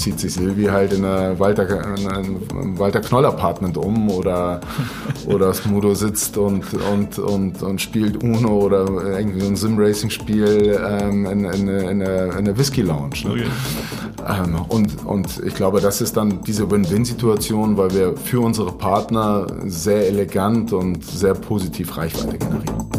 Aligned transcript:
zieht 0.00 0.18
sich 0.18 0.32
Silvi 0.34 0.64
halt 0.64 0.92
in 0.92 1.04
einer 1.04 1.38
Walter, 1.38 1.68
in 1.96 2.08
einem 2.08 2.78
Walter 2.78 3.00
Knoll 3.00 3.26
Apartment 3.26 3.76
um 3.76 4.10
oder, 4.10 4.60
oder 5.26 5.52
Smudo 5.54 5.94
sitzt 5.94 6.36
und, 6.36 6.64
und, 6.92 7.18
und, 7.18 7.62
und 7.62 7.80
spielt 7.80 8.22
Uno 8.22 8.60
oder 8.60 8.86
irgendwie 9.18 9.46
ein 9.46 9.56
Sim-Racing-Spiel 9.56 10.80
ähm, 10.82 11.26
in, 11.26 11.44
in, 11.44 11.68
in, 11.68 12.00
in 12.00 12.44
der 12.44 12.58
Whisky 12.58 12.82
Lounge. 12.82 13.16
Ne? 13.24 13.30
Okay. 13.32 13.44
Ähm, 14.28 14.56
und, 14.68 15.04
und 15.06 15.42
ich 15.44 15.54
glaube, 15.54 15.80
das 15.80 16.00
ist 16.00 16.16
dann 16.16 16.42
diese 16.42 16.70
Win-Win-Situation, 16.70 17.76
weil 17.76 17.92
wir 17.92 18.16
für 18.16 18.40
unsere 18.40 18.72
Partner 18.72 19.46
sehr 19.66 20.06
elegant 20.06 20.72
und 20.72 21.04
sehr 21.04 21.34
positiv 21.34 21.96
Reichweite 21.96 22.38
generieren. 22.38 22.90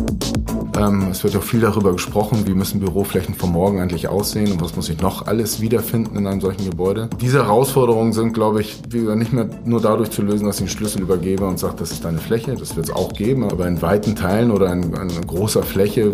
Ähm, 0.78 1.08
es 1.12 1.24
wird 1.24 1.36
auch 1.36 1.44
viel 1.44 1.60
darüber 1.60 1.92
gesprochen, 1.92 2.48
wie 2.48 2.54
müssen 2.54 2.80
Büroflächen 2.80 3.36
von 3.36 3.52
morgen 3.52 3.80
eigentlich 3.80 4.08
aussehen 4.08 4.52
und 4.52 4.62
was 4.62 4.76
muss 4.76 4.90
ich 4.90 5.02
noch 5.02 5.28
alles 5.28 5.62
wiederfinden 5.62 6.18
in 6.18 6.28
einem 6.28 6.42
solchen 6.42 6.70
Gebäude. 6.70 7.10
Diese 7.20 7.44
Herausforderungen 7.44 8.14
sind, 8.14 8.34
glaube 8.34 8.62
ich, 8.62 8.82
nicht 8.92 9.34
mehr 9.34 9.50
nur 9.66 9.82
dadurch 9.82 10.12
zu 10.12 10.22
lösen, 10.22 10.46
dass 10.46 10.56
ich 10.56 10.62
einen 10.62 10.70
Schlüssel 10.70 11.02
übergebe 11.02 11.46
und 11.46 11.60
sage, 11.60 11.76
das 11.78 11.92
ist 11.92 12.06
deine 12.06 12.20
Fläche, 12.20 12.56
das 12.56 12.76
wird 12.76 12.88
es 12.88 12.96
auch 12.96 13.14
geben, 13.14 13.44
aber 13.44 13.68
in 13.68 13.82
weiten 13.82 14.16
Teilen 14.16 14.52
oder 14.52 14.72
in, 14.72 14.94
in 14.94 15.28
großer 15.28 15.64
Fläche 15.64 16.14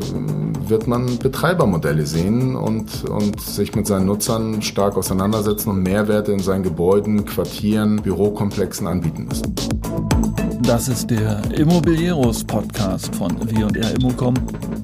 wird 0.67 0.87
man 0.87 1.17
Betreibermodelle 1.17 2.05
sehen 2.05 2.55
und, 2.55 3.05
und 3.05 3.39
sich 3.39 3.75
mit 3.75 3.87
seinen 3.87 4.07
Nutzern 4.07 4.61
stark 4.61 4.96
auseinandersetzen 4.97 5.69
und 5.69 5.83
Mehrwerte 5.83 6.31
in 6.31 6.39
seinen 6.39 6.63
Gebäuden, 6.63 7.25
Quartieren, 7.25 8.01
Bürokomplexen 8.01 8.87
anbieten 8.87 9.25
müssen. 9.25 9.55
Das 10.63 10.89
ist 10.89 11.09
der 11.09 11.41
Immobilieros 11.57 12.43
Podcast 12.43 13.15
von 13.15 13.31
W&R 13.49 13.95
Immocom. 13.95 14.33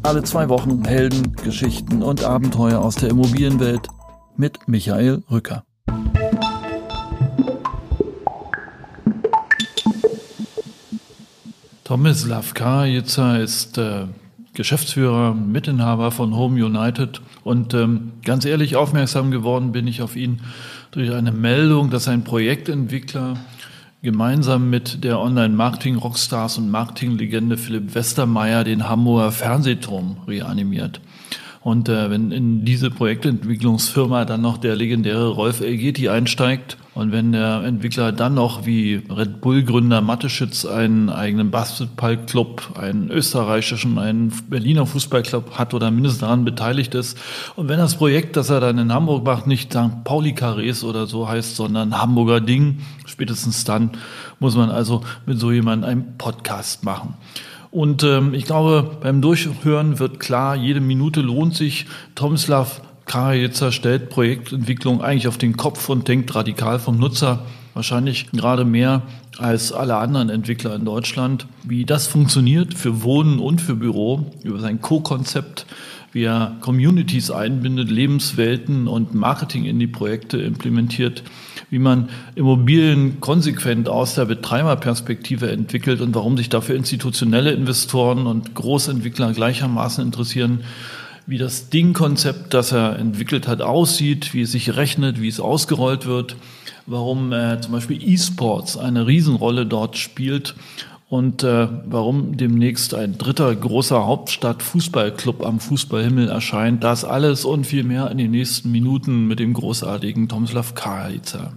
Alle 0.04 0.24
zwei 0.24 0.48
Wochen 0.48 0.84
Helden, 0.86 1.36
Geschichten 1.44 2.02
und 2.02 2.24
Abenteuer 2.24 2.80
aus 2.80 2.96
der 2.96 3.10
Immobilienwelt 3.10 3.88
mit 4.38 4.68
Michael 4.68 5.24
Rücker. 5.30 5.66
Tomislav 11.84 12.54
Karajica 12.54 13.38
ist 13.38 13.78
äh, 13.78 14.08
Geschäftsführer, 14.54 15.34
Mitinhaber 15.34 16.12
von 16.12 16.36
Home 16.36 16.64
United 16.64 17.22
und 17.44 17.74
ähm, 17.74 18.14
ganz 18.24 18.46
ehrlich 18.46 18.76
aufmerksam 18.76 19.32
geworden 19.32 19.72
bin 19.72 19.88
ich 19.88 20.02
auf 20.02 20.16
ihn 20.16 20.42
durch 20.92 21.12
eine 21.12 21.32
Meldung, 21.32 21.90
dass 21.90 22.08
ein 22.08 22.24
Projektentwickler 22.24 23.38
gemeinsam 24.04 24.70
mit 24.70 25.04
der 25.04 25.20
Online-Marketing-Rockstars 25.20 26.58
und 26.58 26.70
Marketing-Legende 26.70 27.58
Philipp 27.58 27.96
Westermeier 27.96 28.64
den 28.64 28.88
Hamburger 28.88 29.32
Fernsehturm 29.32 30.18
reanimiert. 30.28 31.02
Und 31.64 31.88
äh, 31.88 32.10
wenn 32.10 32.32
in 32.32 32.66
diese 32.66 32.92
Projektentwicklungsfirma 32.92 34.26
dann 34.26 34.42
noch 34.42 34.58
der 34.58 34.76
legendäre 34.76 35.30
Rolf 35.30 35.62
Elgeti 35.62 36.10
einsteigt 36.10 36.78
und 36.94 37.14
wenn 37.14 37.32
der 37.32 37.64
Entwickler 37.64 38.12
dann 38.12 38.34
noch 38.34 38.66
wie 38.66 39.02
Red 39.10 39.40
Bull-Gründer 39.40 40.02
Matteschitz 40.02 40.66
einen 40.66 41.10
eigenen 41.10 41.52
Basketballclub, 41.52 42.78
einen 42.78 43.10
österreichischen, 43.10 43.98
einen 43.98 44.34
Berliner 44.50 44.86
Fußballclub 44.86 45.58
hat 45.58 45.74
oder 45.74 45.90
mindestens 45.90 46.20
daran 46.20 46.44
beteiligt 46.44 46.96
ist 46.96 47.18
und 47.56 47.70
wenn 47.70 47.80
das 47.80 47.96
Projekt, 47.96 48.36
das 48.36 48.50
er 48.50 48.60
dann 48.60 48.78
in 48.78 48.94
Hamburg 48.94 49.24
macht, 49.24 49.48
nicht 49.48 49.72
St. 49.72 50.04
Pauli 50.04 50.32
Carrés 50.32 50.84
oder 50.84 51.08
so 51.08 51.30
heißt, 51.30 51.56
sondern 51.56 51.98
Hamburger 51.98 52.42
Ding, 52.42 52.80
spätestens 53.06 53.64
dann 53.64 53.92
muss 54.42 54.58
man 54.58 54.70
also 54.70 55.02
mit 55.26 55.40
so 55.40 55.50
jemandem 55.50 55.90
einen 55.90 56.18
Podcast 56.18 56.84
machen. 56.84 57.16
Und 57.74 58.04
ähm, 58.04 58.36
ich 58.36 58.46
glaube, 58.46 58.98
beim 59.02 59.20
Durchhören 59.20 59.98
wird 59.98 60.20
klar, 60.20 60.56
jede 60.56 60.80
Minute 60.80 61.22
lohnt 61.22 61.56
sich. 61.56 61.88
Tomislav 62.14 62.82
Karajetzer 63.06 63.72
stellt 63.72 64.12
Projektentwicklung 64.12 65.02
eigentlich 65.02 65.28
auf 65.28 65.40
den 65.40 65.58
Kopf 65.58 65.90
und 65.90 66.08
denkt 66.08 66.36
radikal 66.36 66.78
vom 66.78 67.00
Nutzer. 67.00 67.40
Wahrscheinlich 67.74 68.30
gerade 68.32 68.64
mehr 68.64 69.02
als 69.40 69.74
alle 69.74 69.98
anderen 69.98 70.30
Entwickler 70.30 70.76
in 70.76 70.86
Deutschland. 70.86 71.48
Wie 71.64 71.84
das 71.84 72.06
funktioniert 72.06 72.76
für 72.76 73.02
Wohnen 73.02 73.40
und 73.40 73.60
für 73.60 73.74
Büro 73.74 74.32
über 74.44 74.60
sein 74.60 74.80
Co-Konzept, 74.80 75.66
wie 76.14 76.24
er 76.24 76.56
Communities 76.62 77.32
einbindet, 77.32 77.90
Lebenswelten 77.90 78.88
und 78.88 79.16
Marketing 79.16 79.66
in 79.66 79.80
die 79.80 79.88
Projekte 79.88 80.38
implementiert, 80.38 81.24
wie 81.72 81.80
man 81.80 82.10
Immobilien 82.36 83.20
konsequent 83.20 83.90
aus 83.90 84.14
der 84.14 84.26
Betreiberperspektive 84.26 85.52
entwickelt 85.52 86.02
und 86.02 86.14
warum 86.14 86.38
sich 86.38 86.50
dafür 86.50 86.76
institutionelle 86.76 87.52
Investoren 87.52 88.28
und 88.28 88.54
Großentwickler 88.54 89.34
gleichermaßen 89.34 90.06
interessieren, 90.06 90.62
wie 91.26 91.40
das 91.40 91.70
Ding-Konzept, 91.70 92.54
das 92.54 92.72
er 92.74 93.00
entwickelt 93.00 93.48
hat, 93.48 93.62
aussieht, 93.62 94.36
wie 94.36 94.42
es 94.42 94.52
sich 94.52 94.76
rechnet, 94.76 95.20
wie 95.20 95.30
es 95.30 95.40
ausgerollt 95.40 96.06
wird, 96.06 96.36
warum 96.86 97.32
äh, 97.32 97.60
zum 97.60 97.72
Beispiel 97.72 98.04
E-Sports 98.04 98.78
eine 98.78 99.08
Riesenrolle 99.08 99.66
dort 99.66 99.98
spielt 99.98 100.54
und 101.14 101.44
äh, 101.44 101.68
warum 101.86 102.38
demnächst 102.38 102.96
ein 102.96 103.20
dritter 103.20 103.56
großer 103.56 104.08
Hauptstadt-Fußballclub 104.08 105.46
am 105.46 105.60
Fußballhimmel 105.60 106.28
erscheint. 106.28 106.84
Das 106.84 107.06
alles 107.06 107.46
und 107.46 107.68
viel 107.68 107.84
mehr 107.84 108.10
in 108.10 108.18
den 108.18 108.32
nächsten 108.32 108.72
Minuten 108.72 109.28
mit 109.28 109.38
dem 109.38 109.54
großartigen 109.54 110.28
Tomislav 110.28 110.74
Karlitzer. 110.74 111.54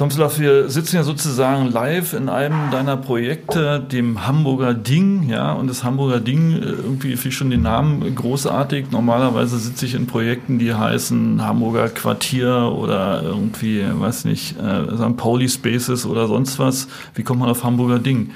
Tomslav, 0.00 0.38
wir 0.38 0.70
sitzen 0.70 0.96
ja 0.96 1.02
sozusagen 1.02 1.70
live 1.70 2.14
in 2.14 2.30
einem 2.30 2.70
deiner 2.70 2.96
Projekte, 2.96 3.80
dem 3.80 4.26
Hamburger 4.26 4.72
Ding, 4.72 5.28
ja, 5.28 5.52
und 5.52 5.66
das 5.66 5.84
Hamburger 5.84 6.20
Ding, 6.20 6.54
äh, 6.54 6.64
irgendwie 6.64 7.16
finde 7.16 7.28
ich 7.28 7.36
schon 7.36 7.50
den 7.50 7.60
Namen 7.60 8.14
großartig. 8.14 8.90
Normalerweise 8.92 9.58
sitze 9.58 9.84
ich 9.84 9.94
in 9.94 10.06
Projekten, 10.06 10.58
die 10.58 10.72
heißen 10.72 11.44
Hamburger 11.46 11.90
Quartier 11.90 12.72
oder 12.74 13.22
irgendwie, 13.22 13.84
weiß 13.92 14.24
nicht, 14.24 14.58
äh, 14.58 14.96
St. 14.96 15.18
Pauli 15.18 15.50
Spaces 15.50 16.06
oder 16.06 16.28
sonst 16.28 16.58
was. 16.58 16.88
Wie 17.14 17.22
kommt 17.22 17.40
man 17.40 17.50
auf 17.50 17.62
Hamburger 17.62 17.98
Ding? 17.98 18.30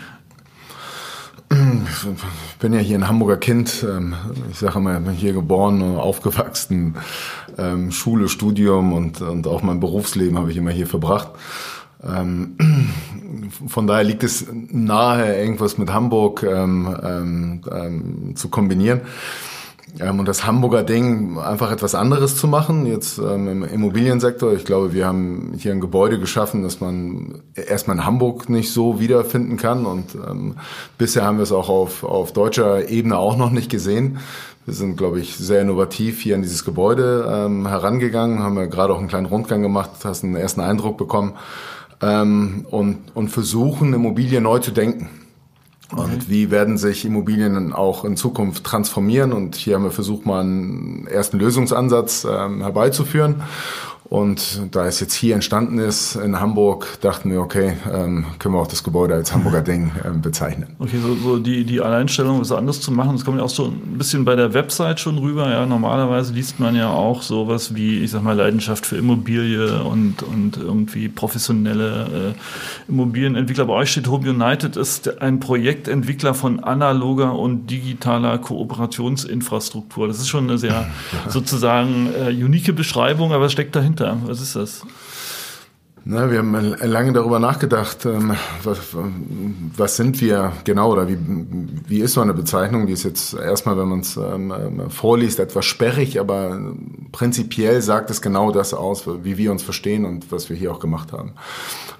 Ich 1.55 2.59
bin 2.59 2.73
ja 2.73 2.81
hier 2.81 2.99
ein 2.99 3.07
Hamburger 3.07 3.37
Kind. 3.37 3.87
Ähm, 3.89 4.15
ich 4.51 4.59
sage 4.59 4.79
immer, 4.79 5.11
hier 5.11 5.33
geboren 5.33 5.97
aufgewachsen. 5.97 6.97
Ähm, 7.57 7.93
Schule, 7.93 8.29
Studium 8.29 8.93
und, 8.93 9.21
und 9.21 9.47
auch 9.47 9.63
mein 9.63 9.79
Berufsleben 9.79 10.39
habe 10.39 10.51
ich 10.51 10.57
immer 10.57 10.73
hier 10.73 10.87
verbracht. 10.87 11.29
Ähm, 12.03 12.57
von 13.69 13.87
daher 13.87 14.05
liegt 14.05 14.25
es 14.25 14.47
nahe, 14.51 15.37
irgendwas 15.37 15.79
mit 15.79 15.93
Hamburg 15.93 16.41
zu 16.41 18.49
kombinieren. 18.51 19.03
Ähm, 20.01 20.19
und 20.19 20.27
das 20.27 20.47
Hamburger 20.47 20.83
Ding 20.83 21.39
einfach 21.39 21.71
etwas 21.71 21.95
anderes 21.95 22.37
zu 22.37 22.49
machen, 22.49 22.87
jetzt 22.87 23.19
ähm, 23.19 23.49
im 23.49 23.65
Immobiliensektor. 23.65 24.53
Ich 24.53 24.65
glaube, 24.65 24.93
wir 24.93 25.07
haben 25.07 25.53
hier 25.57 25.73
ein 25.73 25.81
Gebäude 25.81 26.19
geschaffen, 26.19 26.63
das 26.63 26.81
man 26.81 27.43
erstmal 27.55 27.97
in 27.99 28.05
Hamburg 28.05 28.49
nicht 28.49 28.73
so 28.73 29.01
wiederfinden 29.01 29.57
kann. 29.57 29.87
Und 29.87 30.15
ähm, 30.15 30.57
bisher 30.99 31.25
haben 31.25 31.39
wir 31.39 31.45
es 31.45 31.53
auch 31.53 31.69
auf, 31.69 32.03
auf 32.05 32.33
deutscher 32.33 32.89
Ebene 32.89 33.17
auch 33.19 33.37
noch 33.37 33.51
nicht 33.51 33.71
gesehen. 33.71 34.19
Wir 34.67 34.75
sind, 34.75 34.97
glaube 34.97 35.21
ich, 35.21 35.37
sehr 35.37 35.61
innovativ 35.61 36.23
hier 36.23 36.35
an 36.35 36.43
dieses 36.43 36.65
Gebäude 36.65 37.29
ähm, 37.31 37.67
herangegangen, 37.67 38.43
haben 38.43 38.57
ja 38.57 38.65
gerade 38.65 38.95
auch 38.95 38.99
einen 38.99 39.09
kleinen 39.09 39.27
Rundgang 39.27 39.61
gemacht, 39.61 39.91
hast 40.05 40.25
einen 40.25 40.37
ersten 40.37 40.63
Eindruck 40.63 40.97
bekommen 40.97 41.35
ähm, 42.01 42.67
und, 42.71 42.99
und 43.15 43.29
versuchen, 43.29 43.93
Immobilien 43.93 44.45
neu 44.45 44.59
zu 44.61 44.71
denken. 44.71 45.09
Und 45.93 46.31
wie 46.31 46.51
werden 46.51 46.79
sich 46.79 47.05
Immobilien 47.05 47.73
auch 47.73 48.05
in 48.05 48.17
Zukunft 48.17 48.65
transformieren? 48.65 49.33
Und 49.33 49.55
hier 49.55 49.75
haben 49.75 49.85
wir 49.85 49.91
versucht, 49.91 50.27
mal 50.27 50.41
einen 50.41 51.07
ersten 51.07 51.39
Lösungsansatz 51.39 52.27
ähm, 52.29 52.63
herbeizuführen. 52.63 53.43
Und 54.05 54.61
da 54.71 54.87
es 54.87 55.01
jetzt 55.01 55.15
hier 55.15 55.35
entstanden 55.35 55.79
ist 55.79 56.15
in 56.15 56.39
Hamburg, 56.39 56.99
dachten 57.01 57.31
wir, 57.31 57.41
okay, 57.41 57.73
ähm, 57.91 58.27
können 58.39 58.55
wir 58.55 58.61
auch 58.61 58.67
das 58.67 58.85
Gebäude 58.85 59.15
als 59.15 59.35
Hamburger 59.35 59.63
Ding 59.63 59.93
ähm, 60.05 60.21
bezeichnen. 60.21 60.77
Okay, 60.79 60.99
so, 61.03 61.15
so 61.15 61.39
die, 61.39 61.65
die 61.65 61.81
Alleinstellung, 61.81 62.41
was 62.41 62.53
anderes 62.53 62.83
zu 62.83 62.93
machen, 62.93 63.13
das 63.13 63.25
kommt 63.25 63.39
ja 63.39 63.45
auch 63.45 63.51
so 63.51 63.65
ein 63.65 63.97
bisschen 63.97 64.27
bei 64.27 64.37
der 64.37 64.53
Website 64.53 65.01
schon 65.01 65.17
rüber. 65.17 65.51
Ja, 65.51 65.65
normalerweise 65.65 66.35
liest 66.35 66.61
man 66.61 66.77
ja 66.77 66.91
auch 66.91 67.23
sowas 67.23 67.75
wie, 67.75 68.01
ich 68.01 68.11
sag 68.11 68.23
mal, 68.23 68.37
Leidenschaft 68.37 68.85
für 68.85 68.97
Immobilie 68.97 69.83
und, 69.83 70.23
und 70.23 70.59
irgendwie 70.59 71.09
professionelle 71.09 72.35
äh, 72.87 72.91
Immobilienentwickler. 72.91 73.65
Bei 73.65 73.73
euch 73.73 73.91
steht 73.91 74.07
Home 74.07 74.29
United 74.29 74.77
ist 74.77 75.23
ein 75.23 75.41
Projektentwickler 75.41 76.35
von 76.35 76.63
analoger 76.63 77.39
und 77.39 77.71
digitaler 77.71 78.37
Kooperationsinfrastruktur. 78.37 80.09
Das 80.09 80.19
ist 80.19 80.29
schon 80.29 80.45
eine 80.45 80.59
sehr 80.59 80.89
sozusagen 81.29 82.11
äh, 82.15 82.29
unique 82.31 82.77
Beschreibung, 82.77 83.33
aber 83.33 83.47
es 83.47 83.53
steckt 83.53 83.75
dahinter. 83.75 83.94
Was 84.27 84.41
ist 84.41 84.57
das? 84.57 84.83
Na, 86.07 86.31
wir 86.31 86.41
haben 86.41 86.53
lange 86.83 87.15
darüber 87.15 87.39
nachgedacht, 87.39 88.05
ähm, 88.05 88.35
was, 88.63 88.79
was 89.75 89.97
sind 89.97 90.21
wir 90.21 90.53
genau 90.65 90.93
oder 90.93 91.09
wie, 91.09 91.17
wie 91.89 92.01
ist 92.01 92.13
so 92.13 92.21
eine 92.21 92.35
Bezeichnung, 92.35 92.87
die 92.87 92.93
ist 92.93 93.05
jetzt 93.05 93.33
erstmal, 93.33 93.79
wenn 93.79 93.89
man 93.89 94.01
es 94.01 94.19
ähm, 94.19 94.53
vorliest, 94.91 95.41
etwas 95.41 95.65
sperrig, 95.65 96.21
aber 96.21 96.61
prinzipiell 97.11 97.81
sagt 97.81 98.11
es 98.11 98.21
genau 98.21 98.51
das 98.51 98.75
aus, 98.75 99.09
wie 99.23 99.39
wir 99.39 99.51
uns 99.51 99.63
verstehen 99.63 100.05
und 100.05 100.31
was 100.31 100.51
wir 100.51 100.57
hier 100.57 100.73
auch 100.73 100.81
gemacht 100.81 101.13
haben. 101.13 101.33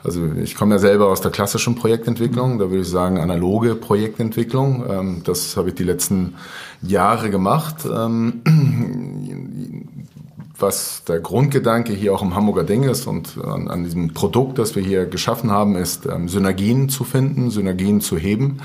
Also 0.05 0.21
ich 0.37 0.55
komme 0.55 0.75
ja 0.75 0.79
selber 0.79 1.09
aus 1.09 1.23
der 1.23 1.31
klassischen 1.31 1.75
Projektentwicklung, 1.75 2.59
da 2.59 2.69
würde 2.69 2.83
ich 2.83 2.91
sagen 2.91 3.17
analoge 3.17 3.75
Projektentwicklung. 3.75 4.85
Ähm, 4.87 5.23
das 5.25 5.57
habe 5.57 5.71
ich 5.71 5.77
die 5.77 5.85
letzten 5.85 6.35
Jahre 6.83 7.31
gemacht. 7.31 7.87
Was 10.65 11.05
der 11.05 11.21
Grundgedanke 11.21 11.93
hier 11.93 12.15
auch 12.15 12.23
im 12.23 12.35
Hamburger 12.35 12.65
Ding 12.65 12.85
ist 12.85 13.07
und 13.07 13.37
an, 13.37 13.69
an 13.69 13.85
diesem 13.85 14.15
Produkt, 14.15 14.59
das 14.59 14.75
wir 14.75 14.83
hier 14.83 15.05
geschaffen 15.05 15.51
haben, 15.51 15.77
ist 15.77 16.07
ähm, 16.07 16.27
Synergien 16.27 16.89
zu 16.89 17.05
finden, 17.05 17.51
Synergien 17.51 18.01
zu 18.01 18.17
heben. 18.17 18.63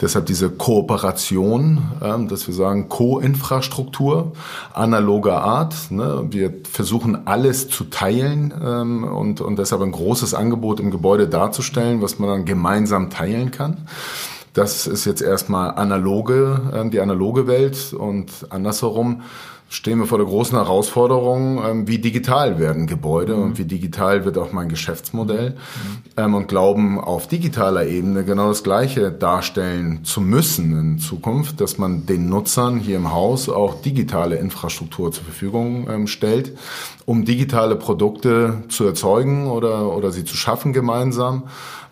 Deshalb 0.00 0.24
diese 0.24 0.48
Kooperation, 0.48 1.82
ähm, 2.02 2.28
dass 2.28 2.46
wir 2.46 2.54
sagen 2.54 2.88
Co-Infrastruktur 2.88 4.32
analoger 4.72 5.42
Art. 5.42 5.90
Ne? 5.90 6.28
Wir 6.30 6.50
versuchen 6.72 7.26
alles 7.26 7.68
zu 7.68 7.84
teilen 7.84 8.54
ähm, 8.64 9.04
und, 9.04 9.42
und 9.42 9.58
deshalb 9.58 9.82
ein 9.82 9.92
großes 9.92 10.32
Angebot 10.32 10.80
im 10.80 10.90
Gebäude 10.90 11.28
darzustellen, 11.28 12.00
was 12.00 12.18
man 12.18 12.30
dann 12.30 12.44
gemeinsam 12.46 13.10
teilen 13.10 13.50
kann. 13.50 13.86
Das 14.54 14.86
ist 14.86 15.04
jetzt 15.04 15.20
erstmal 15.20 15.72
analoge, 15.72 16.60
äh, 16.72 16.88
die 16.88 17.00
analoge 17.00 17.46
Welt 17.46 17.92
und 17.92 18.46
andersherum 18.48 19.20
stehen 19.74 19.98
wir 19.98 20.06
vor 20.06 20.18
der 20.18 20.26
großen 20.26 20.56
Herausforderung, 20.56 21.60
ähm, 21.64 21.88
wie 21.88 21.98
digital 21.98 22.60
werden 22.60 22.86
Gebäude 22.86 23.34
mhm. 23.34 23.42
und 23.42 23.58
wie 23.58 23.64
digital 23.64 24.24
wird 24.24 24.38
auch 24.38 24.52
mein 24.52 24.68
Geschäftsmodell 24.68 25.56
mhm. 26.16 26.34
und 26.34 26.46
glauben 26.46 27.00
auf 27.00 27.26
digitaler 27.26 27.86
Ebene 27.86 28.24
genau 28.24 28.48
das 28.48 28.62
Gleiche 28.62 29.10
darstellen 29.10 30.04
zu 30.04 30.20
müssen 30.20 30.78
in 30.78 30.98
Zukunft, 31.00 31.60
dass 31.60 31.76
man 31.76 32.06
den 32.06 32.28
Nutzern 32.28 32.78
hier 32.78 32.96
im 32.96 33.12
Haus 33.12 33.48
auch 33.48 33.82
digitale 33.82 34.36
Infrastruktur 34.36 35.10
zur 35.10 35.24
Verfügung 35.24 35.88
ähm, 35.90 36.06
stellt, 36.06 36.56
um 37.04 37.24
digitale 37.24 37.74
Produkte 37.74 38.62
zu 38.68 38.84
erzeugen 38.84 39.48
oder, 39.48 39.94
oder 39.94 40.12
sie 40.12 40.24
zu 40.24 40.36
schaffen 40.36 40.72
gemeinsam 40.72 41.44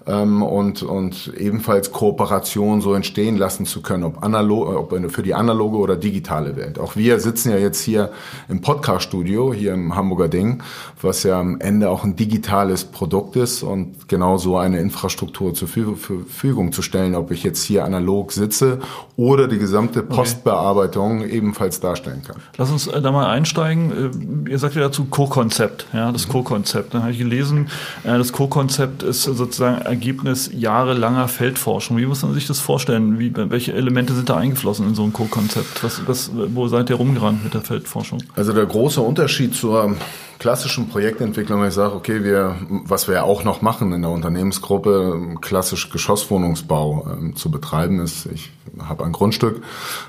ähm, 0.06 0.42
und, 0.42 0.82
und 0.82 1.32
ebenfalls 1.36 1.92
Kooperation 1.92 2.80
so 2.80 2.94
entstehen 2.94 3.36
lassen 3.36 3.66
zu 3.66 3.82
können, 3.82 4.04
ob, 4.04 4.22
analog, 4.22 4.92
ob 4.92 5.10
für 5.10 5.22
die 5.22 5.34
analoge 5.34 5.78
oder 5.78 5.96
digitale 5.96 6.56
Welt. 6.56 6.78
Auch 6.78 6.96
wir 6.96 7.20
sitzen 7.20 7.50
ja 7.50 7.58
jetzt 7.58 7.80
hier 7.80 8.10
im 8.48 8.60
Podcast-Studio, 8.60 9.52
hier 9.52 9.74
im 9.74 9.94
Hamburger 9.94 10.28
Ding, 10.28 10.62
was 11.00 11.22
ja 11.22 11.38
am 11.40 11.60
Ende 11.60 11.90
auch 11.90 12.04
ein 12.04 12.16
digitales 12.16 12.84
Produkt 12.84 13.36
ist 13.36 13.62
und 13.62 14.08
genau 14.08 14.38
so 14.38 14.56
eine 14.56 14.80
Infrastruktur 14.80 15.54
zur 15.54 15.68
Verfügung 15.68 16.72
zu 16.72 16.82
stellen, 16.82 17.14
ob 17.14 17.30
ich 17.30 17.42
jetzt 17.42 17.62
hier 17.62 17.84
analog 17.84 18.32
sitze 18.32 18.80
oder 19.16 19.48
die 19.48 19.58
gesamte 19.58 20.02
Postbearbeitung 20.02 21.20
okay. 21.20 21.30
ebenfalls 21.30 21.80
darstellen 21.80 22.22
kann. 22.26 22.36
Lass 22.56 22.70
uns 22.70 22.86
äh, 22.86 23.00
da 23.00 23.12
mal 23.12 23.26
einsteigen. 23.28 24.44
Äh, 24.46 24.50
ihr 24.50 24.58
sagt 24.58 24.74
ja 24.74 24.80
dazu 24.82 25.04
Co-Konzept, 25.04 25.86
ja, 25.92 26.10
das. 26.10 26.28
Co-Konzept. 26.28 26.94
Da 26.94 27.00
habe 27.02 27.12
ich 27.12 27.18
gelesen, 27.18 27.68
äh, 28.04 28.18
das 28.18 28.32
Co-Konzept 28.32 29.02
ist 29.02 29.22
sozusagen 29.24 29.82
Ergebnis 29.92 30.50
jahrelanger 30.52 31.28
Feldforschung. 31.28 31.98
Wie 31.98 32.06
muss 32.06 32.22
man 32.22 32.32
sich 32.32 32.46
das 32.46 32.60
vorstellen? 32.60 33.18
Wie, 33.18 33.32
welche 33.34 33.74
Elemente 33.74 34.14
sind 34.14 34.28
da 34.30 34.38
eingeflossen 34.38 34.88
in 34.88 34.94
so 34.94 35.04
ein 35.04 35.12
Co-Konzept? 35.12 35.84
Was, 35.84 36.02
was, 36.06 36.30
wo 36.34 36.66
seid 36.66 36.88
ihr 36.88 36.96
rumgerannt 36.96 37.44
mit 37.44 37.52
der 37.52 37.60
Feldforschung? 37.60 38.22
Also 38.34 38.52
der 38.52 38.64
große 38.64 39.00
Unterschied 39.00 39.54
zur 39.54 39.94
klassischen 40.42 40.88
Projektentwicklung, 40.88 41.64
ich 41.64 41.72
sage, 41.72 41.94
okay, 41.94 42.24
wir, 42.24 42.56
was 42.68 43.06
wir 43.06 43.14
ja 43.14 43.22
auch 43.22 43.44
noch 43.44 43.62
machen 43.62 43.92
in 43.92 44.02
der 44.02 44.10
Unternehmensgruppe, 44.10 45.36
klassisch 45.40 45.88
Geschosswohnungsbau 45.90 47.06
ähm, 47.12 47.36
zu 47.36 47.48
betreiben, 47.48 48.00
ist, 48.00 48.26
ich 48.26 48.50
habe 48.80 49.04
ein 49.04 49.12
Grundstück, 49.12 49.62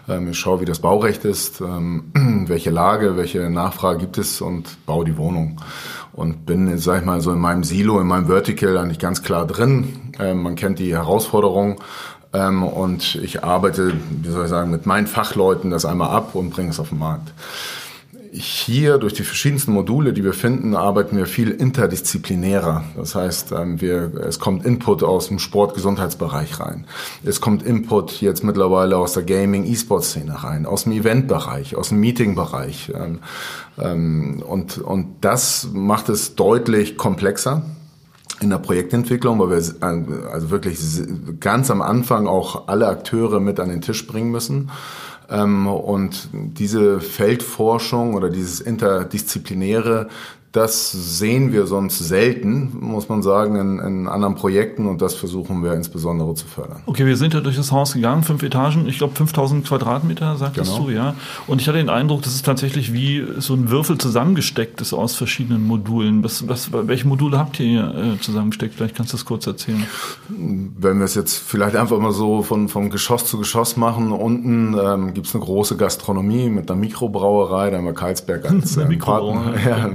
ähm, 0.10 0.30
ich 0.32 0.40
schaue, 0.40 0.60
wie 0.60 0.66
das 0.66 0.80
Baurecht 0.80 1.24
ist, 1.24 1.62
ähm, 1.62 2.06
welche 2.48 2.72
Lage, 2.72 3.16
welche 3.16 3.48
Nachfrage 3.52 4.00
gibt 4.00 4.18
es 4.18 4.42
und 4.42 4.84
baue 4.88 5.06
die 5.06 5.18
Wohnung. 5.18 5.62
Und 6.14 6.48
bin, 6.48 6.80
sag 6.80 7.02
ich 7.02 7.06
mal, 7.06 7.22
so 7.22 7.32
in 7.32 7.40
meinem 7.40 7.64
Silo, 7.64 8.00
in 8.00 8.08
meinem 8.08 8.26
Vertical 8.26 8.80
eigentlich 8.80 8.98
ganz 8.98 9.22
klar 9.22 9.46
drin. 9.46 10.14
Ähm, 10.20 10.42
man 10.42 10.56
kennt 10.56 10.80
die 10.80 10.94
Herausforderungen 10.94 11.76
ähm, 12.34 12.64
und 12.64 13.20
ich 13.22 13.44
arbeite, 13.44 13.94
wie 14.24 14.30
soll 14.30 14.46
ich 14.46 14.50
sagen, 14.50 14.72
mit 14.72 14.88
meinen 14.88 15.06
Fachleuten 15.06 15.70
das 15.70 15.86
einmal 15.86 16.10
ab 16.10 16.34
und 16.34 16.50
bringe 16.50 16.72
es 16.72 16.80
auf 16.80 16.90
den 16.90 16.98
Markt 16.98 17.32
hier 18.34 18.98
durch 18.98 19.14
die 19.14 19.24
verschiedensten 19.24 19.74
Module, 19.74 20.12
die 20.12 20.24
wir 20.24 20.34
finden, 20.34 20.76
arbeiten 20.76 21.18
wir 21.18 21.28
viel 21.28 21.52
interdisziplinärer. 21.52 22.84
Das 22.98 23.16
heißt, 23.16 23.52
ähm, 23.52 23.80
wir, 23.80 24.12
es 24.28 24.40
kommt 24.40 24.66
Input 24.66 25.04
aus 25.04 25.28
dem 25.28 25.40
Sport-Gesundheitsbereich 25.40 26.60
rein. 26.60 26.86
Es 27.24 27.42
kommt 27.42 27.64
Input 27.64 28.22
jetzt 28.22 28.44
mittlerweile 28.44 28.98
aus 28.98 29.14
der 29.14 29.24
Gaming-E-Sport-Szene 29.24 30.44
rein, 30.44 30.66
aus 30.66 30.84
dem 30.84 30.94
Event-Bereich, 30.94 31.76
aus 31.76 31.90
dem 31.90 32.00
Meeting-Bereich. 32.00 32.92
Ähm, 32.96 33.20
ähm, 33.80 34.44
und, 34.46 34.80
und 34.80 35.16
das 35.22 35.70
macht 35.72 36.10
es 36.10 36.36
deutlich 36.36 36.98
komplexer 36.98 37.64
in 38.42 38.50
der 38.50 38.58
Projektentwicklung, 38.58 39.40
weil 39.40 39.50
wir 39.50 39.58
äh, 39.58 40.28
also 40.32 40.50
wirklich 40.50 40.80
ganz 41.40 41.70
am 41.70 41.82
Anfang 41.82 42.28
auch 42.28 42.68
alle 42.68 42.88
Akteure 42.88 43.40
mit 43.40 43.60
an 43.60 43.70
den 43.70 43.82
Tisch 43.82 44.06
bringen 44.08 44.32
müssen. 44.32 44.70
Ähm, 45.30 45.68
und 45.68 46.30
diese 46.34 47.00
Feldforschung 47.00 48.14
oder 48.14 48.30
dieses 48.30 48.62
Interdisziplinäre, 48.62 50.10
das 50.54 50.92
sehen 50.92 51.52
wir 51.52 51.66
sonst 51.66 51.98
selten, 51.98 52.78
muss 52.80 53.10
man 53.10 53.24
sagen, 53.24 53.56
in, 53.56 53.80
in, 53.80 54.08
anderen 54.08 54.36
Projekten 54.36 54.86
und 54.86 55.02
das 55.02 55.16
versuchen 55.16 55.64
wir 55.64 55.74
insbesondere 55.74 56.36
zu 56.36 56.46
fördern. 56.46 56.84
Okay, 56.86 57.08
wir 57.08 57.18
sind 57.18 57.34
ja 57.34 57.42
durch 57.42 57.56
das 57.56 57.72
Haus 57.72 57.94
gegangen, 57.94 58.22
fünf 58.22 58.44
Etagen, 58.44 58.88
ich 58.88 59.00
glaube 59.00 59.16
5000 59.16 59.68
Quadratmeter, 59.68 60.38
sagtest 60.38 60.72
genau. 60.72 60.86
du, 60.86 60.92
ja. 60.92 61.16
Und 61.48 61.60
ich 61.60 61.68
hatte 61.68 61.80
den 61.80 61.90
Eindruck, 61.90 62.22
dass 62.22 62.36
es 62.36 62.44
tatsächlich 62.44 62.94
wie 62.94 63.26
so 63.40 63.56
ein 63.56 63.72
Würfel 63.72 63.98
zusammengesteckt 63.98 64.80
ist 64.80 64.94
aus 64.94 65.16
verschiedenen 65.16 65.66
Modulen. 65.66 66.24
Was, 66.24 66.48
was, 66.48 66.70
welche 66.72 67.08
Module 67.08 67.40
habt 67.40 67.60
ihr 67.60 67.66
hier 67.66 68.14
äh, 68.14 68.22
zusammengesteckt? 68.22 68.76
Vielleicht 68.76 68.96
kannst 68.96 69.12
du 69.12 69.18
das 69.18 69.26
kurz 69.26 69.48
erzählen. 69.48 69.84
Wenn 70.30 71.00
wir 71.00 71.06
es 71.06 71.16
jetzt 71.16 71.40
vielleicht 71.40 71.76
einfach 71.76 71.98
mal 71.98 72.12
so 72.12 72.44
von, 72.44 72.70
vom 72.70 72.92
Geschoss 72.92 73.26
zu 73.26 73.40
Geschoss 73.40 73.76
machen, 73.76 74.12
unten 74.12 74.78
ähm, 74.80 75.16
gibt 75.16 75.26
es 75.26 75.34
eine 75.34 75.44
große 75.44 75.78
Gastronomie 75.78 76.50
mit 76.50 76.70
einer 76.70 76.80
Mikrobrauerei, 76.80 77.72
da 77.72 77.78
haben 77.78 77.86
wir 77.86 77.94
Karlsberg 77.94 78.48
als 78.52 78.78
äh, 78.78 78.86
Partner. 78.98 79.54
Ja, 79.64 79.88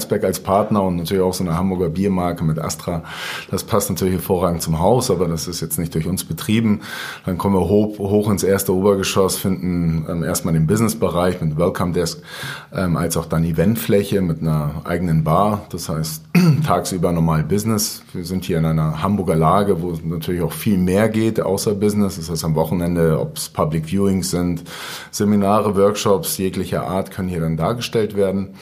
Carlsberg 0.00 0.24
als 0.24 0.40
Partner 0.40 0.82
und 0.82 0.96
natürlich 0.96 1.22
auch 1.22 1.34
so 1.34 1.44
eine 1.44 1.56
Hamburger 1.56 1.90
Biermarke 1.90 2.44
mit 2.44 2.58
Astra. 2.58 3.02
Das 3.50 3.64
passt 3.64 3.90
natürlich 3.90 4.14
hervorragend 4.14 4.62
zum 4.62 4.78
Haus, 4.78 5.10
aber 5.10 5.28
das 5.28 5.46
ist 5.46 5.60
jetzt 5.60 5.78
nicht 5.78 5.94
durch 5.94 6.06
uns 6.06 6.24
betrieben. 6.24 6.80
Dann 7.26 7.36
kommen 7.36 7.54
wir 7.54 7.68
hoch, 7.68 7.98
hoch 7.98 8.30
ins 8.30 8.42
erste 8.42 8.74
Obergeschoss, 8.74 9.36
finden 9.36 10.06
ähm, 10.08 10.24
erstmal 10.24 10.54
den 10.54 10.66
Businessbereich 10.66 11.40
mit 11.40 11.58
Welcome 11.58 11.92
Desk, 11.92 12.22
ähm, 12.72 12.96
als 12.96 13.16
auch 13.16 13.26
dann 13.26 13.44
Eventfläche 13.44 14.22
mit 14.22 14.40
einer 14.40 14.82
eigenen 14.84 15.22
Bar. 15.22 15.66
Das 15.70 15.88
heißt, 15.88 16.24
tagsüber 16.66 17.12
normal 17.12 17.44
Business. 17.44 18.02
Wir 18.12 18.24
sind 18.24 18.44
hier 18.44 18.58
in 18.58 18.64
einer 18.64 19.02
Hamburger 19.02 19.36
Lage, 19.36 19.82
wo 19.82 19.98
natürlich 20.02 20.42
auch 20.42 20.52
viel 20.52 20.78
mehr 20.78 21.08
geht 21.08 21.40
außer 21.40 21.74
Business. 21.74 22.16
Das 22.16 22.30
heißt, 22.30 22.44
am 22.44 22.54
Wochenende, 22.54 23.20
ob 23.20 23.36
es 23.36 23.48
Public 23.48 23.86
Viewings 23.86 24.30
sind, 24.30 24.62
Seminare, 25.10 25.76
Workshops 25.76 26.38
jeglicher 26.38 26.86
Art 26.86 27.10
können 27.10 27.28
hier 27.28 27.40
dann 27.40 27.56
dargestellt 27.56 28.16
werden. 28.16 28.54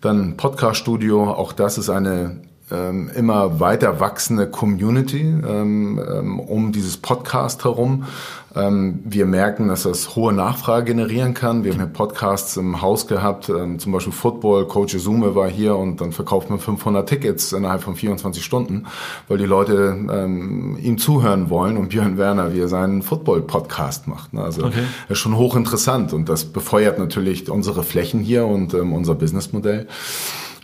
Dann 0.00 0.36
Podcast-Studio, 0.36 1.30
auch 1.30 1.52
das 1.52 1.76
ist 1.76 1.90
eine 1.90 2.40
ähm, 2.70 3.10
immer 3.14 3.60
weiter 3.60 4.00
wachsende 4.00 4.48
Community 4.48 5.20
ähm, 5.20 6.00
ähm, 6.10 6.40
um 6.40 6.72
dieses 6.72 6.96
Podcast 6.96 7.64
herum. 7.64 8.06
Ähm, 8.54 9.00
wir 9.04 9.26
merken, 9.26 9.68
dass 9.68 9.84
das 9.84 10.16
hohe 10.16 10.32
Nachfrage 10.32 10.86
generieren 10.86 11.34
kann. 11.34 11.62
Wir 11.62 11.72
haben 11.72 11.78
hier 11.78 11.86
Podcasts 11.86 12.56
im 12.56 12.82
Haus 12.82 13.06
gehabt, 13.06 13.48
ähm, 13.48 13.78
zum 13.78 13.92
Beispiel 13.92 14.12
Football, 14.12 14.66
Coach 14.66 14.98
Zume 14.98 15.34
war 15.34 15.48
hier 15.48 15.76
und 15.76 16.00
dann 16.00 16.12
verkauft 16.12 16.50
man 16.50 16.58
500 16.58 17.08
Tickets 17.08 17.52
innerhalb 17.52 17.82
von 17.82 17.94
24 17.94 18.44
Stunden, 18.44 18.86
weil 19.28 19.38
die 19.38 19.44
Leute 19.44 19.96
ähm, 20.10 20.76
ihm 20.82 20.98
zuhören 20.98 21.48
wollen 21.48 21.76
und 21.76 21.90
Björn 21.90 22.18
Werner, 22.18 22.52
wie 22.52 22.60
er 22.60 22.68
seinen 22.68 23.02
Football-Podcast 23.02 24.08
macht. 24.08 24.32
Ne? 24.32 24.42
Also 24.42 24.64
okay. 24.64 24.82
ist 25.08 25.18
schon 25.18 25.36
hochinteressant 25.36 26.12
und 26.12 26.28
das 26.28 26.44
befeuert 26.44 26.98
natürlich 26.98 27.48
unsere 27.48 27.84
Flächen 27.84 28.20
hier 28.20 28.46
und 28.46 28.74
ähm, 28.74 28.92
unser 28.92 29.14
Businessmodell. 29.14 29.86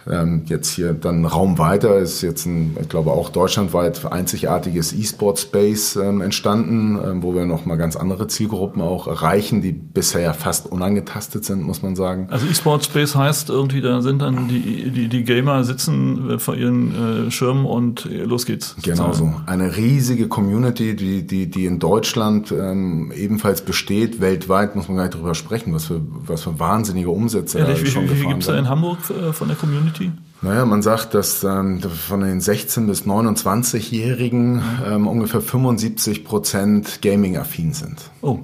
Ähm, 0.08 0.42
jetzt 0.46 0.70
hier 0.70 0.92
dann 0.92 1.25
Raum 1.25 1.58
weiter 1.58 1.98
ist 1.98 2.22
jetzt 2.22 2.46
ein, 2.46 2.76
ich 2.80 2.88
glaube 2.88 3.10
auch 3.10 3.28
deutschlandweit 3.28 4.10
einzigartiges 4.10 4.92
E-Sport-Space 4.92 5.96
ähm, 5.96 6.20
entstanden, 6.20 6.98
ähm, 7.04 7.22
wo 7.22 7.34
wir 7.34 7.44
nochmal 7.44 7.76
ganz 7.76 7.96
andere 7.96 8.28
Zielgruppen 8.28 8.82
auch 8.82 9.06
erreichen, 9.08 9.62
die 9.62 9.72
bisher 9.72 10.20
ja 10.20 10.32
fast 10.32 10.70
unangetastet 10.70 11.44
sind, 11.44 11.62
muss 11.62 11.82
man 11.82 11.96
sagen. 11.96 12.28
Also 12.30 12.46
E-Sport-Space 12.46 13.16
heißt 13.16 13.50
irgendwie, 13.50 13.80
da 13.80 14.00
sind 14.00 14.22
dann 14.22 14.48
die, 14.48 14.90
die, 14.90 15.08
die 15.08 15.25
Gamer 15.25 15.64
sitzen 15.64 16.30
äh, 16.30 16.38
vor 16.38 16.54
ihren 16.54 17.26
äh, 17.26 17.30
Schirmen 17.30 17.66
und 17.66 18.06
äh, 18.06 18.25
los 18.25 18.46
geht's. 18.46 18.76
Genau 18.82 19.12
so. 19.12 19.32
Eine 19.46 19.76
riesige 19.76 20.28
Community, 20.28 20.94
die, 20.94 21.26
die, 21.26 21.50
die 21.50 21.66
in 21.66 21.78
Deutschland 21.78 22.52
ähm, 22.52 23.12
ebenfalls 23.14 23.62
besteht, 23.62 24.20
weltweit 24.20 24.76
muss 24.76 24.88
man 24.88 24.98
gar 24.98 25.04
nicht 25.04 25.14
drüber 25.14 25.34
sprechen, 25.34 25.75
was 25.75 25.86
für, 25.86 26.00
was 26.26 26.42
für 26.42 26.58
wahnsinnige 26.60 27.10
Umsätze 27.10 27.58
Ehrlich, 27.58 27.80
da 27.80 27.86
wie, 27.86 27.90
schon 27.90 28.04
wie, 28.10 28.22
wie 28.22 28.26
gibt's 28.26 28.46
da 28.46 28.56
in 28.56 28.68
Hamburg 28.68 28.98
äh, 29.10 29.32
von 29.32 29.48
der 29.48 29.56
Community? 29.56 29.95
Community? 29.96 30.22
Naja, 30.42 30.64
man 30.66 30.82
sagt, 30.82 31.14
dass 31.14 31.42
ähm, 31.44 31.80
von 31.80 32.20
den 32.20 32.40
16- 32.40 32.86
bis 32.86 33.04
29-Jährigen 33.04 34.62
ähm, 34.86 35.06
ungefähr 35.06 35.40
75 35.40 36.24
Prozent 36.24 37.00
Gaming-affin 37.02 37.72
sind. 37.72 38.10
Oh. 38.20 38.40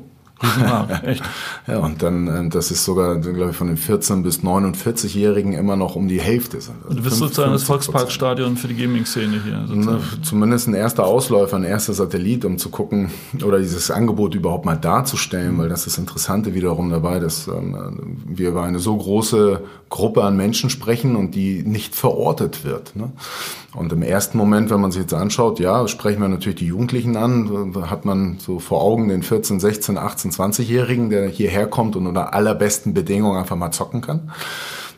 Echt. 1.05 1.23
ja, 1.67 1.79
und 1.79 2.03
dann, 2.03 2.27
ähm, 2.27 2.51
das 2.51 2.71
ist 2.71 2.85
sogar, 2.85 3.17
glaube 3.19 3.51
ich, 3.51 3.57
von 3.57 3.69
den 3.69 3.79
14- 3.79 4.23
bis 4.23 4.41
49-Jährigen 4.41 5.53
immer 5.53 5.77
noch 5.77 5.95
um 5.95 6.09
die 6.09 6.21
Hälfte 6.21 6.61
sind. 6.61 6.77
Also 6.85 6.97
du 6.97 7.03
bist 7.03 7.17
sozusagen 7.17 7.53
das 7.53 7.63
Volksparkstadion 7.63 8.57
für 8.57 8.69
die 8.69 8.77
Gaming-Szene 8.77 9.41
hier. 9.45 9.65
Na, 9.69 10.01
zumindest 10.23 10.69
ein 10.69 10.75
erster 10.75 11.05
Ausläufer, 11.05 11.57
ein 11.57 11.65
erster 11.65 11.95
Satellit, 11.95 12.45
um 12.45 12.59
zu 12.59 12.71
gucken 12.71 13.11
oder 13.45 13.59
dieses 13.59 13.91
Angebot 13.91 14.35
überhaupt 14.35 14.65
mal 14.65 14.77
darzustellen, 14.77 15.59
weil 15.59 15.69
das 15.69 15.87
ist 15.87 15.93
das 15.93 15.99
Interessante 15.99 16.55
wiederum 16.55 16.91
dabei, 16.91 17.19
dass 17.19 17.47
ähm, 17.49 18.23
wir 18.27 18.49
über 18.49 18.63
eine 18.63 18.79
so 18.79 18.97
große 18.97 19.61
Gruppe 19.91 20.25
an 20.25 20.37
Menschen 20.37 20.71
sprechen 20.71 21.17
und 21.17 21.35
die 21.35 21.63
nicht 21.63 21.95
verortet 21.95 22.65
wird. 22.65 22.97
Ne? 22.97 23.13
Und 23.75 23.93
im 23.93 24.03
ersten 24.03 24.39
Moment, 24.39 24.71
wenn 24.71 24.81
man 24.81 24.91
sich 24.91 25.03
jetzt 25.03 25.15
anschaut, 25.15 25.61
ja, 25.61 25.87
sprechen 25.87 26.21
wir 26.21 26.29
natürlich 26.29 26.59
die 26.59 26.67
Jugendlichen 26.67 27.17
an, 27.17 27.73
da 27.75 27.91
hat 27.91 28.05
man 28.05 28.39
so 28.39 28.59
vor 28.59 28.83
Augen 28.83 29.09
den 29.09 29.23
14, 29.23 29.61
16, 29.61 29.99
18, 29.99 30.31
20-Jährigen, 30.33 31.11
der 31.11 31.29
hierher 31.29 31.67
kommt 31.67 31.97
und 31.97 32.07
unter 32.07 32.35
allerbesten 32.35 32.95
Bedingungen 32.95 33.39
einfach 33.39 33.57
mal 33.57 33.71
zocken 33.71 34.01
kann. 34.01 34.33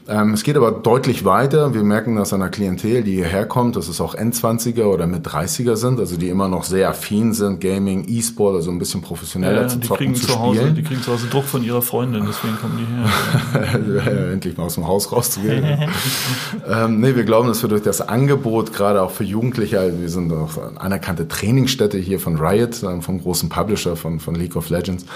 Ähm, 0.06 0.34
es 0.34 0.42
geht 0.42 0.56
aber 0.56 0.70
deutlich 0.70 1.24
weiter. 1.24 1.72
Wir 1.72 1.82
merken 1.82 2.16
das 2.16 2.34
an 2.34 2.40
der 2.40 2.50
Klientel, 2.50 3.02
die 3.02 3.14
hierher 3.14 3.46
kommt, 3.46 3.74
dass 3.76 3.88
es 3.88 4.02
auch 4.02 4.14
N20er 4.14 4.84
oder 4.84 5.06
mit 5.06 5.26
30er 5.26 5.76
sind, 5.76 5.98
also 5.98 6.18
die 6.18 6.28
immer 6.28 6.46
noch 6.46 6.64
sehr 6.64 6.90
affin 6.90 7.32
sind, 7.32 7.60
Gaming, 7.60 8.04
E-Sport, 8.06 8.56
also 8.56 8.70
ein 8.70 8.78
bisschen 8.78 9.00
professioneller 9.00 9.62
ja, 9.62 9.68
zu 9.68 9.78
die 9.78 9.86
zocken, 9.86 10.06
kriegen 10.06 10.14
zu 10.14 10.26
zu 10.26 10.38
Hause, 10.38 10.60
spielen. 10.60 10.74
Die 10.74 10.82
kriegen 10.82 11.02
zu 11.02 11.12
Hause 11.12 11.28
Druck 11.28 11.44
von 11.44 11.64
ihrer 11.64 11.80
Freundin, 11.80 12.26
deswegen 12.26 12.58
kommen 12.58 12.78
die 12.78 14.02
her. 14.04 14.30
Endlich 14.32 14.58
mal 14.58 14.64
aus 14.64 14.74
dem 14.74 14.86
Haus 14.86 15.10
rauszugehen. 15.10 15.64
ähm, 16.68 17.00
nee, 17.00 17.16
wir 17.16 17.24
glauben, 17.24 17.48
dass 17.48 17.62
wir 17.62 17.70
durch 17.70 17.82
das 17.82 18.02
Angebot, 18.02 18.74
gerade 18.74 19.00
auch 19.00 19.10
für 19.10 19.24
Jugendliche, 19.24 19.80
also 19.80 19.98
wir 19.98 20.10
sind 20.10 20.30
auch 20.32 20.58
eine 20.58 20.80
anerkannte 20.80 21.28
Trainingsstätte 21.28 21.96
hier 21.96 22.20
von 22.20 22.36
Riot, 22.36 22.82
ähm, 22.82 23.00
vom 23.00 23.22
großen 23.22 23.48
Publisher 23.48 23.96
von, 23.96 24.20
von 24.20 24.34
League 24.34 24.56
of 24.56 24.68
Legends, 24.68 25.06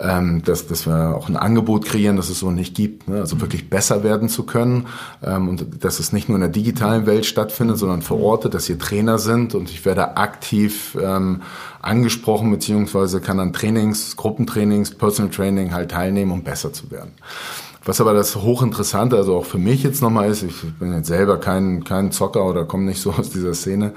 ähm, 0.00 0.42
dass, 0.44 0.66
dass 0.66 0.84
wir 0.84 1.14
auch 1.14 1.28
ein 1.28 1.36
Angebot 1.36 1.84
kreieren, 1.84 2.16
das 2.16 2.28
es 2.28 2.40
so 2.40 2.50
nicht 2.50 2.74
gibt. 2.74 3.08
Ne? 3.08 3.20
Also 3.20 3.40
wirklich 3.40 3.70
besser 3.70 4.02
werden 4.02 4.31
zu 4.32 4.44
können 4.44 4.86
ähm, 5.22 5.48
und 5.48 5.84
dass 5.84 6.00
es 6.00 6.12
nicht 6.12 6.28
nur 6.28 6.36
in 6.36 6.42
der 6.42 6.50
digitalen 6.50 7.06
Welt 7.06 7.26
stattfindet, 7.26 7.78
sondern 7.78 8.02
verortet, 8.02 8.54
dass 8.54 8.66
hier 8.66 8.78
Trainer 8.78 9.18
sind 9.18 9.54
und 9.54 9.70
ich 9.70 9.84
werde 9.84 10.16
aktiv 10.16 10.96
ähm, 11.00 11.42
angesprochen 11.80 12.50
beziehungsweise 12.50 13.20
kann 13.20 13.38
an 13.38 13.52
Trainings, 13.52 14.16
Gruppentrainings, 14.16 14.92
Personal 14.92 15.30
Training 15.30 15.72
halt 15.72 15.90
teilnehmen, 15.90 16.32
um 16.32 16.42
besser 16.42 16.72
zu 16.72 16.90
werden. 16.90 17.12
Was 17.84 18.00
aber 18.00 18.14
das 18.14 18.36
hochinteressante, 18.36 19.16
also 19.16 19.36
auch 19.36 19.44
für 19.44 19.58
mich 19.58 19.82
jetzt 19.82 20.02
nochmal 20.02 20.30
ist, 20.30 20.44
ich 20.44 20.54
bin 20.78 20.94
jetzt 20.94 21.08
selber 21.08 21.38
kein, 21.38 21.82
kein 21.82 22.12
Zocker 22.12 22.44
oder 22.44 22.64
komme 22.64 22.84
nicht 22.84 23.00
so 23.00 23.10
aus 23.12 23.30
dieser 23.30 23.54
Szene, 23.54 23.92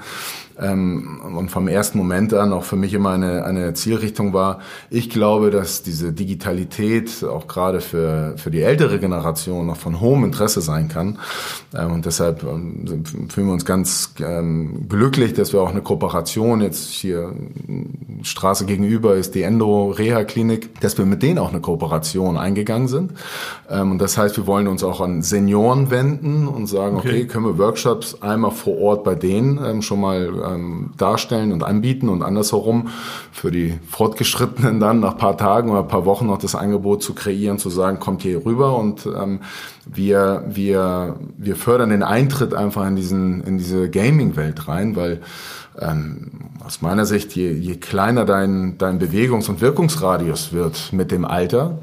ähm, 0.58 1.20
und 1.36 1.50
vom 1.50 1.68
ersten 1.68 1.98
Moment 1.98 2.32
an 2.34 2.52
auch 2.52 2.64
für 2.64 2.76
mich 2.76 2.94
immer 2.94 3.10
eine, 3.10 3.44
eine 3.44 3.74
Zielrichtung 3.74 4.32
war, 4.32 4.60
ich 4.90 5.10
glaube, 5.10 5.50
dass 5.50 5.82
diese 5.82 6.12
Digitalität 6.12 7.24
auch 7.24 7.46
gerade 7.46 7.80
für, 7.80 8.34
für 8.36 8.50
die 8.50 8.62
ältere 8.62 8.98
Generation 8.98 9.66
noch 9.66 9.76
von 9.76 10.00
hohem 10.00 10.24
Interesse 10.24 10.60
sein 10.60 10.88
kann. 10.88 11.18
Ähm, 11.76 11.92
und 11.92 12.06
deshalb 12.06 12.42
ähm, 12.42 13.04
fühlen 13.28 13.46
wir 13.48 13.52
uns 13.52 13.64
ganz 13.64 14.14
ähm, 14.20 14.88
glücklich, 14.88 15.34
dass 15.34 15.52
wir 15.52 15.60
auch 15.60 15.70
eine 15.70 15.82
Kooperation 15.82 16.60
jetzt 16.60 16.90
hier 16.90 17.32
Straße 18.22 18.66
gegenüber 18.66 19.14
ist 19.14 19.34
die 19.34 19.42
Endo 19.42 19.90
Reha 19.90 20.24
Klinik, 20.24 20.80
dass 20.80 20.98
wir 20.98 21.04
mit 21.04 21.22
denen 21.22 21.38
auch 21.38 21.50
eine 21.50 21.60
Kooperation 21.60 22.36
eingegangen 22.36 22.88
sind. 22.88 23.12
Ähm, 23.68 23.92
und 23.92 23.98
das 23.98 24.16
heißt, 24.16 24.36
wir 24.36 24.46
wollen 24.46 24.68
uns 24.68 24.82
auch 24.82 25.00
an 25.00 25.22
Senioren 25.22 25.90
wenden 25.90 26.48
und 26.48 26.66
sagen, 26.66 26.96
okay, 26.96 27.08
okay 27.08 27.26
können 27.26 27.46
wir 27.46 27.58
Workshops 27.58 28.22
einmal 28.22 28.50
vor 28.50 28.78
Ort 28.78 29.04
bei 29.04 29.14
denen 29.14 29.62
ähm, 29.64 29.82
schon 29.82 30.00
mal 30.00 30.45
ähm, 30.46 30.92
darstellen 30.96 31.52
und 31.52 31.62
anbieten 31.62 32.08
und 32.08 32.22
andersherum 32.22 32.88
für 33.32 33.50
die 33.50 33.78
Fortgeschrittenen 33.88 34.80
dann 34.80 35.00
nach 35.00 35.16
paar 35.16 35.36
Tagen 35.36 35.70
oder 35.70 35.82
paar 35.82 36.04
Wochen 36.04 36.26
noch 36.26 36.38
das 36.38 36.54
Angebot 36.54 37.02
zu 37.02 37.14
kreieren, 37.14 37.58
zu 37.58 37.70
sagen, 37.70 37.98
kommt 38.00 38.22
hier 38.22 38.44
rüber 38.44 38.76
und 38.78 39.06
ähm, 39.06 39.40
wir, 39.86 40.44
wir, 40.48 41.16
wir 41.36 41.56
fördern 41.56 41.90
den 41.90 42.02
Eintritt 42.02 42.54
einfach 42.54 42.86
in 42.86 42.96
diesen, 42.96 43.42
in 43.42 43.58
diese 43.58 43.88
Gaming-Welt 43.90 44.68
rein, 44.68 44.96
weil 44.96 45.20
ähm, 45.78 46.30
aus 46.64 46.82
meiner 46.82 47.06
Sicht, 47.06 47.34
je, 47.34 47.52
je 47.52 47.76
kleiner 47.76 48.24
dein, 48.24 48.78
dein 48.78 48.98
Bewegungs- 48.98 49.48
und 49.48 49.60
Wirkungsradius 49.60 50.52
wird 50.52 50.92
mit 50.92 51.10
dem 51.10 51.24
Alter, 51.24 51.78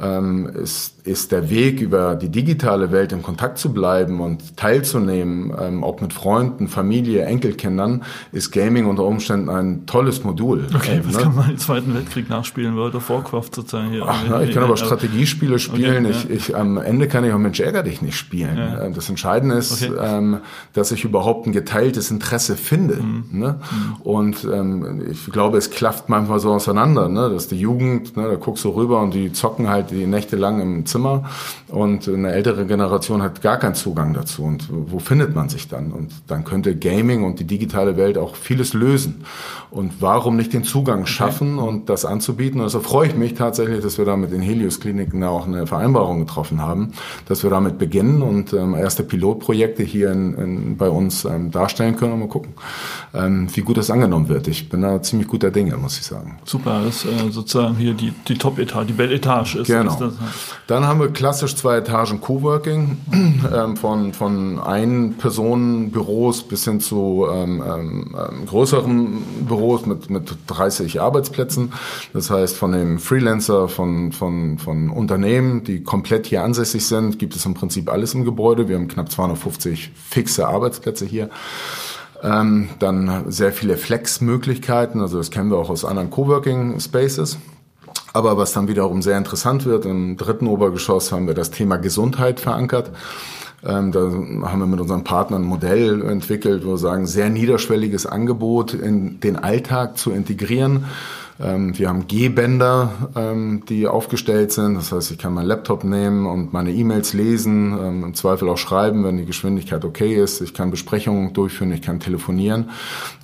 ähm, 0.00 0.46
ist, 0.46 0.99
ist 1.04 1.32
der 1.32 1.50
Weg 1.50 1.80
über 1.80 2.14
die 2.14 2.28
digitale 2.28 2.92
Welt 2.92 3.12
in 3.12 3.22
Kontakt 3.22 3.58
zu 3.58 3.72
bleiben 3.72 4.20
und 4.20 4.56
teilzunehmen, 4.56 5.52
ähm, 5.60 5.84
auch 5.84 6.00
mit 6.00 6.12
Freunden, 6.12 6.68
Familie, 6.68 7.24
Enkelkindern, 7.24 8.02
ist 8.32 8.50
Gaming 8.50 8.86
unter 8.86 9.04
Umständen 9.04 9.48
ein 9.48 9.86
tolles 9.86 10.24
Modul. 10.24 10.66
Okay, 10.74 10.96
ähm, 10.96 11.02
was 11.06 11.16
ne? 11.16 11.22
kann 11.22 11.34
man 11.34 11.50
im 11.50 11.58
Zweiten 11.58 11.94
Weltkrieg 11.94 12.28
nachspielen? 12.28 12.76
World 12.76 12.94
of 12.94 13.08
Warcraft 13.08 13.54
sozusagen 13.54 13.90
hier. 13.90 14.04
Ach, 14.06 14.22
na, 14.28 14.42
ich 14.42 14.52
kann 14.52 14.62
aber 14.62 14.76
Strategiespiele 14.76 15.58
spielen. 15.58 16.06
Okay, 16.06 16.16
ich, 16.28 16.48
ich, 16.48 16.56
am 16.56 16.78
Ende 16.78 17.08
kann 17.08 17.24
ich 17.24 17.32
auch 17.32 17.38
Mensch 17.38 17.60
ärger 17.60 17.82
dich 17.82 18.02
nicht 18.02 18.16
spielen. 18.16 18.56
Ja. 18.56 18.88
Das 18.90 19.08
Entscheidende 19.08 19.56
ist, 19.56 19.82
Okay. 19.82 19.92
ähm, 20.00 20.38
dass 20.72 20.92
ich 20.92 21.04
überhaupt 21.04 21.46
ein 21.46 21.52
geteiltes 21.52 22.10
Interesse 22.10 22.56
finde. 22.56 22.96
Mhm. 22.96 23.24
Ne? 23.30 23.60
Und 24.02 24.44
ähm, 24.44 25.06
ich 25.10 25.26
glaube, 25.26 25.58
es 25.58 25.70
klafft 25.70 26.08
manchmal 26.08 26.40
so 26.40 26.52
auseinander, 26.52 27.08
ne? 27.08 27.30
dass 27.30 27.48
die 27.48 27.58
Jugend, 27.58 28.16
ne, 28.16 28.28
da 28.28 28.34
guckst 28.34 28.64
du 28.64 28.70
rüber 28.70 29.00
und 29.00 29.14
die 29.14 29.32
zocken 29.32 29.68
halt 29.68 29.90
die 29.90 30.06
Nächte 30.06 30.36
lang 30.36 30.60
im 30.60 30.86
Zimmer 30.90 31.24
und 31.68 32.08
eine 32.08 32.32
ältere 32.32 32.66
Generation 32.66 33.22
hat 33.22 33.42
gar 33.42 33.58
keinen 33.58 33.74
Zugang 33.74 34.12
dazu. 34.12 34.42
Und 34.42 34.68
wo 34.70 34.98
findet 34.98 35.34
man 35.34 35.48
sich 35.48 35.68
dann? 35.68 35.92
Und 35.92 36.12
dann 36.26 36.44
könnte 36.44 36.76
Gaming 36.76 37.24
und 37.24 37.40
die 37.40 37.44
digitale 37.44 37.96
Welt 37.96 38.18
auch 38.18 38.34
vieles 38.36 38.74
lösen. 38.74 39.24
Und 39.70 40.00
warum 40.00 40.36
nicht 40.36 40.52
den 40.52 40.64
Zugang 40.64 41.06
schaffen 41.06 41.58
und 41.58 41.88
das 41.88 42.04
anzubieten? 42.04 42.60
Und 42.60 42.66
deshalb 42.66 42.84
freue 42.84 43.08
ich 43.08 43.14
mich 43.14 43.34
tatsächlich, 43.34 43.80
dass 43.82 43.98
wir 43.98 44.04
da 44.04 44.16
mit 44.16 44.32
den 44.32 44.40
Helios-Kliniken 44.40 45.22
auch 45.22 45.46
eine 45.46 45.66
Vereinbarung 45.66 46.18
getroffen 46.18 46.60
haben, 46.60 46.92
dass 47.26 47.44
wir 47.44 47.50
damit 47.50 47.78
beginnen 47.78 48.22
und 48.22 48.52
ähm, 48.52 48.74
erste 48.74 49.04
Pilotprojekte 49.04 49.84
hier 49.84 50.10
in, 50.10 50.34
in, 50.34 50.76
bei 50.76 50.88
uns 50.88 51.24
ähm, 51.24 51.52
darstellen 51.52 51.96
können 51.96 52.14
und 52.14 52.20
mal 52.20 52.28
gucken, 52.28 52.54
ähm, 53.14 53.46
wie 53.54 53.60
gut 53.60 53.76
das 53.76 53.90
angenommen 53.90 54.28
wird. 54.28 54.48
Ich 54.48 54.68
bin 54.68 54.82
da 54.82 55.00
ziemlich 55.02 55.28
guter 55.28 55.52
Dinge, 55.52 55.76
muss 55.76 55.98
ich 55.98 56.04
sagen. 56.04 56.38
Super, 56.44 56.82
das 56.84 57.04
ist 57.04 57.12
äh, 57.12 57.30
sozusagen 57.30 57.76
hier 57.76 57.94
die, 57.94 58.12
die 58.26 58.36
Top-Etage, 58.36 58.86
die 58.88 58.92
Belle-Etage 58.92 59.56
ist. 59.56 59.66
Genau. 59.68 59.92
ist 59.92 60.00
das, 60.00 60.14
Dann 60.80 60.88
haben 60.88 61.00
wir 61.00 61.10
klassisch 61.10 61.56
zwei 61.56 61.76
Etagen 61.76 62.22
Coworking, 62.22 62.96
ähm, 63.54 63.76
von, 63.76 64.14
von 64.14 64.58
Ein-Personen-Büros 64.58 66.44
bis 66.44 66.64
hin 66.64 66.80
zu 66.80 67.26
ähm, 67.30 67.62
ähm, 67.62 68.16
ähm, 68.16 68.46
größeren 68.46 69.22
Büros 69.46 69.84
mit, 69.84 70.08
mit 70.08 70.34
30 70.46 70.98
Arbeitsplätzen. 70.98 71.74
Das 72.14 72.30
heißt, 72.30 72.56
von 72.56 72.72
dem 72.72 72.98
Freelancer, 72.98 73.68
von, 73.68 74.12
von, 74.12 74.56
von 74.56 74.88
Unternehmen, 74.88 75.64
die 75.64 75.84
komplett 75.84 76.24
hier 76.24 76.44
ansässig 76.44 76.86
sind, 76.86 77.18
gibt 77.18 77.36
es 77.36 77.44
im 77.44 77.52
Prinzip 77.52 77.92
alles 77.92 78.14
im 78.14 78.24
Gebäude. 78.24 78.66
Wir 78.66 78.76
haben 78.76 78.88
knapp 78.88 79.10
250 79.10 79.92
fixe 79.94 80.48
Arbeitsplätze 80.48 81.04
hier. 81.04 81.28
Ähm, 82.22 82.70
dann 82.78 83.30
sehr 83.30 83.52
viele 83.52 83.76
Flex-Möglichkeiten, 83.76 85.02
also 85.02 85.18
das 85.18 85.30
kennen 85.30 85.50
wir 85.50 85.58
auch 85.58 85.68
aus 85.68 85.84
anderen 85.84 86.08
Coworking-Spaces. 86.08 87.36
Aber 88.12 88.36
was 88.36 88.52
dann 88.52 88.68
wiederum 88.68 89.02
sehr 89.02 89.18
interessant 89.18 89.66
wird, 89.66 89.84
im 89.84 90.16
dritten 90.16 90.46
Obergeschoss 90.46 91.12
haben 91.12 91.26
wir 91.26 91.34
das 91.34 91.50
Thema 91.50 91.76
Gesundheit 91.76 92.40
verankert. 92.40 92.90
Ähm, 93.62 93.92
da 93.92 94.00
haben 94.00 94.58
wir 94.58 94.66
mit 94.66 94.80
unseren 94.80 95.04
Partnern 95.04 95.42
ein 95.42 95.48
Modell 95.48 96.02
entwickelt, 96.02 96.64
wo 96.64 96.70
wir 96.70 96.78
sagen, 96.78 97.06
sehr 97.06 97.28
niederschwelliges 97.28 98.06
Angebot 98.06 98.74
in 98.74 99.20
den 99.20 99.36
Alltag 99.36 99.98
zu 99.98 100.12
integrieren. 100.12 100.86
Ähm, 101.42 101.78
wir 101.78 101.88
haben 101.88 102.06
G-Bänder, 102.06 103.10
ähm, 103.16 103.62
die 103.68 103.86
aufgestellt 103.86 104.52
sind. 104.52 104.74
Das 104.74 104.92
heißt, 104.92 105.10
ich 105.10 105.18
kann 105.18 105.32
meinen 105.32 105.46
Laptop 105.46 105.84
nehmen 105.84 106.26
und 106.26 106.52
meine 106.52 106.72
E-Mails 106.72 107.12
lesen, 107.14 107.72
ähm, 107.72 108.04
im 108.04 108.14
Zweifel 108.14 108.48
auch 108.48 108.58
schreiben, 108.58 109.04
wenn 109.04 109.16
die 109.16 109.24
Geschwindigkeit 109.24 109.84
okay 109.84 110.14
ist. 110.14 110.40
Ich 110.40 110.54
kann 110.54 110.70
Besprechungen 110.70 111.32
durchführen, 111.32 111.72
ich 111.72 111.82
kann 111.82 112.00
telefonieren 112.00 112.70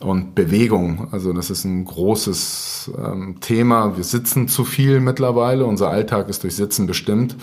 und 0.01 0.35
Bewegung. 0.35 1.09
Also 1.13 1.33
das 1.33 1.51
ist 1.51 1.65
ein 1.65 1.85
großes 1.85 2.91
ähm, 2.97 3.37
Thema. 3.41 3.97
Wir 3.97 4.05
sitzen 4.05 4.49
zu 4.49 4.65
viel 4.65 5.01
mittlerweile. 5.01 5.67
Unser 5.67 5.91
Alltag 5.91 6.29
ist 6.29 6.43
durch 6.43 6.57
Sitzen 6.57 6.87
bestimmt. 6.87 7.37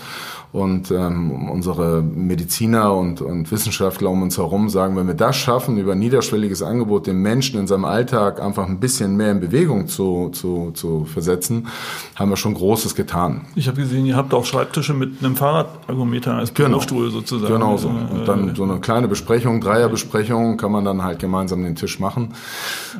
Und 0.54 0.92
ähm, 0.92 1.50
unsere 1.50 2.00
Mediziner 2.00 2.94
und, 2.94 3.20
und 3.20 3.50
Wissenschaftler 3.50 4.08
um 4.10 4.22
uns 4.22 4.38
herum 4.38 4.68
sagen, 4.68 4.94
wenn 4.96 5.08
wir 5.08 5.14
das 5.14 5.34
schaffen, 5.34 5.78
über 5.78 5.92
ein 5.92 5.98
niederschwelliges 5.98 6.62
Angebot 6.62 7.08
den 7.08 7.16
Menschen 7.22 7.58
in 7.58 7.66
seinem 7.66 7.84
Alltag 7.84 8.40
einfach 8.40 8.68
ein 8.68 8.78
bisschen 8.78 9.16
mehr 9.16 9.32
in 9.32 9.40
Bewegung 9.40 9.88
zu, 9.88 10.28
zu 10.32 10.70
zu, 10.74 11.04
versetzen, 11.06 11.66
haben 12.14 12.30
wir 12.30 12.36
schon 12.36 12.54
Großes 12.54 12.94
getan. 12.94 13.46
Ich 13.56 13.66
habe 13.66 13.80
gesehen, 13.80 14.06
ihr 14.06 14.14
habt 14.14 14.32
auch 14.32 14.44
Schreibtische 14.44 14.94
mit 14.94 15.24
einem 15.24 15.34
Fahrradergometer 15.34 16.34
als 16.34 16.54
Genau. 16.54 16.68
Bürostuhl 16.68 17.10
sozusagen. 17.10 17.52
Genau 17.52 17.76
so. 17.76 17.88
Äh, 17.88 18.14
Und 18.14 18.28
dann 18.28 18.54
so 18.54 18.62
eine 18.62 18.78
kleine 18.78 19.08
Besprechung, 19.08 19.60
Dreierbesprechung, 19.60 20.56
kann 20.56 20.70
man 20.70 20.84
dann 20.84 21.02
halt 21.02 21.18
gemeinsam 21.18 21.64
den 21.64 21.74
Tisch 21.74 21.98
machen. 21.98 22.32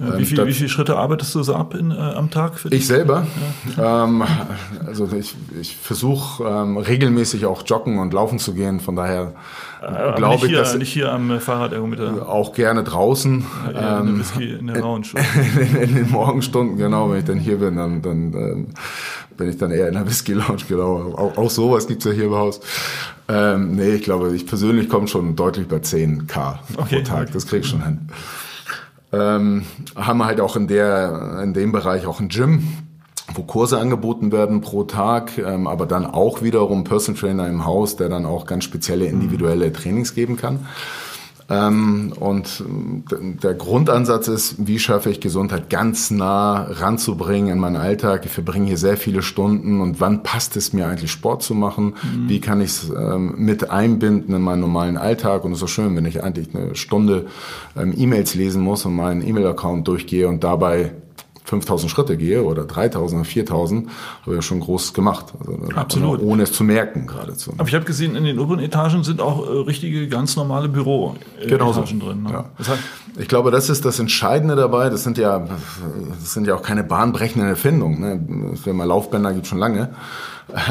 äh, 0.05 0.19
wie, 0.19 0.25
viel, 0.25 0.45
wie 0.45 0.53
viele 0.53 0.69
Schritte 0.69 0.97
arbeitest 0.97 1.33
du 1.37 1.45
so 1.45 1.55
ab 1.55 1.75
in, 1.75 1.93
äh, 1.93 1.95
am 1.95 2.31
Tag? 2.33 2.59
Für 2.59 2.69
Ich 2.75 2.89
selber, 2.89 3.29
ähm, 3.81 4.25
also 4.85 5.09
ich, 5.17 5.37
ich 5.61 5.77
versuche 5.77 6.43
ähm, 6.43 6.79
regelmäßig 6.79 7.44
auch 7.47 7.63
joggen 7.67 7.99
und 7.99 8.13
laufen 8.13 8.39
zu 8.39 8.55
gehen. 8.55 8.81
Von 8.81 8.97
daher 8.97 9.33
Aber 9.81 10.15
glaube 10.15 10.35
nicht 10.35 10.45
ich, 10.45 10.51
hier, 10.51 10.59
dass 10.59 10.77
nicht 10.77 10.93
hier 10.93 11.13
am 11.13 11.31
äh, 11.31 11.41
Fahrradergometer. 11.41 12.29
auch 12.29 12.55
gerne 12.55 12.85
draußen. 12.85 13.45
Ja, 13.73 14.01
in, 14.01 14.09
ähm, 14.09 14.25
in 14.41 14.67
der 14.67 14.81
Lounge. 14.81 15.09
in, 15.57 15.77
in 15.83 15.95
den 15.95 16.11
Morgenstunden, 16.11 16.77
genau, 16.77 17.11
wenn 17.11 17.19
ich 17.19 17.25
dann 17.25 17.39
hier 17.39 17.59
bin, 17.59 17.77
dann, 17.77 18.03
dann 18.03 18.33
ähm, 18.35 18.67
bin 19.37 19.49
ich 19.49 19.59
dann 19.59 19.71
eher 19.71 19.89
in 19.89 19.95
der 19.95 20.07
Whisky 20.07 20.33
Lounge, 20.33 20.63
genau. 20.69 21.15
Auch, 21.17 21.37
auch 21.37 21.51
sowas 21.51 21.87
gibt's 21.87 22.05
ja 22.05 22.13
hier 22.13 22.25
im 22.25 22.35
Haus. 22.35 22.61
Ähm, 23.29 23.75
nee, 23.75 23.91
ich 23.91 24.03
glaube, 24.03 24.35
ich 24.35 24.47
persönlich 24.47 24.89
komme 24.89 25.09
schon 25.09 25.35
deutlich 25.35 25.67
bei 25.67 25.77
10k 25.77 26.59
Okay, 26.77 26.97
pro 26.99 27.05
Tag, 27.05 27.23
okay. 27.23 27.31
das 27.33 27.47
krieg 27.47 27.61
ich 27.65 27.69
schon 27.69 27.85
hin. 27.85 28.09
Ähm, 29.13 29.65
haben 29.97 30.19
wir 30.19 30.27
halt 30.27 30.41
auch 30.41 30.57
in 30.57 30.67
der, 30.67 31.41
in 31.43 31.55
dem 31.55 31.73
Bereich 31.73 32.07
auch 32.07 32.21
ein 32.21 32.29
Gym, 32.29 32.67
wo 33.33 33.43
Kurse 33.43 33.79
angeboten 33.79 34.33
werden 34.33 34.61
pro 34.61 34.85
Tag, 34.85 35.39
ähm, 35.39 35.67
aber 35.67 35.87
dann 35.87 36.07
auch 36.07 36.43
wiederum 36.43 36.85
Person 36.85 37.15
Trainer 37.15 37.49
im 37.49 37.65
Haus, 37.65 37.97
der 37.97 38.09
dann 38.09 38.27
auch 38.27 38.47
ganz 38.47 38.65
spezielle 38.65 39.07
individuelle 39.07 39.73
Trainings 39.73 40.15
geben 40.15 40.37
kann. 40.37 40.67
Ähm, 41.51 42.15
und 42.19 42.65
ähm, 42.67 43.05
der 43.43 43.53
Grundansatz 43.55 44.29
ist, 44.29 44.67
wie 44.67 44.79
schaffe 44.79 45.11
ich 45.11 45.21
Gesundheit 45.21 45.69
ganz 45.69 46.11
nah 46.11 46.63
ranzubringen 46.63 47.53
in 47.53 47.59
meinen 47.59 47.77
Alltag. 47.77 48.25
Ich 48.25 48.33
verbringe 48.33 48.67
hier 48.67 48.79
sehr 48.79 48.97
viele 48.97 49.21
Stunden 49.21 49.81
und 49.83 50.01
wann 50.01 50.23
passt 50.23 50.57
es 50.57 50.73
mir 50.73 50.87
eigentlich 50.87 51.11
Sport 51.11 51.43
zu 51.43 51.55
machen? 51.55 51.95
Wie 52.27 52.41
kann 52.41 52.63
ich 52.63 52.71
es 52.71 52.89
ähm, 52.91 53.35
mit 53.37 53.71
einbinden 53.71 54.35
in 54.35 54.41
meinen 54.41 54.61
normalen 54.61 54.97
Alltag? 54.97 55.45
Und 55.45 55.53
es 55.53 55.57
ist 55.57 55.61
so 55.61 55.67
schön, 55.67 55.95
wenn 55.97 56.07
ich 56.07 56.25
eigentlich 56.25 56.55
eine 56.55 56.75
Stunde 56.75 57.27
ähm, 57.77 57.93
E-Mails 57.95 58.35
lesen 58.35 58.63
muss 58.63 58.87
und 58.87 58.97
meinen 58.97 59.27
E-Mail-Account 59.27 59.87
durchgehe 59.87 60.29
und 60.29 60.45
dabei 60.45 60.93
5000 61.45 61.91
Schritte 61.91 62.17
gehe 62.17 62.43
oder 62.43 62.65
3000 62.65 63.21
oder 63.21 63.25
4000, 63.29 63.89
habe 64.23 64.31
ich 64.31 64.37
ja 64.37 64.43
schon 64.43 64.61
Großes 64.61 64.95
gemacht. 64.95 65.27
Also, 65.39 65.59
Absolut. 65.77 66.23
Ohne 66.23 66.45
es 66.45 66.53
zu 66.53 66.65
merken 66.65 67.07
geradezu. 67.07 67.53
Aber 67.59 67.69
ich 67.69 67.75
habe 67.75 67.85
gesehen, 67.85 68.17
in 68.17 68.25
den 68.25 68.39
oberen 68.39 68.61
Etagen 68.61 69.05
sind 69.05 69.21
auch 69.21 69.47
äh, 69.47 69.59
richtige, 69.61 70.09
ganz 70.09 70.37
normale 70.37 70.69
Büro-Etagen 70.69 71.49
Genau 71.49 71.73
so. 71.73 71.83
drin. 71.83 72.23
Ne? 72.23 72.31
Ja. 72.33 72.45
Das 72.57 72.71
heißt, 72.71 72.81
Ich 73.19 73.29
glaube, 73.29 73.51
das 73.51 73.69
ist 73.69 73.85
das 73.85 73.99
Entscheidende 73.99 74.57
dabei. 74.57 74.89
Das 74.89 75.05
sind 75.05 75.19
ja, 75.19 75.47
das 76.19 76.33
sind 76.33 76.47
ja 76.47 76.55
auch 76.55 76.63
keine 76.63 76.83
bahnbrechenden 76.83 77.49
Erfindungen. 77.49 78.01
Ne? 78.01 78.51
Das 78.53 78.61
Firma 78.61 78.85
Laufbänder 78.85 79.33
gibt 79.35 79.47
schon 79.47 79.59
lange. 79.59 79.91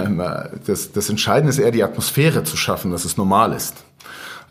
Ähm, 0.03 0.21
Das, 0.65 0.91
das 0.91 1.09
Entscheidende 1.09 1.49
ist 1.51 1.59
eher 1.59 1.71
die 1.71 1.83
Atmosphäre 1.83 2.43
zu 2.43 2.57
schaffen, 2.57 2.91
dass 2.91 3.05
es 3.05 3.15
normal 3.17 3.53
ist. 3.53 3.83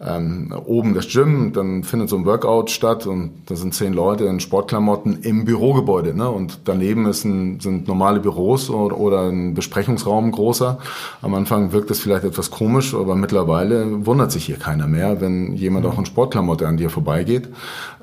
Ähm, 0.01 0.53
oben 0.65 0.95
das 0.95 1.09
Gym, 1.09 1.53
dann 1.53 1.85
findet 1.85 2.09
so 2.09 2.17
ein 2.17 2.25
Workout 2.25 2.71
statt 2.71 3.07
und 3.07 3.33
da 3.47 3.57
sind 3.57 3.75
zehn 3.75 3.93
Leute 3.93 4.25
in 4.25 4.41
Sportklamotten 4.41 5.23
im 5.23 5.45
Bürogebäude. 5.45 6.17
Ne? 6.17 6.29
Und 6.29 6.61
daneben 6.65 7.07
ist 7.07 7.25
ein, 7.25 7.61
sind 7.61 7.87
normale 7.87 8.21
Büros 8.21 8.71
oder, 8.71 8.99
oder 8.99 9.29
ein 9.29 9.55
Besprechungsraum 9.55 10.33
großer. 10.33 10.79
Am 11.21 11.35
Anfang 11.35 11.73
wirkt 11.73 11.91
das 11.91 12.01
vielleicht 12.01 12.25
etwas 12.25 12.51
komisch, 12.51 12.95
aber 12.95 13.15
mittlerweile 13.15 14.07
wundert 14.07 14.33
sich 14.33 14.45
hier 14.45 14.57
keiner 14.57 14.87
mehr, 14.87 15.21
wenn 15.21 15.55
jemand 15.55 15.87
auch 15.87 15.99
in 15.99 16.07
Sportklamotte 16.07 16.67
an 16.67 16.77
dir 16.77 16.91
vorbeigeht. 16.91 17.49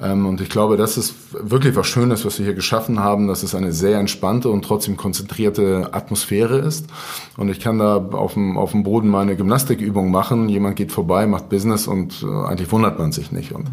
Ähm, 0.01 0.25
und 0.25 0.39
ich 0.41 0.50
glaube, 0.50 0.77
das 0.77 0.98
ist 0.98 1.15
wirklich 1.31 1.75
was 1.75 1.88
Schönes, 1.88 2.25
was 2.25 2.39
wir 2.39 2.46
hier 2.46 2.55
geschaffen 2.55 3.00
haben, 3.00 3.27
dass 3.27 3.43
es 3.43 3.55
eine 3.55 3.74
sehr 3.74 4.00
entspannte 4.00 4.50
und 4.50 4.63
trotzdem 4.63 4.96
konzentrierte 4.96 5.89
Atmosphäre 5.91 6.60
ist. 6.60 6.88
Und 7.38 7.50
ich 7.50 7.60
kann 7.60 7.79
da 7.79 7.98
auf 7.98 8.34
dem, 8.34 8.58
auf 8.58 8.72
dem 8.72 8.84
Boden 8.84 9.10
meine 9.10 9.36
Gymnastikübung 9.36 10.12
machen. 10.12 10.50
Jemand 10.50 10.75
geht 10.75 10.91
vorbei, 10.91 11.27
macht 11.27 11.50
Business 11.50 11.88
und 11.89 12.24
äh, 12.24 12.48
eigentlich 12.48 12.72
wundert 12.72 12.98
man 13.00 13.12
sich 13.12 13.31
nicht. 13.34 13.51
Und 13.51 13.67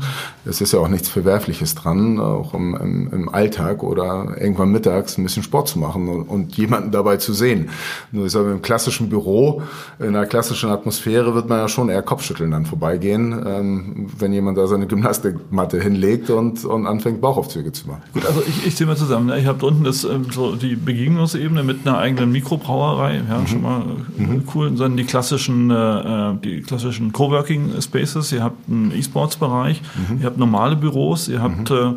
es 0.44 0.60
ist 0.60 0.72
ja 0.72 0.80
auch 0.80 0.88
nichts 0.88 1.08
Verwerfliches 1.08 1.74
dran, 1.74 2.18
auch 2.18 2.54
im, 2.54 2.74
im, 2.74 3.12
im 3.12 3.28
Alltag 3.28 3.82
oder 3.82 4.36
irgendwann 4.40 4.72
mittags 4.72 5.18
ein 5.18 5.22
bisschen 5.22 5.42
Sport 5.42 5.68
zu 5.68 5.78
machen 5.78 6.08
und, 6.08 6.22
und 6.24 6.56
jemanden 6.56 6.90
dabei 6.90 7.18
zu 7.18 7.32
sehen. 7.34 7.68
Nur 8.10 8.26
ich 8.26 8.32
sage, 8.32 8.50
im 8.50 8.62
klassischen 8.62 9.08
Büro, 9.08 9.62
in 9.98 10.08
einer 10.08 10.26
klassischen 10.26 10.70
Atmosphäre 10.70 11.34
wird 11.34 11.48
man 11.48 11.58
ja 11.58 11.68
schon 11.68 11.88
eher 11.88 12.02
Kopfschütteln 12.02 12.50
dann 12.50 12.66
vorbeigehen, 12.66 13.44
ähm, 13.46 14.06
wenn 14.18 14.32
jemand 14.32 14.58
da 14.58 14.66
seine 14.66 14.86
Gymnastikmatte 14.86 15.80
hinlegt 15.80 16.30
und, 16.30 16.64
und 16.64 16.86
anfängt 16.86 17.20
Bauchaufzüge 17.20 17.72
zu 17.72 17.88
machen. 17.88 18.02
Gut, 18.12 18.24
also 18.26 18.42
ich, 18.48 18.66
ich 18.66 18.76
zähle 18.76 18.88
mal 18.90 18.96
zusammen. 18.96 19.26
Ne? 19.26 19.38
Ich 19.38 19.46
habe 19.46 19.64
unten 19.66 19.84
das, 19.84 20.04
ähm, 20.04 20.26
so 20.32 20.56
die 20.56 20.76
Begegnungsebene 20.76 21.62
mit 21.62 21.86
einer 21.86 21.98
eigenen 21.98 22.32
Mikrobrauerei, 22.32 23.22
ja, 23.28 23.36
Mhm. 23.38 23.46
schon 23.46 23.62
mal 23.62 23.82
äh, 24.18 24.40
cool. 24.54 24.68
Und 24.68 24.80
dann 24.80 24.96
die 24.96 25.04
klassischen, 25.04 25.70
äh, 25.70 26.34
die 26.42 26.62
klassischen 26.62 27.12
Coworking 27.12 27.70
Spaces. 27.96 28.32
Ihr 28.32 28.42
habt 28.42 28.68
einen 28.68 28.92
E-Sports-Bereich, 28.92 29.80
Mhm. 30.10 30.18
ihr 30.20 30.26
habt 30.26 30.38
normale 30.38 30.76
Büros, 30.76 31.28
ihr 31.28 31.40
habt 31.42 31.70
äh, 31.70 31.92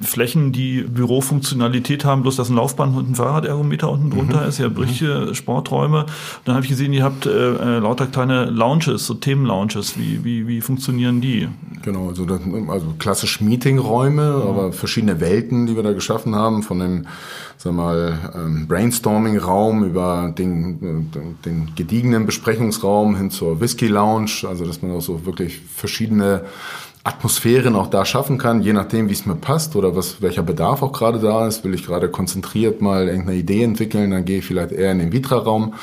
Flächen, 0.00 0.50
die 0.52 0.82
Bürofunktionalität 0.82 2.04
haben, 2.04 2.22
bloß 2.22 2.36
dass 2.36 2.48
ein 2.48 2.56
Laufband 2.56 2.96
und 2.96 3.10
ein 3.10 3.14
Fahrradergometer 3.14 3.90
unten 3.90 4.06
Mhm. 4.06 4.10
drunter 4.12 4.46
ist. 4.46 4.58
Ihr 4.58 4.66
habt 4.66 4.78
richtige 4.78 5.34
Sporträume. 5.34 6.06
Dann 6.44 6.54
habe 6.54 6.64
ich 6.64 6.70
gesehen, 6.70 6.92
ihr 6.92 7.04
habt 7.04 7.26
äh, 7.26 7.30
äh, 7.54 7.78
lauter 7.78 8.06
kleine 8.06 8.46
Lounges, 8.46 9.06
so 9.06 9.14
Themen-Lounges. 9.14 9.98
Wie, 9.98 10.24
wie, 10.24 10.46
wie 10.48 10.60
funktionieren 10.60 11.20
die? 11.20 11.48
Genau, 11.82 12.08
also, 12.08 12.24
das, 12.24 12.40
also 12.68 12.86
klassisch 12.98 13.40
Meetingräume, 13.40 14.22
aber 14.48 14.72
verschiedene 14.72 15.20
Welten, 15.20 15.66
die 15.66 15.76
wir 15.76 15.82
da 15.82 15.92
geschaffen 15.92 16.34
haben, 16.34 16.62
von 16.62 16.78
dem, 16.78 17.06
sag 17.62 17.74
mal, 17.74 18.18
ähm, 18.34 18.66
Brainstorming-Raum 18.66 19.84
über 19.84 20.34
den, 20.36 21.10
den 21.44 21.68
gediegenen 21.76 22.26
Besprechungsraum 22.26 23.14
hin 23.14 23.30
zur 23.30 23.60
Whisky-Lounge, 23.60 24.48
also 24.48 24.64
dass 24.64 24.82
man 24.82 24.90
auch 24.90 25.00
so 25.00 25.26
wirklich 25.26 25.60
verschiedene 25.60 26.42
Atmosphären 27.04 27.74
auch 27.76 27.88
da 27.88 28.04
schaffen 28.04 28.38
kann, 28.38 28.62
je 28.62 28.72
nachdem, 28.72 29.08
wie 29.08 29.12
es 29.12 29.26
mir 29.26 29.34
passt 29.34 29.74
oder 29.76 29.94
was, 29.94 30.22
welcher 30.22 30.42
Bedarf 30.42 30.82
auch 30.82 30.92
gerade 30.92 31.18
da 31.20 31.46
ist. 31.46 31.64
Will 31.64 31.74
ich 31.74 31.84
gerade 31.84 32.08
konzentriert 32.08 32.80
mal 32.80 33.08
irgendeine 33.08 33.38
Idee 33.38 33.62
entwickeln, 33.62 34.10
dann 34.12 34.24
gehe 34.24 34.38
ich 34.38 34.44
vielleicht 34.44 34.72
eher 34.72 34.92
in 34.92 34.98
den 34.98 35.12
Vitra-Raum. 35.12 35.74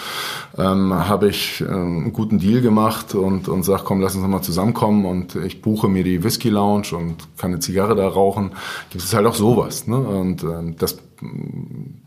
Ähm, 0.58 0.94
Habe 0.94 1.30
ich 1.30 1.62
ähm, 1.62 2.04
einen 2.04 2.13
guten 2.13 2.39
Deal 2.39 2.62
gemacht 2.62 3.15
und, 3.15 3.48
und 3.48 3.63
sage, 3.63 3.84
komm, 3.86 4.02
lass 4.02 4.15
uns 4.15 4.22
nochmal 4.22 4.44
zusammenkommen 4.44 5.06
und 5.06 5.36
ich 5.36 5.62
buche 5.62 5.88
mir 5.88 6.04
die 6.04 6.24
Whisky 6.24 6.50
Lounge 6.50 6.88
und 6.94 7.15
kann 7.38 7.52
eine 7.52 7.60
Zigarre 7.60 7.96
da 7.96 8.08
rauchen. 8.08 8.52
Gibt 8.89 9.04
es 9.04 9.13
halt 9.13 9.26
auch 9.26 9.36
sowas. 9.36 9.88
Ne? 9.88 9.98
Und 9.98 10.44
ähm, 10.44 10.76
das 10.78 10.98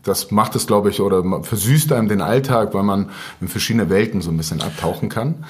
das 0.03 0.31
macht 0.31 0.55
es, 0.55 0.67
glaube 0.67 0.89
ich, 0.89 1.01
oder 1.01 1.23
versüßt 1.43 1.91
einem 1.93 2.07
den 2.07 2.21
Alltag, 2.21 2.73
weil 2.73 2.83
man 2.83 3.09
in 3.41 3.47
verschiedene 3.47 3.89
Welten 3.89 4.21
so 4.21 4.31
ein 4.31 4.37
bisschen 4.37 4.61
abtauchen 4.61 5.09
kann. 5.09 5.45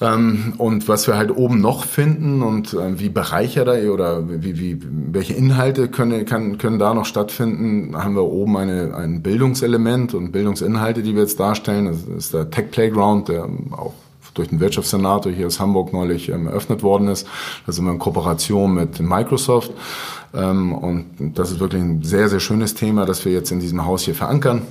Ähm, 0.00 0.54
und 0.58 0.88
was 0.88 1.06
wir 1.06 1.16
halt 1.16 1.30
oben 1.30 1.60
noch 1.60 1.84
finden 1.84 2.42
und 2.42 2.74
äh, 2.74 2.98
wie 2.98 3.08
bereichert 3.08 3.68
er 3.68 3.92
oder 3.92 4.28
wie, 4.28 4.58
wie, 4.58 4.80
welche 4.82 5.34
Inhalte 5.34 5.88
können, 5.88 6.24
kann, 6.24 6.58
können 6.58 6.78
da 6.78 6.92
noch 6.92 7.04
stattfinden, 7.04 7.96
haben 7.96 8.14
wir 8.14 8.24
oben 8.24 8.56
eine, 8.56 8.96
ein 8.96 9.22
Bildungselement 9.22 10.14
und 10.14 10.32
Bildungsinhalte, 10.32 11.02
die 11.02 11.14
wir 11.14 11.22
jetzt 11.22 11.38
darstellen. 11.38 11.86
Das 11.86 12.02
ist 12.02 12.34
der 12.34 12.50
Tech 12.50 12.70
Playground, 12.70 13.28
der 13.28 13.44
auch 13.72 13.94
durch 14.34 14.48
den 14.48 14.60
Wirtschaftssenator 14.60 15.30
hier 15.30 15.46
aus 15.46 15.60
Hamburg 15.60 15.92
neulich 15.92 16.30
ähm, 16.30 16.46
eröffnet 16.46 16.82
worden 16.82 17.08
ist. 17.08 17.26
Da 17.66 17.72
sind 17.72 17.84
wir 17.84 17.92
in 17.92 17.98
Kooperation 17.98 18.74
mit 18.74 18.98
Microsoft. 19.00 19.72
Ähm, 20.34 20.72
und 20.72 21.36
das 21.36 21.50
ist 21.50 21.60
wirklich 21.60 21.82
ein 21.82 22.02
sehr, 22.02 22.28
sehr 22.28 22.40
schönes 22.40 22.74
Thema, 22.74 23.06
das 23.06 23.24
wir 23.24 23.32
jetzt 23.32 23.52
in 23.52 23.60
diesem 23.60 23.84
Haus 23.84 24.02
hier 24.02 24.14
verankern. 24.14 24.62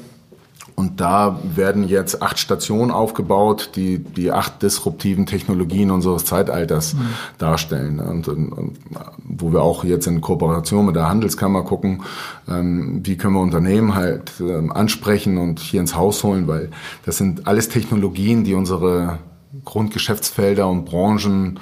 Und 0.75 1.01
da 1.01 1.39
werden 1.43 1.87
jetzt 1.87 2.21
acht 2.21 2.39
Stationen 2.39 2.91
aufgebaut, 2.91 3.71
die 3.75 3.99
die 3.99 4.31
acht 4.31 4.61
disruptiven 4.61 5.25
Technologien 5.25 5.91
unseres 5.91 6.25
Zeitalters 6.25 6.93
mhm. 6.93 6.99
darstellen. 7.37 7.99
Und, 7.99 8.27
und, 8.27 8.51
und, 8.51 8.77
wo 9.23 9.51
wir 9.51 9.61
auch 9.61 9.83
jetzt 9.83 10.07
in 10.07 10.21
Kooperation 10.21 10.85
mit 10.85 10.95
der 10.95 11.09
Handelskammer 11.09 11.63
gucken, 11.63 12.03
ähm, 12.49 13.01
wie 13.03 13.17
können 13.17 13.35
wir 13.35 13.41
Unternehmen 13.41 13.95
halt 13.95 14.33
ähm, 14.39 14.71
ansprechen 14.71 15.37
und 15.37 15.59
hier 15.59 15.81
ins 15.81 15.95
Haus 15.95 16.23
holen, 16.23 16.47
weil 16.47 16.71
das 17.05 17.17
sind 17.17 17.47
alles 17.47 17.69
Technologien, 17.69 18.43
die 18.43 18.53
unsere 18.53 19.19
Grundgeschäftsfelder 19.65 20.67
und 20.67 20.85
Branchen 20.85 21.59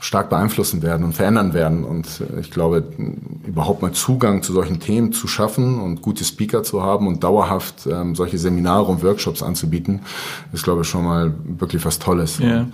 stark 0.00 0.30
beeinflussen 0.30 0.82
werden 0.82 1.04
und 1.04 1.14
verändern 1.14 1.54
werden. 1.54 1.84
Und 1.84 2.22
ich 2.40 2.50
glaube, 2.50 2.84
überhaupt 3.48 3.80
mal 3.80 3.92
Zugang 3.92 4.42
zu 4.42 4.52
solchen 4.52 4.78
Themen 4.78 5.12
zu 5.12 5.26
schaffen 5.26 5.80
und 5.80 6.02
gute 6.02 6.22
Speaker 6.22 6.62
zu 6.62 6.82
haben 6.82 7.06
und 7.06 7.24
dauerhaft 7.24 7.86
ähm, 7.90 8.14
solche 8.14 8.38
Seminare 8.38 8.84
und 8.84 9.02
Workshops 9.02 9.42
anzubieten, 9.42 10.00
ist, 10.52 10.64
glaube 10.64 10.82
ich, 10.82 10.88
schon 10.88 11.04
mal 11.04 11.32
wirklich 11.58 11.84
was 11.84 11.98
Tolles. 11.98 12.38
Ja. 12.38 12.66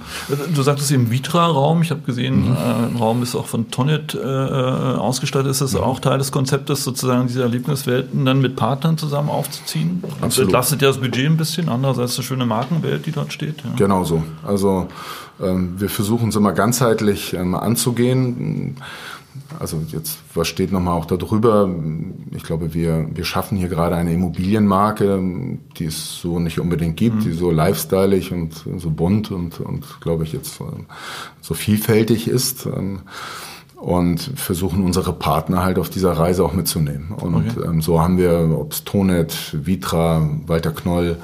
Du 0.52 0.62
sagtest 0.62 0.90
im 0.90 1.10
Vitra-Raum, 1.10 1.82
ich 1.82 1.90
habe 1.90 2.00
gesehen, 2.00 2.50
mhm. 2.50 2.56
äh, 2.56 2.88
ein 2.88 2.96
Raum 2.96 3.22
ist 3.22 3.36
auch 3.36 3.46
von 3.46 3.70
Tonnet 3.70 4.14
äh, 4.14 4.18
ausgestattet. 4.26 5.50
Ist 5.50 5.60
das 5.60 5.74
mhm. 5.74 5.80
auch 5.80 6.00
Teil 6.00 6.18
des 6.18 6.32
Konzeptes, 6.32 6.82
sozusagen 6.82 7.28
diese 7.28 7.42
Erlebniswelten 7.42 8.24
dann 8.24 8.40
mit 8.40 8.56
Partnern 8.56 8.98
zusammen 8.98 9.30
aufzuziehen? 9.30 10.02
Absolut. 10.20 10.48
Entlastet 10.48 10.82
ja 10.82 10.88
das 10.88 10.98
Budget 10.98 11.26
ein 11.26 11.36
bisschen, 11.36 11.68
andererseits 11.68 12.16
eine 12.16 12.24
schöne 12.24 12.46
Markenwelt, 12.46 13.06
die 13.06 13.12
dort 13.12 13.32
steht. 13.32 13.62
Ja. 13.62 13.70
Genau 13.76 14.04
so. 14.04 14.22
Also 14.44 14.88
wir 15.36 15.88
versuchen 15.88 16.28
es 16.28 16.36
immer 16.36 16.52
ganzheitlich 16.52 17.34
ähm, 17.34 17.56
anzugehen. 17.56 18.76
Also 19.58 19.82
jetzt, 19.88 20.18
was 20.34 20.48
steht 20.48 20.72
nochmal 20.72 20.94
auch 20.94 21.06
darüber? 21.06 21.68
Ich 22.32 22.44
glaube, 22.44 22.74
wir, 22.74 23.08
wir 23.12 23.24
schaffen 23.24 23.58
hier 23.58 23.68
gerade 23.68 23.96
eine 23.96 24.12
Immobilienmarke, 24.12 25.22
die 25.76 25.86
es 25.86 26.20
so 26.20 26.38
nicht 26.38 26.60
unbedingt 26.60 26.96
gibt, 26.96 27.16
mhm. 27.16 27.20
die 27.20 27.32
so 27.32 27.50
lifestyleig 27.50 28.32
und 28.32 28.64
so 28.78 28.90
bunt 28.90 29.30
und, 29.30 29.60
und 29.60 30.00
glaube 30.00 30.24
ich 30.24 30.32
jetzt 30.32 30.60
so 31.40 31.54
vielfältig 31.54 32.28
ist. 32.28 32.66
Ähm, 32.66 33.00
und 33.76 34.18
versuchen 34.36 34.82
unsere 34.82 35.12
Partner 35.12 35.62
halt 35.62 35.78
auf 35.78 35.90
dieser 35.90 36.12
Reise 36.12 36.42
auch 36.42 36.54
mitzunehmen. 36.54 37.10
Und 37.10 37.34
okay. 37.34 37.66
ähm, 37.66 37.82
so 37.82 38.00
haben 38.00 38.16
wir, 38.16 38.48
ob 38.58 38.72
es 38.72 38.84
Tonet, 38.84 39.36
Vitra, 39.52 40.26
Walter 40.46 40.70
Knoll, 40.70 41.18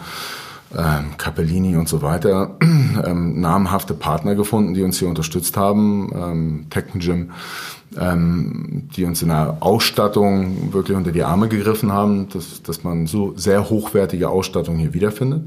ähm, 0.77 1.17
Capellini 1.17 1.77
und 1.77 1.89
so 1.89 2.03
weiter, 2.03 2.57
ähm, 2.63 3.41
namhafte 3.41 3.95
Partner 3.95 4.35
gefunden, 4.35 4.75
die 4.75 4.83
uns 4.83 4.99
hier 4.99 5.09
unterstützt 5.09 5.57
haben, 5.57 6.11
ähm, 6.15 6.67
Tekken 6.71 7.01
ähm, 7.99 8.89
die 8.95 9.05
uns 9.05 9.23
in 9.23 9.29
der 9.29 9.57
Ausstattung 9.61 10.73
wirklich 10.73 10.97
unter 10.97 11.13
die 11.13 11.25
Arme 11.25 11.49
gegriffen 11.49 11.93
haben, 11.93 12.29
dass, 12.29 12.63
dass 12.63 12.85
man 12.85 13.07
so 13.07 13.35
sehr 13.37 13.69
hochwertige 13.69 14.29
Ausstattung 14.29 14.77
hier 14.77 14.95
wiederfindet. 14.95 15.43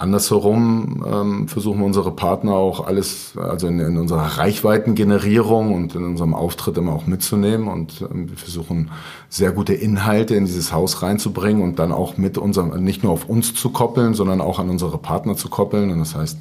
Andersherum 0.00 1.04
ähm, 1.04 1.48
versuchen 1.48 1.82
unsere 1.82 2.12
Partner 2.12 2.52
auch 2.52 2.86
alles, 2.86 3.32
also 3.36 3.66
in, 3.66 3.80
in 3.80 3.98
unserer 3.98 4.38
Reichweitengenerierung 4.38 5.74
und 5.74 5.96
in 5.96 6.04
unserem 6.04 6.34
Auftritt 6.34 6.78
immer 6.78 6.92
auch 6.92 7.06
mitzunehmen 7.06 7.66
und 7.66 8.02
ähm, 8.02 8.30
wir 8.30 8.36
versuchen 8.36 8.90
sehr 9.28 9.50
gute 9.50 9.74
Inhalte 9.74 10.36
in 10.36 10.46
dieses 10.46 10.72
Haus 10.72 11.02
reinzubringen 11.02 11.64
und 11.64 11.80
dann 11.80 11.90
auch 11.90 12.16
mit 12.16 12.38
unserem, 12.38 12.82
nicht 12.84 13.02
nur 13.02 13.12
auf 13.12 13.28
uns 13.28 13.54
zu 13.54 13.70
koppeln, 13.70 14.14
sondern 14.14 14.40
auch 14.40 14.60
an 14.60 14.70
unsere 14.70 14.98
Partner 14.98 15.34
zu 15.34 15.48
koppeln. 15.48 15.90
Und 15.90 15.98
das 15.98 16.14
heißt, 16.14 16.38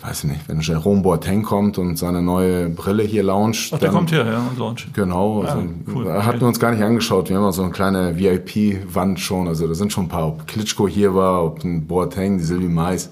weiß 0.00 0.24
ich 0.24 0.30
nicht, 0.30 0.48
wenn 0.48 0.60
Jerome 0.60 1.02
Boateng 1.02 1.42
kommt 1.42 1.78
und 1.78 1.96
seine 1.96 2.22
neue 2.22 2.68
Brille 2.68 3.02
hier 3.02 3.22
launcht. 3.22 3.72
Ach, 3.74 3.78
der 3.78 3.90
kommt 3.90 4.10
hier, 4.10 4.24
ja, 4.24 4.38
und 4.38 4.58
launcht. 4.58 4.92
Genau, 4.94 5.42
also 5.42 5.58
ah, 5.58 5.64
cool. 5.94 6.12
hatten 6.12 6.28
okay. 6.28 6.40
wir 6.40 6.48
uns 6.48 6.60
gar 6.60 6.70
nicht 6.72 6.82
angeschaut. 6.82 7.28
Wir 7.28 7.36
haben 7.36 7.44
auch 7.44 7.52
so 7.52 7.62
eine 7.62 7.72
kleine 7.72 8.18
VIP-Wand 8.18 9.20
schon. 9.20 9.48
Also 9.48 9.66
da 9.66 9.74
sind 9.74 9.92
schon 9.92 10.04
ein 10.04 10.08
paar, 10.08 10.28
ob 10.28 10.46
Klitschko 10.46 10.86
hier 10.88 11.14
war, 11.14 11.44
ob 11.44 11.64
ein 11.64 11.86
Boateng, 11.86 12.38
die 12.38 12.44
Sylvie 12.44 12.68
Mais 12.68 13.10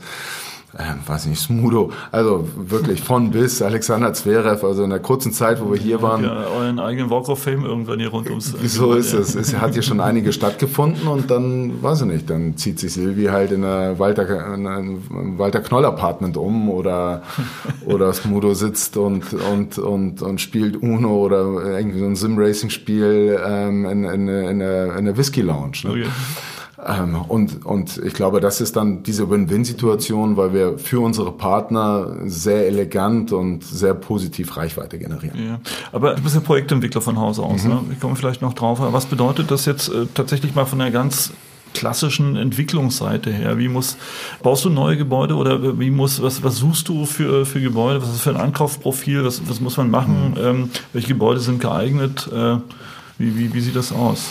ähm, 0.78 0.98
weiß 1.06 1.26
nicht, 1.26 1.40
Smudo, 1.40 1.92
also 2.12 2.46
wirklich 2.56 3.02
von 3.02 3.30
bis, 3.32 3.62
Alexander 3.62 4.12
Zverev, 4.12 4.64
also 4.64 4.84
in 4.84 4.90
der 4.90 4.98
kurzen 4.98 5.32
Zeit, 5.32 5.60
wo 5.62 5.72
wir 5.72 5.78
hier 5.78 6.02
waren. 6.02 6.24
Ja, 6.24 6.46
euren 6.46 6.78
eigenen 6.78 7.10
Walk 7.10 7.28
of 7.28 7.42
Fame 7.42 7.64
irgendwann 7.64 7.98
hier 7.98 8.10
rund 8.10 8.28
ums. 8.28 8.54
So 8.64 8.92
ist 8.92 9.14
es. 9.14 9.34
Es 9.34 9.56
hat 9.56 9.72
hier 9.72 9.82
schon 9.82 10.00
einige 10.00 10.32
stattgefunden 10.32 11.08
und 11.08 11.30
dann, 11.30 11.82
weiß 11.82 12.02
ich 12.02 12.06
nicht, 12.06 12.30
dann 12.30 12.56
zieht 12.56 12.78
sich 12.78 12.92
Silvi 12.92 13.26
halt 13.26 13.50
in 13.50 13.64
einer 13.64 13.98
Walter, 13.98 14.54
in 14.54 14.66
einem 14.66 15.38
Walter 15.38 15.60
Knoll 15.60 15.86
Apartment 15.86 16.36
um 16.36 16.68
oder, 16.70 17.22
oder 17.86 18.12
Smudo 18.12 18.52
sitzt 18.52 18.96
und, 18.96 19.32
und, 19.32 19.78
und, 19.78 20.20
und 20.20 20.40
spielt 20.40 20.76
Uno 20.76 21.16
oder 21.16 21.78
irgendwie 21.78 22.00
so 22.00 22.06
ein 22.06 22.16
Sim-Racing-Spiel 22.16 23.40
ähm, 23.44 23.86
in, 23.86 24.04
in, 24.04 24.28
in, 24.28 24.58
der, 24.58 24.96
in 24.96 25.04
der 25.06 25.16
Whisky 25.16 25.40
Lounge. 25.40 25.78
Ne? 25.84 25.90
Okay. 25.90 26.06
Ähm, 26.86 27.22
und, 27.26 27.66
und 27.66 27.98
ich 28.04 28.14
glaube, 28.14 28.40
das 28.40 28.60
ist 28.60 28.76
dann 28.76 29.02
diese 29.02 29.28
Win-Win-Situation, 29.28 30.36
weil 30.36 30.52
wir 30.52 30.78
für 30.78 31.00
unsere 31.00 31.32
Partner 31.32 32.16
sehr 32.26 32.66
elegant 32.66 33.32
und 33.32 33.64
sehr 33.64 33.94
positiv 33.94 34.56
Reichweite 34.56 34.98
generieren. 34.98 35.38
Ja. 35.44 35.60
Aber 35.92 36.14
du 36.14 36.22
bist 36.22 36.36
ja 36.36 36.40
Projektentwickler 36.40 37.00
von 37.00 37.18
Haus 37.18 37.38
aus. 37.38 37.64
Mhm. 37.64 37.70
Ne? 37.70 37.80
Ich 37.92 38.00
komme 38.00 38.14
vielleicht 38.14 38.42
noch 38.42 38.54
drauf. 38.54 38.78
Was 38.80 39.06
bedeutet 39.06 39.50
das 39.50 39.66
jetzt 39.66 39.88
äh, 39.88 40.06
tatsächlich 40.14 40.54
mal 40.54 40.66
von 40.66 40.78
der 40.78 40.92
ganz 40.92 41.32
klassischen 41.74 42.36
Entwicklungsseite 42.36 43.32
her? 43.32 43.58
Wie 43.58 43.68
muss, 43.68 43.96
baust 44.42 44.64
du 44.64 44.70
neue 44.70 44.96
Gebäude 44.96 45.34
oder 45.34 45.80
wie 45.80 45.90
muss, 45.90 46.22
was, 46.22 46.44
was 46.44 46.56
suchst 46.56 46.88
du 46.88 47.06
für, 47.06 47.44
für 47.44 47.60
Gebäude? 47.60 48.00
Was 48.00 48.10
ist 48.10 48.20
für 48.20 48.30
ein 48.30 48.36
Ankaufprofil? 48.36 49.24
Was, 49.24 49.48
was 49.48 49.60
muss 49.60 49.76
man 49.76 49.90
machen? 49.90 50.30
Mhm. 50.30 50.44
Ähm, 50.44 50.70
welche 50.92 51.08
Gebäude 51.08 51.40
sind 51.40 51.60
geeignet? 51.60 52.28
Äh, 52.32 52.58
wie, 53.18 53.36
wie, 53.36 53.52
wie 53.52 53.60
sieht 53.60 53.74
das 53.74 53.92
aus? 53.92 54.30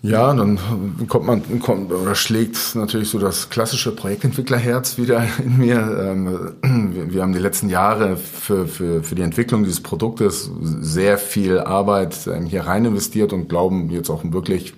Ja, 0.00 0.32
dann 0.32 0.60
kommt 1.08 1.26
man 1.26 1.60
kommt, 1.60 1.92
oder 1.92 2.14
schlägt 2.14 2.76
natürlich 2.76 3.08
so 3.08 3.18
das 3.18 3.50
klassische 3.50 3.90
Projektentwicklerherz 3.90 4.96
wieder 4.96 5.26
in 5.44 5.58
mir. 5.58 5.76
Ähm, 6.00 7.10
wir 7.12 7.22
haben 7.22 7.32
die 7.32 7.40
letzten 7.40 7.68
Jahre 7.68 8.16
für, 8.16 8.68
für, 8.68 9.02
für 9.02 9.14
die 9.16 9.22
Entwicklung 9.22 9.64
dieses 9.64 9.80
Produktes 9.80 10.50
sehr 10.62 11.18
viel 11.18 11.58
Arbeit 11.58 12.28
ähm, 12.28 12.46
hier 12.46 12.66
rein 12.66 12.84
investiert 12.84 13.32
und 13.32 13.48
glauben 13.48 13.90
jetzt 13.90 14.08
auch 14.08 14.22
wirklich 14.22 14.74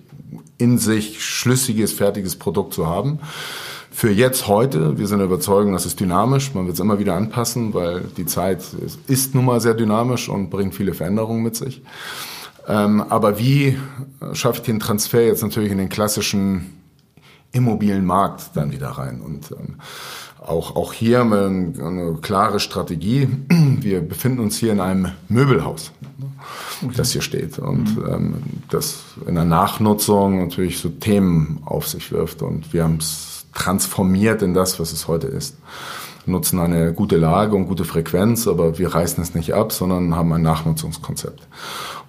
in 0.56 0.78
sich 0.78 1.22
schlüssiges, 1.22 1.92
fertiges 1.92 2.36
Produkt 2.36 2.72
zu 2.72 2.86
haben. 2.86 3.18
Für 3.90 4.10
jetzt 4.10 4.46
heute, 4.46 4.98
wir 4.98 5.06
sind 5.06 5.18
der 5.18 5.26
Überzeugung, 5.26 5.72
das 5.72 5.84
ist 5.84 6.00
dynamisch, 6.00 6.54
man 6.54 6.64
wird 6.64 6.74
es 6.74 6.80
immer 6.80 6.98
wieder 6.98 7.16
anpassen, 7.16 7.74
weil 7.74 8.02
die 8.16 8.24
Zeit 8.24 8.62
ist 9.06 9.34
nun 9.34 9.44
mal 9.44 9.60
sehr 9.60 9.74
dynamisch 9.74 10.30
und 10.30 10.48
bringt 10.48 10.74
viele 10.74 10.94
Veränderungen 10.94 11.42
mit 11.42 11.56
sich. 11.56 11.82
Ähm, 12.68 13.02
aber 13.08 13.38
wie 13.38 13.76
schaffe 14.32 14.58
ich 14.58 14.62
den 14.62 14.80
Transfer 14.80 15.24
jetzt 15.24 15.42
natürlich 15.42 15.72
in 15.72 15.78
den 15.78 15.88
klassischen 15.88 16.78
Immobilienmarkt 17.52 18.50
dann 18.54 18.72
wieder 18.72 18.90
rein? 18.90 19.20
Und 19.20 19.50
ähm, 19.52 19.76
auch, 20.40 20.74
auch 20.76 20.92
hier 20.92 21.20
haben 21.20 21.30
wir 21.30 21.46
eine, 21.46 21.86
eine 21.86 22.14
klare 22.20 22.60
Strategie. 22.60 23.28
Wir 23.80 24.00
befinden 24.00 24.40
uns 24.40 24.56
hier 24.56 24.72
in 24.72 24.80
einem 24.80 25.12
Möbelhaus, 25.28 25.92
okay. 26.82 26.92
das 26.96 27.12
hier 27.12 27.22
steht 27.22 27.58
und 27.58 27.96
mhm. 27.96 28.06
ähm, 28.08 28.34
das 28.68 29.00
in 29.26 29.34
der 29.34 29.44
Nachnutzung 29.44 30.42
natürlich 30.42 30.78
so 30.78 30.88
Themen 30.88 31.62
auf 31.66 31.86
sich 31.86 32.10
wirft. 32.10 32.42
Und 32.42 32.72
wir 32.72 32.84
haben 32.84 32.96
es 32.96 33.46
transformiert 33.54 34.42
in 34.42 34.54
das, 34.54 34.80
was 34.80 34.92
es 34.92 35.08
heute 35.08 35.26
ist 35.26 35.56
nutzen 36.26 36.58
eine 36.58 36.92
gute 36.92 37.16
Lage 37.16 37.56
und 37.56 37.66
gute 37.66 37.84
Frequenz, 37.84 38.46
aber 38.46 38.78
wir 38.78 38.94
reißen 38.94 39.22
es 39.22 39.34
nicht 39.34 39.54
ab, 39.54 39.72
sondern 39.72 40.14
haben 40.14 40.32
ein 40.32 40.42
Nachnutzungskonzept. 40.42 41.46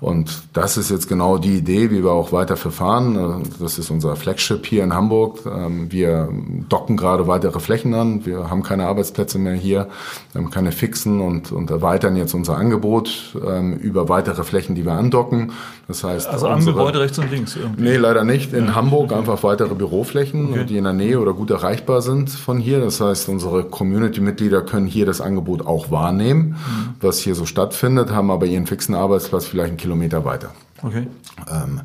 Und 0.01 0.41
das 0.53 0.77
ist 0.77 0.89
jetzt 0.89 1.07
genau 1.07 1.37
die 1.37 1.57
Idee, 1.57 1.91
wie 1.91 2.03
wir 2.03 2.09
auch 2.09 2.31
weiter 2.31 2.57
verfahren. 2.57 3.43
Das 3.59 3.77
ist 3.77 3.91
unser 3.91 4.15
Flagship 4.15 4.65
hier 4.65 4.83
in 4.83 4.95
Hamburg. 4.95 5.41
Ähm, 5.45 5.91
wir 5.91 6.27
docken 6.69 6.97
gerade 6.97 7.27
weitere 7.27 7.59
Flächen 7.59 7.93
an. 7.93 8.25
Wir 8.25 8.49
haben 8.49 8.63
keine 8.63 8.87
Arbeitsplätze 8.87 9.37
mehr 9.37 9.53
hier, 9.53 9.89
haben 10.33 10.49
keine 10.49 10.71
fixen 10.71 11.21
und, 11.21 11.51
und 11.51 11.69
erweitern 11.69 12.15
jetzt 12.15 12.33
unser 12.33 12.57
Angebot 12.57 13.37
ähm, 13.47 13.73
über 13.73 14.09
weitere 14.09 14.43
Flächen, 14.43 14.73
die 14.73 14.85
wir 14.85 14.93
andocken. 14.93 15.51
Das 15.87 16.03
heißt, 16.03 16.27
also 16.27 16.47
am 16.47 16.65
Gebäude 16.65 16.99
rechts 16.99 17.19
und 17.19 17.29
links 17.29 17.55
irgendwie? 17.55 17.83
Nee, 17.83 17.97
leider 17.97 18.23
nicht. 18.23 18.53
In 18.53 18.65
ja. 18.65 18.75
Hamburg 18.75 19.13
einfach 19.13 19.43
weitere 19.43 19.75
Büroflächen, 19.75 20.49
okay. 20.49 20.65
die 20.65 20.77
in 20.77 20.85
der 20.85 20.93
Nähe 20.93 21.19
oder 21.19 21.33
gut 21.33 21.51
erreichbar 21.51 22.01
sind 22.01 22.31
von 22.31 22.57
hier. 22.57 22.79
Das 22.79 23.01
heißt, 23.01 23.29
unsere 23.29 23.65
Community-Mitglieder 23.65 24.63
können 24.63 24.87
hier 24.87 25.05
das 25.05 25.21
Angebot 25.21 25.67
auch 25.67 25.91
wahrnehmen, 25.91 26.41
mhm. 26.49 26.95
was 27.01 27.19
hier 27.19 27.35
so 27.35 27.45
stattfindet, 27.45 28.09
haben 28.09 28.31
aber 28.31 28.47
ihren 28.47 28.65
fixen 28.65 28.95
Arbeitsplatz 28.95 29.45
vielleicht 29.45 29.69
einen 29.69 29.77
Kilometer 29.77 29.90
weiter. 30.25 30.51
Okay. 30.83 31.07
Ähm, 31.51 31.81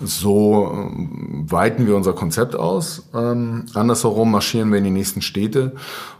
so 0.00 0.70
ähm, 0.72 1.46
weiten 1.48 1.86
wir 1.86 1.96
unser 1.96 2.12
Konzept 2.12 2.56
aus. 2.56 3.08
Ähm, 3.14 3.66
andersherum 3.74 4.30
marschieren 4.30 4.70
wir 4.70 4.78
in 4.78 4.84
die 4.84 4.90
nächsten 4.90 5.22
Städte. 5.22 5.74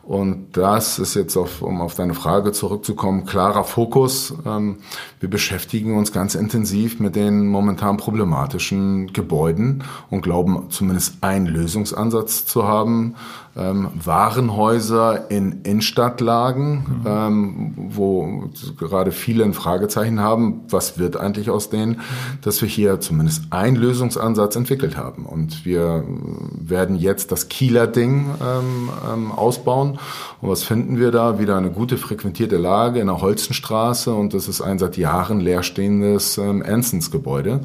Und 0.06 0.58
das 0.58 0.98
ist 0.98 1.14
jetzt, 1.14 1.36
auf, 1.36 1.62
um 1.62 1.80
auf 1.80 1.94
deine 1.94 2.12
Frage 2.12 2.52
zurückzukommen, 2.52 3.24
klarer 3.24 3.64
Fokus. 3.64 4.34
Ähm, 4.44 4.76
wir 5.18 5.30
beschäftigen 5.30 5.96
uns 5.96 6.12
ganz 6.12 6.34
intensiv 6.34 7.00
mit 7.00 7.16
den 7.16 7.46
momentan 7.46 7.96
problematischen 7.96 9.14
Gebäuden 9.14 9.82
und 10.10 10.20
glauben 10.20 10.66
zumindest 10.68 11.22
einen 11.22 11.46
Lösungsansatz 11.46 12.44
zu 12.44 12.68
haben. 12.68 13.14
Ähm, 13.56 13.88
Warenhäuser 13.94 15.30
in 15.30 15.62
Innenstadtlagen, 15.62 16.72
mhm. 16.74 17.02
ähm, 17.06 17.74
wo 17.76 18.50
gerade 18.76 19.12
viele 19.12 19.44
ein 19.44 19.54
Fragezeichen 19.54 20.20
haben, 20.20 20.62
was 20.68 20.98
wird 20.98 21.16
eigentlich 21.16 21.50
aus 21.50 21.70
denen, 21.70 22.00
dass 22.42 22.60
wir 22.60 22.68
hier 22.68 23.00
zumindest 23.00 23.44
einen 23.64 23.76
Lösungsansatz 23.76 24.56
entwickelt 24.56 24.96
haben. 24.96 25.24
Und 25.24 25.64
wir 25.64 26.04
werden 26.52 26.96
jetzt 26.96 27.32
das 27.32 27.48
Kieler 27.48 27.86
Ding 27.86 28.26
ähm, 28.42 28.90
ähm, 29.10 29.32
ausbauen. 29.32 29.98
Und 30.40 30.50
was 30.50 30.64
finden 30.64 30.98
wir 30.98 31.10
da? 31.10 31.38
Wieder 31.38 31.56
eine 31.56 31.70
gute 31.70 31.96
frequentierte 31.96 32.58
Lage 32.58 33.00
in 33.00 33.06
der 33.06 33.22
Holzenstraße 33.22 34.12
und 34.14 34.34
das 34.34 34.48
ist 34.48 34.60
ein 34.60 34.78
seit 34.78 34.98
Jahren 34.98 35.40
leerstehendes 35.40 36.36
ähm, 36.36 36.62
Ansons-Gebäude. 36.62 37.60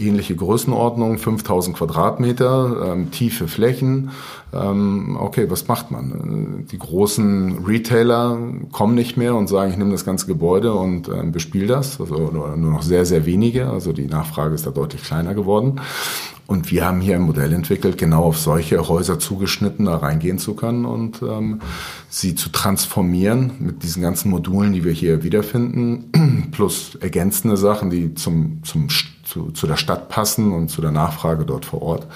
Ähnliche 0.00 0.34
Größenordnung, 0.34 1.18
5000 1.18 1.76
Quadratmeter, 1.76 2.92
ähm, 2.92 3.10
tiefe 3.10 3.48
Flächen. 3.48 4.10
Ähm, 4.52 5.16
okay, 5.20 5.50
was 5.50 5.68
macht 5.68 5.90
man? 5.90 6.66
Die 6.70 6.78
großen 6.78 7.64
Retailer 7.64 8.38
kommen 8.72 8.94
nicht 8.94 9.16
mehr 9.16 9.34
und 9.34 9.48
sagen, 9.48 9.70
ich 9.70 9.78
nehme 9.78 9.92
das 9.92 10.04
ganze 10.04 10.26
Gebäude 10.26 10.74
und 10.74 11.08
ähm, 11.08 11.32
bespiele 11.32 11.66
das. 11.66 12.00
Also 12.00 12.30
nur 12.32 12.56
noch 12.56 12.82
sehr, 12.82 13.04
sehr 13.06 13.26
wenige. 13.26 13.68
Also 13.70 13.92
die 13.92 14.06
Nachfrage 14.06 14.54
ist 14.54 14.66
da 14.66 14.70
deutlich 14.70 15.02
kleiner 15.02 15.34
geworden. 15.34 15.80
Und 16.50 16.72
wir 16.72 16.84
haben 16.84 17.00
hier 17.00 17.14
ein 17.14 17.22
Modell 17.22 17.52
entwickelt, 17.52 17.96
genau 17.96 18.24
auf 18.24 18.36
solche 18.36 18.88
Häuser 18.88 19.20
zugeschnitten, 19.20 19.84
da 19.84 19.98
reingehen 19.98 20.38
zu 20.38 20.54
können 20.54 20.84
und 20.84 21.22
ähm, 21.22 21.60
sie 22.08 22.34
zu 22.34 22.48
transformieren 22.48 23.52
mit 23.60 23.84
diesen 23.84 24.02
ganzen 24.02 24.30
Modulen, 24.30 24.72
die 24.72 24.82
wir 24.82 24.90
hier 24.90 25.22
wiederfinden, 25.22 26.48
plus 26.50 26.96
ergänzende 26.96 27.56
Sachen, 27.56 27.90
die 27.90 28.16
zum, 28.16 28.64
zum, 28.64 28.88
zu, 29.30 29.52
zu 29.52 29.66
der 29.66 29.76
Stadt 29.76 30.08
passen 30.08 30.52
und 30.52 30.68
zu 30.68 30.80
der 30.80 30.90
Nachfrage 30.90 31.44
dort 31.44 31.64
vor 31.64 31.82
Ort. 31.82 32.06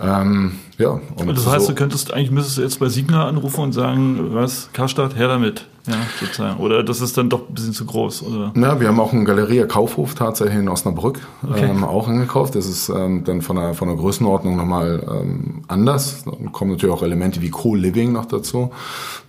Ähm, 0.00 0.52
ja. 0.78 1.00
Und 1.16 1.36
das 1.36 1.46
heißt, 1.46 1.66
so, 1.66 1.72
du 1.72 1.74
könntest 1.74 2.12
eigentlich 2.12 2.30
müsstest 2.30 2.58
du 2.58 2.62
jetzt 2.62 2.78
bei 2.78 2.88
Signa 2.88 3.26
anrufen 3.26 3.60
und 3.60 3.72
sagen, 3.72 4.34
was, 4.34 4.70
Karstadt, 4.72 5.16
her 5.16 5.28
damit. 5.28 5.66
Ja, 5.86 5.94
sozusagen. 6.20 6.58
Oder 6.58 6.82
das 6.82 7.00
ist 7.00 7.16
dann 7.16 7.28
doch 7.28 7.48
ein 7.48 7.54
bisschen 7.54 7.72
zu 7.72 7.86
groß, 7.86 8.24
oder? 8.24 8.52
Ja, 8.56 8.80
wir 8.80 8.88
haben 8.88 8.98
auch 8.98 9.12
einen 9.12 9.24
Galeria 9.24 9.66
Kaufhof 9.66 10.14
tatsächlich 10.14 10.58
in 10.58 10.68
Osnabrück 10.68 11.20
okay. 11.48 11.64
ähm, 11.64 11.84
auch 11.84 12.08
angekauft. 12.08 12.56
Das 12.56 12.66
ist 12.66 12.88
ähm, 12.88 13.22
dann 13.24 13.40
von 13.40 13.56
der, 13.56 13.74
von 13.74 13.88
der 13.88 13.96
Größenordnung 13.96 14.56
nochmal 14.56 15.06
ähm, 15.08 15.62
anders. 15.68 16.24
Dann 16.24 16.50
kommen 16.50 16.72
natürlich 16.72 16.94
auch 16.94 17.02
Elemente 17.02 17.40
wie 17.40 17.50
Co-Living 17.50 18.12
noch 18.12 18.26
dazu. 18.26 18.72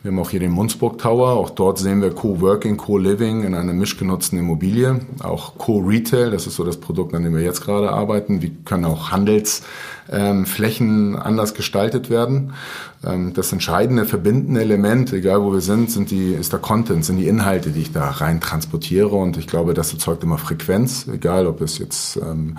Wir 0.01 0.11
haben 0.11 0.19
auch 0.19 0.31
hier 0.31 0.39
den 0.39 0.51
Munzburg 0.51 0.97
Tower. 0.97 1.33
Auch 1.33 1.51
dort 1.51 1.77
sehen 1.77 2.01
wir 2.01 2.11
Co-Working, 2.11 2.77
Co-Living 2.77 3.43
in 3.43 3.53
einer 3.53 3.73
mischgenutzten 3.73 4.39
Immobilie. 4.39 5.01
Auch 5.21 5.57
Co-Retail, 5.57 6.31
das 6.31 6.47
ist 6.47 6.55
so 6.55 6.63
das 6.63 6.77
Produkt, 6.77 7.13
an 7.13 7.23
dem 7.23 7.35
wir 7.35 7.43
jetzt 7.43 7.61
gerade 7.61 7.91
arbeiten. 7.91 8.41
Wie 8.41 8.51
können 8.65 8.85
auch 8.85 9.11
Handelsflächen 9.11 11.13
ähm, 11.13 11.19
anders 11.21 11.53
gestaltet 11.53 12.09
werden? 12.09 12.53
Ähm, 13.03 13.33
das 13.33 13.51
entscheidende 13.51 14.05
verbindende 14.05 14.61
Element, 14.61 15.13
egal 15.13 15.43
wo 15.43 15.53
wir 15.53 15.61
sind, 15.61 15.91
sind 15.91 16.11
die, 16.11 16.33
ist 16.33 16.51
der 16.51 16.59
Content, 16.59 17.05
sind 17.05 17.17
die 17.17 17.27
Inhalte, 17.27 17.71
die 17.71 17.81
ich 17.81 17.91
da 17.91 18.09
rein 18.09 18.41
transportiere. 18.41 19.15
Und 19.15 19.37
ich 19.37 19.47
glaube, 19.47 19.73
das 19.73 19.93
erzeugt 19.93 20.23
immer 20.23 20.37
Frequenz, 20.37 21.07
egal 21.07 21.47
ob 21.47 21.61
es 21.61 21.77
jetzt 21.77 22.17
ähm, 22.17 22.57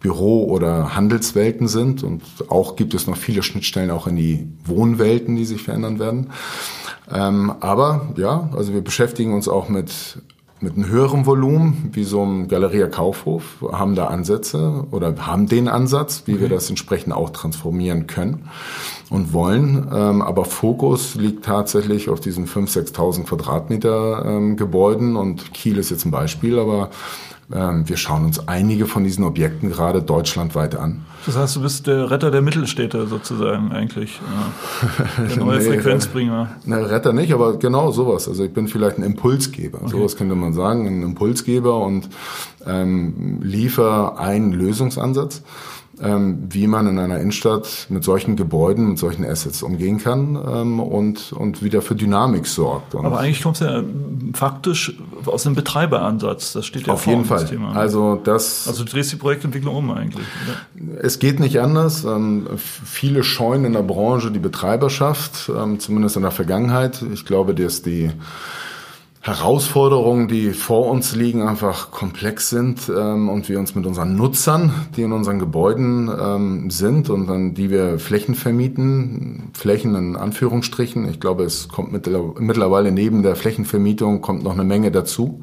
Büro- 0.00 0.44
oder 0.44 0.94
Handelswelten 0.94 1.68
sind. 1.68 2.02
Und 2.02 2.22
auch 2.48 2.76
gibt 2.76 2.94
es 2.94 3.06
noch 3.06 3.16
viele 3.16 3.42
Schnittstellen 3.42 3.90
auch 3.90 4.06
in 4.06 4.16
die 4.16 4.48
Wohnwelten, 4.64 5.36
die 5.36 5.44
sich 5.44 5.62
verändern 5.62 5.98
werden. 5.98 6.28
Ähm, 7.12 7.52
aber 7.60 8.12
ja, 8.16 8.48
also 8.56 8.72
wir 8.72 8.82
beschäftigen 8.82 9.34
uns 9.34 9.48
auch 9.48 9.68
mit 9.68 10.18
mit 10.62 10.74
einem 10.74 10.88
höheren 10.88 11.24
Volumen, 11.24 11.88
wie 11.92 12.04
so 12.04 12.22
ein 12.22 12.46
Galeria 12.46 12.86
Kaufhof, 12.86 13.64
haben 13.72 13.94
da 13.94 14.08
Ansätze 14.08 14.84
oder 14.90 15.14
haben 15.26 15.46
den 15.46 15.68
Ansatz, 15.68 16.24
wie 16.26 16.32
okay. 16.32 16.42
wir 16.42 16.48
das 16.50 16.68
entsprechend 16.68 17.14
auch 17.14 17.30
transformieren 17.30 18.06
können 18.06 18.46
und 19.10 19.32
wollen. 19.32 19.88
Ähm, 19.92 20.22
aber 20.22 20.44
Fokus 20.44 21.16
liegt 21.16 21.44
tatsächlich 21.44 22.08
auf 22.08 22.20
diesen 22.20 22.46
5.000, 22.46 22.94
6.000 22.94 23.24
Quadratmeter 23.24 24.24
ähm, 24.24 24.56
Gebäuden 24.56 25.16
und 25.16 25.52
Kiel 25.52 25.76
ist 25.78 25.90
jetzt 25.90 26.06
ein 26.06 26.12
Beispiel, 26.12 26.58
aber 26.58 26.90
ähm, 27.52 27.88
wir 27.88 27.96
schauen 27.96 28.24
uns 28.24 28.48
einige 28.48 28.86
von 28.86 29.02
diesen 29.02 29.24
Objekten 29.24 29.70
gerade 29.70 30.02
deutschlandweit 30.02 30.76
an. 30.76 31.04
Das 31.26 31.36
heißt, 31.36 31.56
du 31.56 31.62
bist 31.62 31.88
der 31.88 32.10
Retter 32.10 32.30
der 32.30 32.42
Mittelstädte 32.42 33.08
sozusagen 33.08 33.72
eigentlich. 33.72 34.20
Ja. 34.20 35.24
Der 35.24 35.36
neue 35.44 35.58
nee, 35.58 35.64
Frequenzbringer. 35.64 36.48
Ne, 36.64 36.90
Retter 36.90 37.12
nicht, 37.12 37.32
aber 37.32 37.58
genau 37.58 37.90
sowas. 37.90 38.28
Also 38.28 38.44
ich 38.44 38.52
bin 38.52 38.68
vielleicht 38.68 38.98
ein 38.98 39.02
Impulsgeber. 39.02 39.80
Okay. 39.82 39.90
Sowas 39.90 40.16
könnte 40.16 40.36
man 40.36 40.52
sagen. 40.52 40.86
Ein 40.86 41.02
Impulsgeber 41.02 41.80
und 41.80 42.08
ähm, 42.64 43.40
liefer 43.42 44.20
einen 44.20 44.52
Lösungsansatz 44.52 45.42
wie 46.02 46.66
man 46.66 46.86
in 46.86 46.98
einer 46.98 47.18
Innenstadt 47.20 47.86
mit 47.90 48.04
solchen 48.04 48.36
Gebäuden, 48.36 48.90
mit 48.90 48.98
solchen 48.98 49.24
Assets 49.24 49.62
umgehen 49.62 49.98
kann 49.98 50.34
ähm, 50.36 50.80
und, 50.80 51.32
und 51.32 51.62
wieder 51.62 51.82
für 51.82 51.94
Dynamik 51.94 52.46
sorgt. 52.46 52.94
Und 52.94 53.04
Aber 53.04 53.20
eigentlich 53.20 53.42
kommt 53.42 53.60
es 53.60 53.66
ja 53.66 53.82
faktisch 54.32 54.94
aus 55.26 55.42
dem 55.42 55.54
Betreiberansatz. 55.54 56.54
Das 56.54 56.64
steht 56.64 56.86
ja 56.86 56.94
auf 56.94 57.06
jeden 57.06 57.24
Fall. 57.24 57.44
Thema. 57.44 57.72
Also 57.72 58.18
das. 58.22 58.66
Also 58.66 58.84
du 58.84 58.90
drehst 58.90 59.12
die 59.12 59.16
Projektentwicklung 59.16 59.76
um 59.76 59.90
eigentlich. 59.90 60.26
Oder? 60.44 61.02
Es 61.02 61.18
geht 61.18 61.38
nicht 61.38 61.60
anders. 61.60 62.04
Ähm, 62.04 62.46
viele 62.56 63.22
scheuen 63.22 63.64
in 63.64 63.74
der 63.74 63.82
Branche 63.82 64.30
die 64.30 64.38
Betreiberschaft, 64.38 65.50
ähm, 65.54 65.80
zumindest 65.80 66.16
in 66.16 66.22
der 66.22 66.30
Vergangenheit. 66.30 67.04
Ich 67.12 67.26
glaube, 67.26 67.54
dass 67.54 67.82
die 67.82 68.10
Herausforderungen, 69.22 70.28
die 70.28 70.52
vor 70.54 70.86
uns 70.86 71.14
liegen, 71.14 71.42
einfach 71.42 71.90
komplex 71.90 72.48
sind 72.48 72.88
ähm, 72.88 73.28
und 73.28 73.50
wir 73.50 73.58
uns 73.58 73.74
mit 73.74 73.84
unseren 73.84 74.16
Nutzern, 74.16 74.72
die 74.96 75.02
in 75.02 75.12
unseren 75.12 75.38
Gebäuden 75.38 76.10
ähm, 76.10 76.70
sind 76.70 77.10
und 77.10 77.28
an 77.28 77.52
die 77.52 77.68
wir 77.68 77.98
Flächen 77.98 78.34
vermieten, 78.34 79.50
Flächen 79.52 79.94
in 79.94 80.16
Anführungsstrichen. 80.16 81.06
Ich 81.06 81.20
glaube, 81.20 81.44
es 81.44 81.68
kommt 81.68 81.92
mittlerweile 81.92 82.92
neben 82.92 83.22
der 83.22 83.36
Flächenvermietung 83.36 84.22
kommt 84.22 84.42
noch 84.42 84.52
eine 84.52 84.64
Menge 84.64 84.90
dazu. 84.90 85.42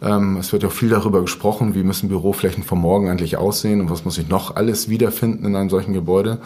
Ähm, 0.00 0.38
es 0.38 0.50
wird 0.54 0.62
ja 0.62 0.70
auch 0.70 0.72
viel 0.72 0.88
darüber 0.88 1.20
gesprochen, 1.20 1.74
wie 1.74 1.82
müssen 1.82 2.08
Büroflächen 2.08 2.64
von 2.64 2.80
morgen 2.80 3.10
eigentlich 3.10 3.36
aussehen 3.36 3.82
und 3.82 3.90
was 3.90 4.06
muss 4.06 4.16
ich 4.16 4.30
noch 4.30 4.56
alles 4.56 4.88
wiederfinden 4.88 5.44
in 5.44 5.54
einem 5.54 5.68
solchen 5.68 5.92
Gebäude. 5.92 6.38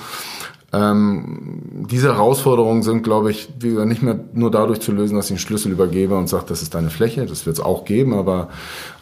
Ähm, 0.72 1.86
diese 1.88 2.08
Herausforderungen 2.08 2.82
sind, 2.82 3.04
glaube 3.04 3.30
ich, 3.30 3.48
nicht 3.62 4.02
mehr 4.02 4.18
nur 4.32 4.50
dadurch 4.50 4.80
zu 4.80 4.90
lösen, 4.90 5.14
dass 5.14 5.26
ich 5.26 5.32
einen 5.32 5.38
Schlüssel 5.38 5.70
übergebe 5.70 6.16
und 6.16 6.28
sage, 6.28 6.44
das 6.48 6.60
ist 6.60 6.74
deine 6.74 6.90
Fläche. 6.90 7.24
Das 7.24 7.46
wird 7.46 7.56
es 7.56 7.64
auch 7.64 7.84
geben, 7.84 8.14
aber, 8.14 8.48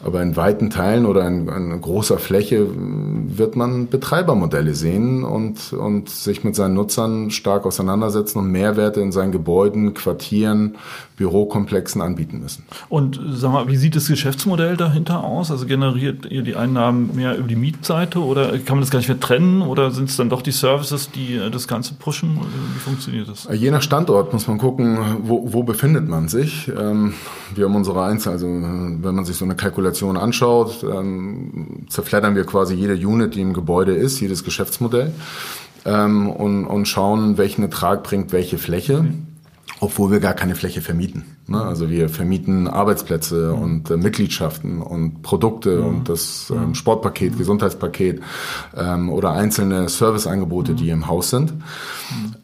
aber 0.03 0.21
in 0.21 0.35
weiten 0.35 0.69
Teilen 0.69 1.07
oder 1.07 1.27
in, 1.27 1.47
in 1.47 1.81
großer 1.81 2.19
Fläche 2.19 2.67
wird 2.69 3.55
man 3.55 3.87
Betreibermodelle 3.87 4.75
sehen 4.75 5.23
und, 5.23 5.73
und 5.73 6.09
sich 6.09 6.43
mit 6.43 6.55
seinen 6.55 6.75
Nutzern 6.75 7.31
stark 7.31 7.65
auseinandersetzen 7.65 8.39
und 8.39 8.51
Mehrwerte 8.51 9.01
in 9.01 9.11
seinen 9.11 9.31
Gebäuden, 9.31 9.95
Quartieren, 9.95 10.75
Bürokomplexen 11.17 12.01
anbieten 12.01 12.39
müssen. 12.39 12.65
Und 12.89 13.19
sag 13.31 13.51
mal, 13.51 13.67
wie 13.67 13.77
sieht 13.77 13.95
das 13.95 14.07
Geschäftsmodell 14.07 14.77
dahinter 14.77 15.23
aus? 15.23 15.49
Also 15.49 15.65
generiert 15.65 16.25
ihr 16.29 16.43
die 16.43 16.55
Einnahmen 16.55 17.15
mehr 17.15 17.37
über 17.37 17.47
die 17.47 17.55
Mietseite 17.55 18.19
oder 18.19 18.57
kann 18.59 18.77
man 18.77 18.81
das 18.81 18.91
gar 18.91 18.99
nicht 18.99 19.07
mehr 19.07 19.19
trennen 19.19 19.61
oder 19.61 19.91
sind 19.91 20.09
es 20.09 20.17
dann 20.17 20.29
doch 20.29 20.41
die 20.41 20.51
Services, 20.51 21.09
die 21.09 21.39
das 21.55 21.67
Ganze 21.67 21.93
pushen? 21.95 22.37
Wie 22.73 22.79
funktioniert 22.79 23.27
das? 23.27 23.47
Je 23.51 23.71
nach 23.71 23.81
Standort 23.81 24.33
muss 24.33 24.47
man 24.47 24.57
gucken, 24.57 24.99
wo, 25.23 25.53
wo 25.53 25.63
befindet 25.63 26.07
man 26.07 26.27
sich. 26.27 26.67
Ähm, 26.67 27.13
wir 27.53 27.65
haben 27.65 27.75
unsere 27.75 28.03
Einzel, 28.03 28.31
also 28.33 28.47
wenn 28.47 29.15
man 29.15 29.25
sich 29.25 29.37
so 29.37 29.45
eine 29.45 29.55
Kalkulation 29.55 30.17
anschaut, 30.17 30.83
ähm, 30.83 31.85
zerfleddern 31.89 32.35
wir 32.35 32.45
quasi 32.45 32.75
jede 32.75 32.95
Unit, 32.95 33.35
die 33.35 33.41
im 33.41 33.53
Gebäude 33.53 33.93
ist, 33.93 34.19
jedes 34.19 34.43
Geschäftsmodell 34.43 35.13
ähm, 35.85 36.29
und, 36.29 36.65
und 36.65 36.87
schauen, 36.87 37.37
welchen 37.37 37.63
Ertrag 37.63 38.03
bringt 38.03 38.31
welche 38.31 38.57
Fläche. 38.57 39.05
Obwohl 39.81 40.09
wir 40.09 40.19
gar 40.21 40.33
keine 40.33 40.55
Fläche 40.55 40.81
vermieten. 40.81 41.34
Ne? 41.47 41.61
Also 41.61 41.89
wir 41.91 42.09
vermieten 42.09 42.67
Arbeitsplätze 42.67 43.53
mhm. 43.55 43.61
und 43.61 43.91
äh, 43.91 43.97
Mitgliedschaften 43.97 44.81
und 44.81 45.21
Produkte 45.21 45.77
mhm. 45.77 45.87
und 45.87 46.09
das 46.09 46.51
ähm, 46.55 46.73
Sportpaket, 46.73 47.33
mhm. 47.33 47.37
Gesundheitspaket 47.37 48.21
ähm, 48.75 49.09
oder 49.11 49.33
einzelne 49.33 49.87
Serviceangebote, 49.87 50.73
die 50.73 50.89
im 50.89 51.07
Haus 51.07 51.29
sind. 51.29 51.53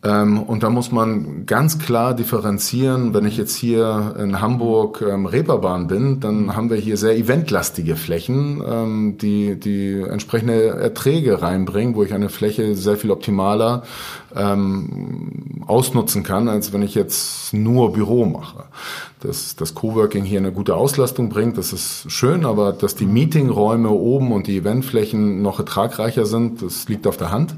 Ähm, 0.04 0.44
und 0.44 0.62
da 0.62 0.70
muss 0.70 0.92
man 0.92 1.48
ganz 1.48 1.80
klar 1.80 2.14
differenzieren. 2.14 3.14
Wenn 3.14 3.26
ich 3.26 3.38
jetzt 3.38 3.56
hier 3.56 4.16
in 4.20 4.40
Hamburg 4.40 5.04
ähm, 5.08 5.26
Reeperbahn 5.26 5.88
bin, 5.88 6.20
dann 6.20 6.56
haben 6.56 6.70
wir 6.70 6.78
hier 6.78 6.98
sehr 6.98 7.18
eventlastige 7.18 7.96
Flächen, 7.96 8.62
ähm, 8.68 9.18
die, 9.20 9.60
die 9.60 10.00
entsprechende 10.00 10.68
Erträge 10.68 11.42
reinbringen, 11.42 11.96
wo 11.96 12.04
ich 12.04 12.14
eine 12.14 12.30
Fläche 12.30 12.76
sehr 12.76 12.98
viel 12.98 13.10
optimaler 13.10 13.82
ähm, 14.36 15.64
ausnutzen 15.66 16.24
kann, 16.24 16.48
als 16.48 16.74
wenn 16.74 16.84
ich 16.84 16.96
jetzt 16.96 17.54
nur 17.54 17.94
Büro 17.94 18.26
mache. 18.26 18.66
Dass 19.22 19.56
das 19.56 19.76
Coworking 19.76 20.24
hier 20.24 20.40
eine 20.40 20.52
gute 20.52 20.76
Auslastung 20.76 21.30
bringt, 21.30 21.58
das 21.58 21.74
ist 21.74 22.12
schön, 22.12 22.46
aber 22.46 22.74
dass 22.74 22.96
die 22.96 23.06
Meetingräume 23.06 23.90
oben 23.90 24.32
und 24.32 24.48
die 24.48 24.58
Eventflächen 24.58 25.42
noch 25.42 25.60
ertragreicher 25.60 26.26
sind, 26.26 26.62
das 26.62 26.88
liegt 26.90 27.06
auf 27.06 27.18
der 27.18 27.32
Hand. 27.32 27.56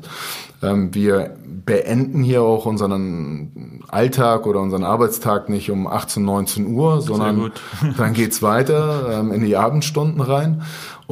Ähm, 0.61 0.93
wir 0.93 1.35
beenden 1.65 2.23
hier 2.23 2.41
auch 2.41 2.65
unseren 2.65 3.81
Alltag 3.87 4.45
oder 4.45 4.59
unseren 4.59 4.83
Arbeitstag 4.83 5.49
nicht 5.49 5.71
um 5.71 5.87
18, 5.87 6.23
19 6.23 6.67
Uhr, 6.67 7.01
sondern 7.01 7.51
dann 7.97 8.13
geht's 8.13 8.41
weiter 8.41 9.19
ähm, 9.19 9.31
in 9.31 9.45
die 9.45 9.55
Abendstunden 9.55 10.21
rein 10.21 10.63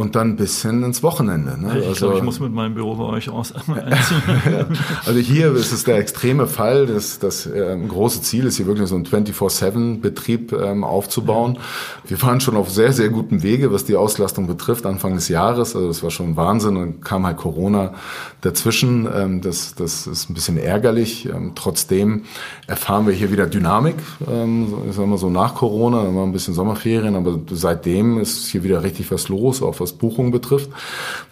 und 0.02 0.16
dann 0.16 0.36
bis 0.36 0.62
hin 0.62 0.84
ins 0.84 1.04
Wochenende. 1.04 1.62
Ne? 1.62 1.80
Ich 1.80 1.88
also, 1.88 2.08
glaube, 2.08 2.18
ich 2.18 2.24
muss 2.24 2.40
mit 2.40 2.52
meinem 2.52 2.74
Büro 2.74 2.96
bei 2.96 3.06
euch 3.06 3.30
aus 3.30 3.54
einziehen. 3.68 4.78
also 5.06 5.20
hier 5.20 5.54
ist 5.54 5.72
es 5.72 5.84
der 5.84 5.98
extreme 5.98 6.48
Fall. 6.48 6.88
Das, 6.88 7.20
das 7.20 7.46
ähm, 7.46 7.88
große 7.88 8.22
Ziel 8.22 8.46
ist 8.46 8.58
hier 8.58 8.66
wirklich 8.66 8.88
so 8.88 8.96
ein 8.96 9.06
24-7-Betrieb 9.06 10.54
ähm, 10.54 10.84
aufzubauen. 10.84 11.56
Ja. 11.56 11.62
Wir 12.08 12.22
waren 12.24 12.42
schon 12.42 12.58
auf 12.58 12.70
sehr, 12.70 12.94
sehr 12.94 13.10
gutem 13.10 13.44
Wege, 13.44 13.72
was 13.72 13.86
die 13.86 13.96
Auslastung 13.96 14.48
betrifft, 14.48 14.86
Anfang 14.86 15.16
des 15.16 15.30
Jahres. 15.30 15.76
Also 15.76 15.88
das 15.88 16.04
war 16.04 16.12
schon 16.12 16.36
Wahnsinn. 16.36 16.78
Und 16.78 17.06
kam 17.06 17.26
halt 17.26 17.38
Corona 17.38 17.94
dazwischen. 18.42 19.08
Ähm, 19.14 19.42
das, 19.42 19.76
das 19.76 20.08
ist 20.08 20.30
ein 20.30 20.34
bisschen 20.34 20.58
ärgerlich. 20.58 21.28
Ähm, 21.28 21.52
trotzdem 21.56 22.24
erfahren 22.68 23.06
wir 23.08 23.14
hier 23.14 23.32
wieder 23.32 23.48
Dynamik. 23.48 23.96
Ähm, 24.28 24.74
ich 24.90 24.96
sag 24.96 25.06
mal 25.06 25.18
so 25.18 25.30
nach 25.30 25.56
Corona, 25.56 26.04
dann 26.04 26.16
war 26.16 26.24
ein 26.24 26.32
bisschen 26.32 26.54
Sommerferien, 26.54 27.16
aber 27.16 27.40
seitdem 27.52 28.20
ist 28.20 28.48
hier 28.48 28.64
wieder 28.64 28.84
richtig 28.84 29.12
was 29.12 29.30
los, 29.30 29.62
auch 29.62 29.80
was 29.80 29.91
Buchungen 29.94 30.32
betrifft. 30.32 30.70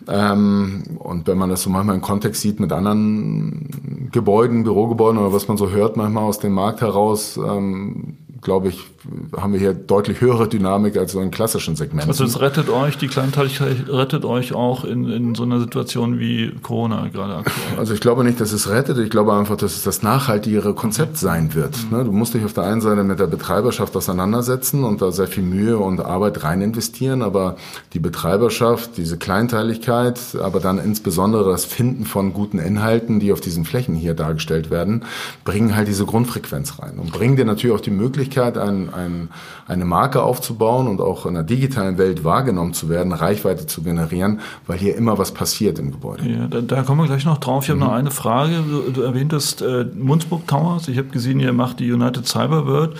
Ähm, 0.07 0.83
und 0.99 1.27
wenn 1.27 1.37
man 1.37 1.49
das 1.49 1.63
so 1.63 1.69
manchmal 1.69 1.95
im 1.95 2.01
Kontext 2.01 2.41
sieht 2.41 2.59
mit 2.59 2.71
anderen 2.71 4.09
Gebäuden, 4.11 4.63
Bürogebäuden 4.63 5.19
oder 5.19 5.33
was 5.33 5.47
man 5.47 5.57
so 5.57 5.69
hört 5.69 5.97
manchmal 5.97 6.23
aus 6.23 6.39
dem 6.39 6.53
Markt 6.53 6.81
heraus, 6.81 7.37
ähm, 7.37 8.17
glaube 8.41 8.69
ich, 8.69 8.87
haben 9.35 9.53
wir 9.53 9.59
hier 9.59 9.73
deutlich 9.73 10.21
höhere 10.21 10.47
Dynamik 10.47 10.97
als 10.97 11.13
so 11.13 11.21
in 11.21 11.31
klassischen 11.31 11.75
Segmenten. 11.75 12.09
Also 12.09 12.23
es 12.23 12.39
rettet 12.39 12.69
euch, 12.69 12.97
die 12.97 13.07
Kleinteiligkeit 13.07 13.87
rettet 13.87 14.25
euch 14.25 14.53
auch 14.53 14.83
in, 14.83 15.09
in 15.09 15.35
so 15.35 15.43
einer 15.43 15.59
Situation 15.59 16.19
wie 16.19 16.51
Corona 16.61 17.07
gerade 17.07 17.35
aktuell. 17.35 17.77
Also 17.77 17.93
ich 17.93 18.01
glaube 18.01 18.23
nicht, 18.23 18.39
dass 18.41 18.51
es 18.51 18.69
rettet. 18.69 18.97
Ich 18.97 19.09
glaube 19.09 19.33
einfach, 19.33 19.57
dass 19.57 19.75
es 19.75 19.83
das 19.83 20.03
nachhaltigere 20.03 20.73
Konzept 20.73 21.17
sein 21.17 21.53
wird. 21.53 21.77
Mhm. 21.91 22.05
Du 22.05 22.11
musst 22.11 22.33
dich 22.33 22.43
auf 22.43 22.53
der 22.53 22.65
einen 22.65 22.81
Seite 22.81 23.03
mit 23.03 23.19
der 23.19 23.27
Betreiberschaft 23.27 23.95
auseinandersetzen 23.95 24.83
und 24.83 25.01
da 25.01 25.11
sehr 25.11 25.27
viel 25.27 25.43
Mühe 25.43 25.77
und 25.77 26.01
Arbeit 26.01 26.43
rein 26.43 26.61
investieren, 26.61 27.21
aber 27.21 27.55
die 27.93 27.99
Betreiberschaft, 27.99 28.97
diese 28.97 29.17
Kleinteiligkeit, 29.17 30.19
aber 30.41 30.59
dann 30.59 30.79
insbesondere 30.79 31.49
das 31.49 31.65
Finden 31.65 32.05
von 32.05 32.33
guten 32.33 32.59
Inhalten, 32.59 33.19
die 33.19 33.31
auf 33.31 33.41
diesen 33.41 33.65
Flächen 33.65 33.95
hier 33.95 34.13
dargestellt 34.13 34.69
werden, 34.69 35.03
bringen 35.45 35.75
halt 35.75 35.87
diese 35.87 36.05
Grundfrequenz 36.05 36.79
rein 36.79 36.99
und 36.99 37.11
bringen 37.11 37.35
dir 37.35 37.45
natürlich 37.45 37.75
auch 37.75 37.81
die 37.81 37.91
Möglichkeit, 37.91 38.57
ein, 38.93 39.09
ein, 39.09 39.29
eine 39.67 39.85
Marke 39.85 40.23
aufzubauen 40.23 40.87
und 40.87 41.01
auch 41.01 41.25
in 41.25 41.33
der 41.33 41.43
digitalen 41.43 41.97
Welt 41.97 42.23
wahrgenommen 42.23 42.73
zu 42.73 42.89
werden, 42.89 43.13
Reichweite 43.13 43.67
zu 43.67 43.81
generieren, 43.81 44.41
weil 44.67 44.77
hier 44.77 44.95
immer 44.95 45.17
was 45.17 45.33
passiert 45.33 45.79
im 45.79 45.91
Gebäude. 45.91 46.29
Ja, 46.29 46.47
da, 46.47 46.61
da 46.61 46.83
kommen 46.83 47.01
wir 47.01 47.07
gleich 47.07 47.25
noch 47.25 47.37
drauf. 47.37 47.63
Ich 47.63 47.69
habe 47.69 47.79
mhm. 47.79 47.85
noch 47.85 47.93
eine 47.93 48.11
Frage. 48.11 48.63
Du, 48.67 48.91
du 48.91 49.01
erwähntest 49.01 49.61
äh, 49.61 49.85
Munzburg 49.95 50.47
Towers. 50.47 50.87
Ich 50.87 50.97
habe 50.97 51.09
gesehen, 51.09 51.39
ihr 51.39 51.53
macht 51.53 51.79
die 51.79 51.91
United 51.91 52.27
Cyber 52.27 52.65
World. 52.65 52.95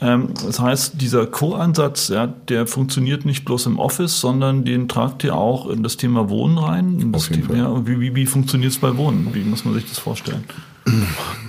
Ähm, 0.00 0.28
das 0.46 0.60
heißt, 0.60 1.00
dieser 1.00 1.26
Co-Ansatz, 1.26 2.08
ja, 2.08 2.26
der 2.26 2.66
funktioniert 2.66 3.24
nicht 3.24 3.44
bloß 3.44 3.66
im 3.66 3.78
Office, 3.78 4.20
sondern 4.20 4.64
den 4.64 4.88
tragt 4.88 5.24
ihr 5.24 5.34
auch 5.34 5.68
in 5.68 5.82
das 5.82 5.96
Thema 5.96 6.28
Wohnen 6.28 6.58
rein. 6.58 7.12
Das 7.12 7.28
Thema, 7.28 7.54
ja, 7.54 7.86
wie, 7.86 8.00
wie, 8.00 8.14
wie 8.14 8.26
funktioniert 8.26 8.72
es 8.72 8.78
bei 8.78 8.96
Wohnen? 8.96 9.28
Wie 9.32 9.42
muss 9.42 9.64
man 9.64 9.74
sich 9.74 9.88
das 9.88 9.98
vorstellen? 9.98 10.44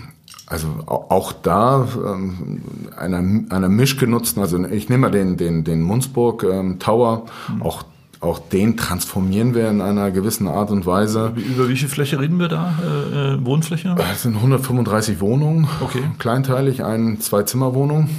Also 0.50 0.68
auch 0.88 1.32
da 1.32 1.88
ähm, 2.06 2.62
einer, 2.98 3.20
einer 3.54 3.70
mischgenutzten, 3.70 4.42
also 4.42 4.64
ich 4.66 4.90
nehme 4.90 5.02
mal 5.04 5.12
den, 5.12 5.38
den, 5.38 5.64
den 5.64 5.84
Munzburg 5.84 6.44
ähm, 6.44 6.80
Tower, 6.80 7.26
mhm. 7.54 7.62
auch 7.62 7.84
auch 8.22 8.40
den 8.40 8.76
transformieren 8.76 9.56
wir 9.56 9.70
in 9.70 9.80
einer 9.80 10.12
gewissen 10.12 10.50
Art 10.50 10.72
und 10.72 10.86
Weise. 10.86 11.32
Über 11.38 11.70
wie 11.70 11.78
viel 11.78 11.88
Fläche 11.88 12.20
reden 12.20 12.38
wir 12.38 12.50
da? 12.50 12.74
Äh, 12.84 13.36
äh 13.36 13.46
Wohnfläche? 13.46 13.96
Das 13.98 14.24
sind 14.24 14.36
135 14.36 15.22
Wohnungen, 15.22 15.70
okay. 15.80 16.02
kleinteilig, 16.18 16.84
ein 16.84 17.22
Zwei-Zimmer-Wohnung 17.22 18.10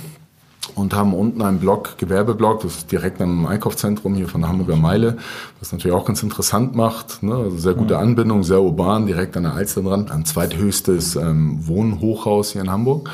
und 0.74 0.94
haben 0.94 1.14
unten 1.14 1.42
einen 1.42 1.58
Block, 1.58 1.98
Gewerbeblock, 1.98 2.62
das 2.62 2.78
ist 2.78 2.92
direkt 2.92 3.20
am 3.20 3.46
Einkaufszentrum 3.46 4.14
hier 4.14 4.28
von 4.28 4.40
der 4.40 4.50
Hamburger 4.50 4.76
Meile, 4.76 5.18
was 5.58 5.72
natürlich 5.72 5.96
auch 5.96 6.04
ganz 6.04 6.22
interessant 6.22 6.74
macht. 6.74 7.22
Ne? 7.22 7.34
Also 7.34 7.58
sehr 7.58 7.74
gute 7.74 7.98
Anbindung, 7.98 8.42
sehr 8.42 8.60
urban, 8.60 9.06
direkt 9.06 9.36
an 9.36 9.44
der 9.44 9.54
Alster 9.54 9.82
dran. 9.82 10.10
Ein 10.10 10.24
zweithöchstes 10.24 11.16
ähm, 11.16 11.66
Wohnhochhaus 11.66 12.52
hier 12.52 12.62
in 12.62 12.70
Hamburg. 12.70 13.10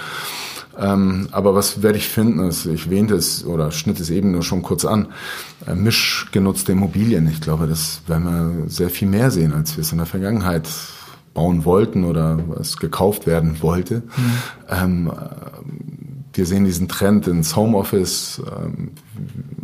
Ähm, 0.78 1.28
aber 1.32 1.54
was 1.54 1.82
werde 1.82 1.98
ich 1.98 2.08
finden, 2.08 2.40
ist, 2.40 2.66
ich 2.66 2.90
wähnte 2.90 3.14
es 3.14 3.44
oder 3.46 3.70
schnitt 3.70 3.98
es 3.98 4.10
eben 4.10 4.32
nur 4.32 4.42
schon 4.42 4.62
kurz 4.62 4.84
an, 4.84 5.08
äh, 5.66 5.74
mischgenutzte 5.74 6.72
Immobilien. 6.72 7.26
Ich 7.28 7.40
glaube, 7.40 7.66
das 7.66 8.02
werden 8.06 8.24
wir 8.24 8.68
sehr 8.68 8.90
viel 8.90 9.08
mehr 9.08 9.30
sehen, 9.30 9.54
als 9.54 9.76
wir 9.76 9.82
es 9.82 9.92
in 9.92 9.98
der 9.98 10.06
Vergangenheit 10.06 10.68
bauen 11.32 11.64
wollten 11.64 12.04
oder 12.04 12.38
was 12.48 12.76
gekauft 12.78 13.26
werden 13.26 13.62
wollte. 13.62 13.96
Mhm. 13.96 14.32
Ähm, 14.68 15.12
wir 16.36 16.46
sehen 16.46 16.64
diesen 16.64 16.88
Trend 16.88 17.26
ins 17.26 17.56
Homeoffice 17.56 18.42
ähm, 18.46 18.90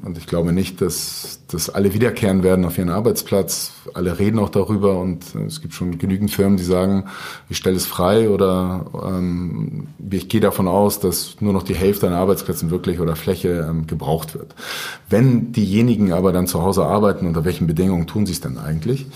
und 0.05 0.19
ich 0.19 0.27
glaube 0.27 0.53
nicht, 0.53 0.81
dass, 0.81 1.41
dass 1.49 1.71
alle 1.71 1.95
wiederkehren 1.95 2.43
werden 2.43 2.65
auf 2.65 2.77
ihren 2.77 2.91
Arbeitsplatz. 2.91 3.73
Alle 3.95 4.19
reden 4.19 4.39
auch 4.39 4.49
darüber 4.49 4.99
und 4.99 5.35
es 5.47 5.61
gibt 5.61 5.75
schon 5.75 5.99
genügend 5.99 6.31
Firmen, 6.31 6.57
die 6.57 6.65
sagen, 6.65 7.05
ich 7.49 7.57
stelle 7.57 7.77
es 7.77 7.87
frei 7.87 8.29
oder 8.29 8.87
ähm, 9.07 9.89
ich 10.11 10.29
gehe 10.29 10.41
davon 10.41 10.67
aus, 10.67 10.99
dass 10.99 11.41
nur 11.41 11.53
noch 11.53 11.63
die 11.63 11.75
Hälfte 11.75 12.09
an 12.09 12.15
Arbeitsplätzen 12.15 12.71
wirklich 12.71 12.99
oder 12.99 13.15
Fläche 13.15 13.67
ähm, 13.69 13.87
gebraucht 13.87 14.35
wird. 14.35 14.55
Wenn 15.09 15.53
diejenigen 15.53 16.13
aber 16.13 16.33
dann 16.33 16.47
zu 16.47 16.63
Hause 16.63 16.85
arbeiten, 16.85 17.27
unter 17.27 17.45
welchen 17.45 17.67
Bedingungen 17.67 18.07
tun 18.07 18.27
sie 18.27 18.33
es 18.33 18.41
denn 18.41 18.59
eigentlich? 18.59 19.07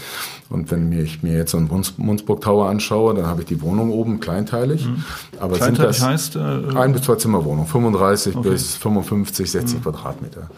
Und 0.48 0.70
wenn 0.70 0.92
ich 0.92 1.22
mir 1.22 1.36
jetzt 1.36 1.50
so 1.50 1.58
einen 1.58 1.70
Munzburg 1.96 2.40
Tower 2.40 2.68
anschaue, 2.68 3.14
dann 3.14 3.26
habe 3.26 3.42
ich 3.42 3.46
die 3.46 3.60
Wohnung 3.62 3.90
oben 3.90 4.20
kleinteilig. 4.20 4.86
Mhm. 4.86 5.04
Aber 5.40 5.56
kleinteilig 5.56 5.96
sind 5.96 6.34
das 6.34 6.36
heißt? 6.36 6.36
Äh, 6.36 6.78
ein 6.78 6.92
bis 6.92 7.02
zwei 7.02 7.16
Zimmerwohnung, 7.16 7.66
35 7.66 8.36
okay. 8.36 8.50
bis 8.50 8.76
55, 8.76 9.50
60 9.50 9.78
mhm. 9.78 9.82
Quadratmeter. 9.82 10.50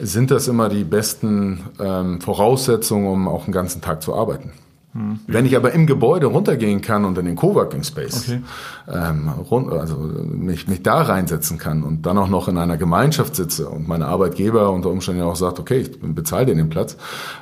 Sind 0.00 0.30
das 0.30 0.48
immer 0.48 0.68
die 0.68 0.84
besten 0.84 1.60
ähm, 1.80 2.20
Voraussetzungen, 2.20 3.06
um 3.08 3.28
auch 3.28 3.44
einen 3.44 3.52
ganzen 3.52 3.80
Tag 3.80 4.02
zu 4.02 4.14
arbeiten? 4.14 4.52
Mhm. 4.98 5.20
Wenn 5.28 5.46
ich 5.46 5.56
aber 5.56 5.72
im 5.72 5.86
Gebäude 5.86 6.26
runtergehen 6.26 6.80
kann 6.80 7.04
und 7.04 7.16
in 7.18 7.24
den 7.24 7.36
Coworking 7.36 7.84
Space, 7.84 8.28
okay. 8.28 8.40
ähm, 8.88 9.28
rund, 9.28 9.72
also 9.72 9.96
mich, 9.96 10.66
mich 10.66 10.82
da 10.82 11.02
reinsetzen 11.02 11.56
kann 11.56 11.84
und 11.84 12.04
dann 12.04 12.18
auch 12.18 12.28
noch 12.28 12.48
in 12.48 12.58
einer 12.58 12.76
Gemeinschaft 12.76 13.36
sitze 13.36 13.68
und 13.68 13.86
mein 13.86 14.02
Arbeitgeber 14.02 14.70
unter 14.72 14.90
Umständen 14.90 15.22
auch 15.22 15.36
sagt, 15.36 15.60
okay, 15.60 15.78
ich 15.78 16.00
bezahle 16.00 16.46
dir 16.46 16.56
den 16.56 16.68
Platz, 16.68 16.96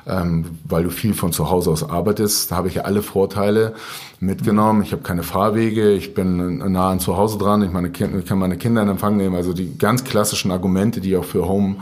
ähm, 0.05 0.45
weil 0.65 0.83
du 0.83 0.91
viel 0.91 1.15
von 1.15 1.31
zu 1.31 1.49
Hause 1.49 1.71
aus 1.71 1.89
arbeitest, 1.89 2.51
da 2.51 2.57
habe 2.57 2.67
ich 2.67 2.75
ja 2.75 2.83
alle 2.83 3.01
Vorteile 3.01 3.73
mitgenommen. 4.19 4.83
Ich 4.83 4.91
habe 4.91 5.01
keine 5.01 5.23
Fahrwege, 5.23 5.93
ich 5.93 6.13
bin 6.13 6.59
nah 6.71 6.91
an 6.91 6.99
zu 6.99 7.17
Hause 7.17 7.39
dran, 7.39 7.63
ich, 7.63 7.71
meine, 7.71 7.87
ich 7.87 8.25
kann 8.25 8.37
meine 8.37 8.57
Kinder 8.57 8.83
in 8.83 8.89
Empfang 8.89 9.17
nehmen, 9.17 9.35
also 9.35 9.53
die 9.53 9.77
ganz 9.79 10.03
klassischen 10.03 10.51
Argumente, 10.51 11.01
die 11.01 11.17
auch 11.17 11.25
für 11.25 11.47
Home 11.47 11.77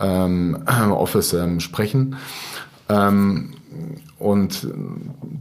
ähm, 0.00 0.58
Office 0.90 1.32
ähm, 1.34 1.60
sprechen. 1.60 2.16
Ähm, 2.88 3.52
und 4.22 4.68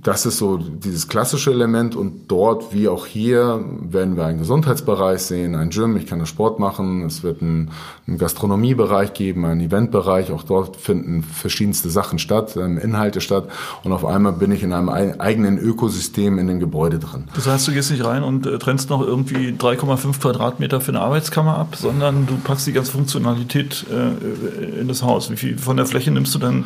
das 0.04 0.26
ist 0.26 0.40
so 0.40 0.58
dieses 0.58 1.08
klassische 1.08 1.52
Element. 1.52 1.96
Und 1.96 2.32
dort, 2.32 2.74
wie 2.74 2.88
auch 2.88 3.06
hier, 3.06 3.64
werden 3.82 4.18
wir 4.18 4.26
einen 4.26 4.40
Gesundheitsbereich 4.40 5.22
sehen, 5.22 5.56
ein 5.56 5.70
Gym, 5.70 5.96
ich 5.98 6.08
kann 6.08 6.20
da 6.20 6.26
Sport 6.26 6.60
machen. 6.60 7.06
Es 7.06 7.22
wird 7.22 7.42
einen, 7.42 7.70
einen 8.12 8.20
Gastronomiebereich 8.20 9.14
geben, 9.14 9.46
einen 9.46 9.62
Eventbereich. 9.62 10.32
Auch 10.32 10.44
dort 10.44 10.78
finden 10.78 11.24
verschiedenste 11.24 11.90
Sachen 11.90 12.20
statt, 12.20 12.56
ähm, 12.58 12.78
Inhalte 12.78 13.22
statt. 13.22 13.48
Und 13.84 13.94
auf 13.94 14.06
einmal 14.06 14.34
bin 14.34 14.52
ich 14.52 14.64
in 14.64 14.74
einem 14.74 14.90
eigenen 14.90 15.58
Ökosystem 15.58 16.38
in 16.38 16.48
dem 16.48 16.60
Gebäude 16.60 17.00
drin. 17.00 17.26
Das 17.36 17.48
heißt, 17.48 17.68
du 17.68 17.72
gehst 17.72 17.92
nicht 17.92 18.04
rein 18.04 18.24
und 18.24 18.46
äh, 18.46 18.60
trennst 18.60 18.90
noch 18.90 19.02
irgendwie 19.02 19.56
3,5 19.58 20.20
Quadratmeter 20.20 20.82
für 20.82 20.92
eine 20.92 21.00
Arbeitskammer 21.00 21.58
ab, 21.58 21.76
sondern 21.76 22.28
du 22.28 22.38
packst 22.38 22.68
die 22.68 22.74
ganze 22.74 22.92
Funktionalität 22.92 23.86
äh, 23.90 24.82
in 24.82 24.88
das 24.88 25.04
Haus. 25.04 25.32
Wie 25.32 25.38
viel 25.38 25.58
von 25.58 25.78
der 25.78 25.86
Fläche 25.86 26.12
nimmst 26.12 26.36
du 26.36 26.40
dann 26.40 26.66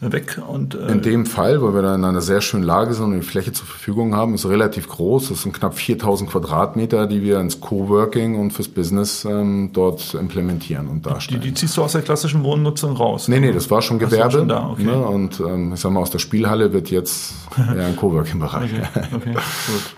weg? 0.00 0.40
Und, 0.46 0.74
äh, 0.74 0.92
in 0.92 1.02
dem 1.02 1.26
Fall 1.26 1.62
weil 1.62 1.74
wir 1.74 1.82
da 1.82 1.94
in 1.94 2.04
einer 2.04 2.20
sehr 2.20 2.40
schönen 2.40 2.64
Lage 2.64 2.94
sind 2.94 3.04
und 3.06 3.14
die 3.14 3.22
Fläche 3.26 3.52
zur 3.52 3.66
Verfügung 3.66 4.14
haben, 4.14 4.34
ist 4.34 4.46
relativ 4.46 4.88
groß. 4.88 5.28
Das 5.28 5.42
sind 5.42 5.52
knapp 5.52 5.74
4000 5.74 6.30
Quadratmeter, 6.30 7.06
die 7.06 7.22
wir 7.22 7.40
ins 7.40 7.60
Coworking 7.60 8.38
und 8.38 8.52
fürs 8.52 8.68
Business 8.68 9.24
ähm, 9.24 9.70
dort 9.72 10.14
implementieren 10.14 10.83
und 10.88 11.06
darstellen. 11.06 11.40
Die, 11.40 11.48
die 11.48 11.54
ziehst 11.54 11.76
du 11.76 11.82
aus 11.82 11.92
der 11.92 12.02
klassischen 12.02 12.42
Wohnnutzung 12.44 12.96
raus? 12.96 13.28
Nee, 13.28 13.40
nee, 13.40 13.52
das 13.52 13.70
war 13.70 13.82
schon 13.82 13.98
Gewerbe. 13.98 14.38
Schon 14.38 14.48
da, 14.48 14.70
okay. 14.70 14.84
ne? 14.84 14.96
Und 14.96 15.40
ähm, 15.40 15.72
ich 15.74 15.80
sag 15.80 15.92
mal, 15.92 16.00
aus 16.00 16.10
der 16.10 16.18
Spielhalle 16.18 16.72
wird 16.72 16.90
jetzt 16.90 17.34
ja 17.56 17.86
ein 17.86 17.96
Coworking-Bereich. 17.96 18.72
Okay, 18.72 19.08
okay, 19.14 19.32
gut. 19.32 19.96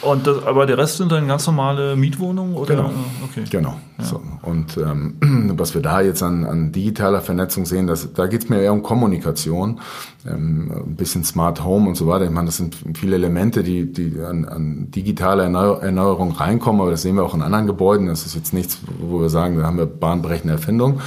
Und 0.00 0.26
das, 0.26 0.44
aber 0.44 0.66
der 0.66 0.78
Rest 0.78 0.98
sind 0.98 1.10
dann 1.10 1.26
ganz 1.26 1.46
normale 1.46 1.96
Mietwohnungen? 1.96 2.54
Oder? 2.54 2.76
Genau. 2.76 2.90
Okay. 3.24 3.44
genau. 3.50 3.76
Ja. 3.98 4.04
So. 4.04 4.22
Und 4.42 4.76
ähm, 4.76 5.16
was 5.56 5.74
wir 5.74 5.82
da 5.82 6.00
jetzt 6.00 6.22
an, 6.22 6.44
an 6.44 6.70
digitaler 6.70 7.20
Vernetzung 7.20 7.66
sehen, 7.66 7.88
das, 7.88 8.12
da 8.12 8.26
geht 8.28 8.44
es 8.44 8.48
mir 8.48 8.60
eher 8.60 8.72
um 8.72 8.82
Kommunikation, 8.82 9.80
ähm, 10.24 10.70
ein 10.86 10.94
bisschen 10.94 11.24
Smart 11.24 11.64
Home 11.64 11.88
und 11.88 11.96
so 11.96 12.06
weiter. 12.06 12.24
Ich 12.24 12.30
meine, 12.30 12.46
das 12.46 12.58
sind 12.58 12.76
viele 12.94 13.16
Elemente, 13.16 13.64
die, 13.64 13.92
die 13.92 14.20
an, 14.20 14.44
an 14.44 14.90
digitale 14.92 15.42
Erneuerung 15.42 16.30
reinkommen, 16.32 16.80
aber 16.80 16.92
das 16.92 17.02
sehen 17.02 17.16
wir 17.16 17.24
auch 17.24 17.34
in 17.34 17.42
anderen 17.42 17.66
Gebäuden. 17.66 18.06
Das 18.06 18.24
ist 18.24 18.36
jetzt 18.36 18.52
nichts, 18.52 18.78
wo 19.00 19.20
wir 19.20 19.30
sagen, 19.30 19.58
da 19.58 19.64
haben 19.64 19.78
wir 19.78 19.86
bahnbrechende 19.86 20.54
Erfindung. 20.54 21.00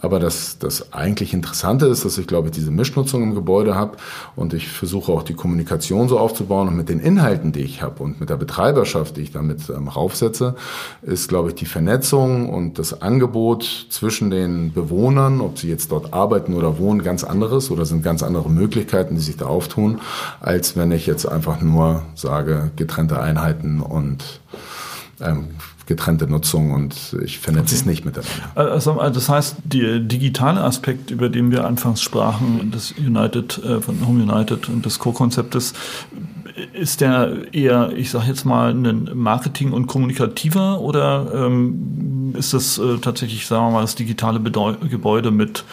Aber 0.00 0.18
das, 0.18 0.58
das 0.58 0.92
eigentlich 0.92 1.34
Interessante 1.34 1.86
ist, 1.86 2.04
dass 2.04 2.18
ich, 2.18 2.26
glaube 2.26 2.48
ich, 2.48 2.54
diese 2.54 2.70
Mischnutzung 2.70 3.22
im 3.22 3.34
Gebäude 3.34 3.74
habe 3.74 3.96
und 4.36 4.54
ich 4.54 4.68
versuche 4.68 5.12
auch 5.12 5.22
die 5.22 5.34
Kommunikation 5.34 6.08
so 6.08 6.18
aufzubauen. 6.18 6.68
Und 6.68 6.76
mit 6.76 6.88
den 6.88 7.00
Inhalten, 7.00 7.52
die 7.52 7.60
ich 7.60 7.82
habe 7.82 8.02
und 8.02 8.20
mit 8.20 8.30
der 8.30 8.36
Betreiberschaft, 8.36 9.16
die 9.16 9.22
ich 9.22 9.32
damit 9.32 9.68
ähm, 9.70 9.88
raufsetze, 9.88 10.54
ist, 11.02 11.28
glaube 11.28 11.50
ich, 11.50 11.54
die 11.54 11.66
Vernetzung 11.66 12.48
und 12.48 12.78
das 12.78 13.02
Angebot 13.02 13.86
zwischen 13.90 14.30
den 14.30 14.72
Bewohnern, 14.72 15.40
ob 15.40 15.58
sie 15.58 15.68
jetzt 15.68 15.90
dort 15.90 16.12
arbeiten 16.12 16.54
oder 16.54 16.78
wohnen, 16.78 17.02
ganz 17.02 17.24
anderes 17.24 17.70
oder 17.70 17.84
sind 17.84 18.02
ganz 18.02 18.22
andere 18.22 18.50
Möglichkeiten, 18.50 19.14
die 19.14 19.20
sich 19.20 19.36
da 19.36 19.46
auftun, 19.46 20.00
als 20.40 20.76
wenn 20.76 20.92
ich 20.92 21.06
jetzt 21.06 21.26
einfach 21.26 21.60
nur 21.60 22.02
sage, 22.14 22.70
getrennte 22.76 23.20
Einheiten 23.20 23.80
und 23.80 24.40
ähm, 25.20 25.48
getrennte 25.88 26.28
Nutzung 26.28 26.70
und 26.72 27.16
ich 27.24 27.40
vernetze 27.40 27.74
okay. 27.74 27.80
es 27.80 27.86
nicht 27.86 28.04
miteinander. 28.04 28.30
Also, 28.54 28.92
also 28.92 29.14
das 29.14 29.28
heißt, 29.28 29.56
der 29.64 29.98
digitale 29.98 30.62
Aspekt, 30.62 31.10
über 31.10 31.28
den 31.28 31.50
wir 31.50 31.66
anfangs 31.66 32.02
sprachen, 32.02 32.70
des 32.70 32.92
United, 32.92 33.58
äh, 33.64 33.80
von 33.80 34.06
Home 34.06 34.22
United 34.22 34.68
und 34.68 34.86
des 34.86 34.98
Co-Konzeptes, 34.98 35.72
ist 36.72 37.00
der 37.00 37.52
eher, 37.52 37.92
ich 37.96 38.10
sage 38.10 38.26
jetzt 38.26 38.44
mal, 38.44 38.72
ein 38.72 39.10
Marketing- 39.14 39.72
und 39.72 39.86
kommunikativer 39.86 40.80
oder 40.80 41.32
ähm, 41.34 42.34
ist 42.36 42.52
das 42.52 42.78
äh, 42.78 42.98
tatsächlich, 42.98 43.46
sagen 43.46 43.66
wir 43.66 43.70
mal, 43.72 43.80
das 43.82 43.94
digitale 43.94 44.40
Bedeu 44.40 44.74
Gebäude 44.90 45.30
mit 45.30 45.64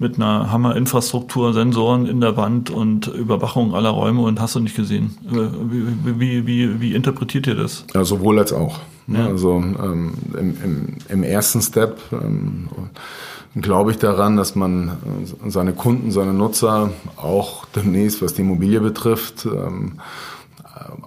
mit 0.00 0.16
einer 0.16 0.50
Hammer-Infrastruktur, 0.50 1.52
Sensoren 1.52 2.06
in 2.06 2.22
der 2.22 2.34
Wand 2.38 2.70
und 2.70 3.06
Überwachung 3.06 3.74
aller 3.74 3.90
Räume 3.90 4.22
und 4.22 4.40
hast 4.40 4.54
du 4.54 4.60
nicht 4.60 4.74
gesehen. 4.74 5.16
Wie, 5.22 6.18
wie, 6.18 6.46
wie, 6.46 6.80
wie 6.80 6.94
interpretiert 6.94 7.46
ihr 7.46 7.54
das? 7.54 7.84
Ja, 7.94 8.02
sowohl 8.02 8.38
als 8.38 8.54
auch. 8.54 8.80
Ja. 9.08 9.26
Also 9.26 9.56
ähm, 9.56 10.14
im, 10.38 10.56
im, 10.64 10.96
im, 11.06 11.22
ersten 11.22 11.60
Step 11.60 11.98
ähm, 12.12 12.68
glaube 13.60 13.90
ich 13.90 13.98
daran, 13.98 14.38
dass 14.38 14.54
man 14.54 14.88
äh, 14.88 15.50
seine 15.50 15.74
Kunden, 15.74 16.10
seine 16.12 16.32
Nutzer 16.32 16.92
auch 17.16 17.66
demnächst, 17.66 18.22
was 18.22 18.32
die 18.32 18.40
Immobilie 18.40 18.80
betrifft, 18.80 19.44
ähm, 19.44 19.98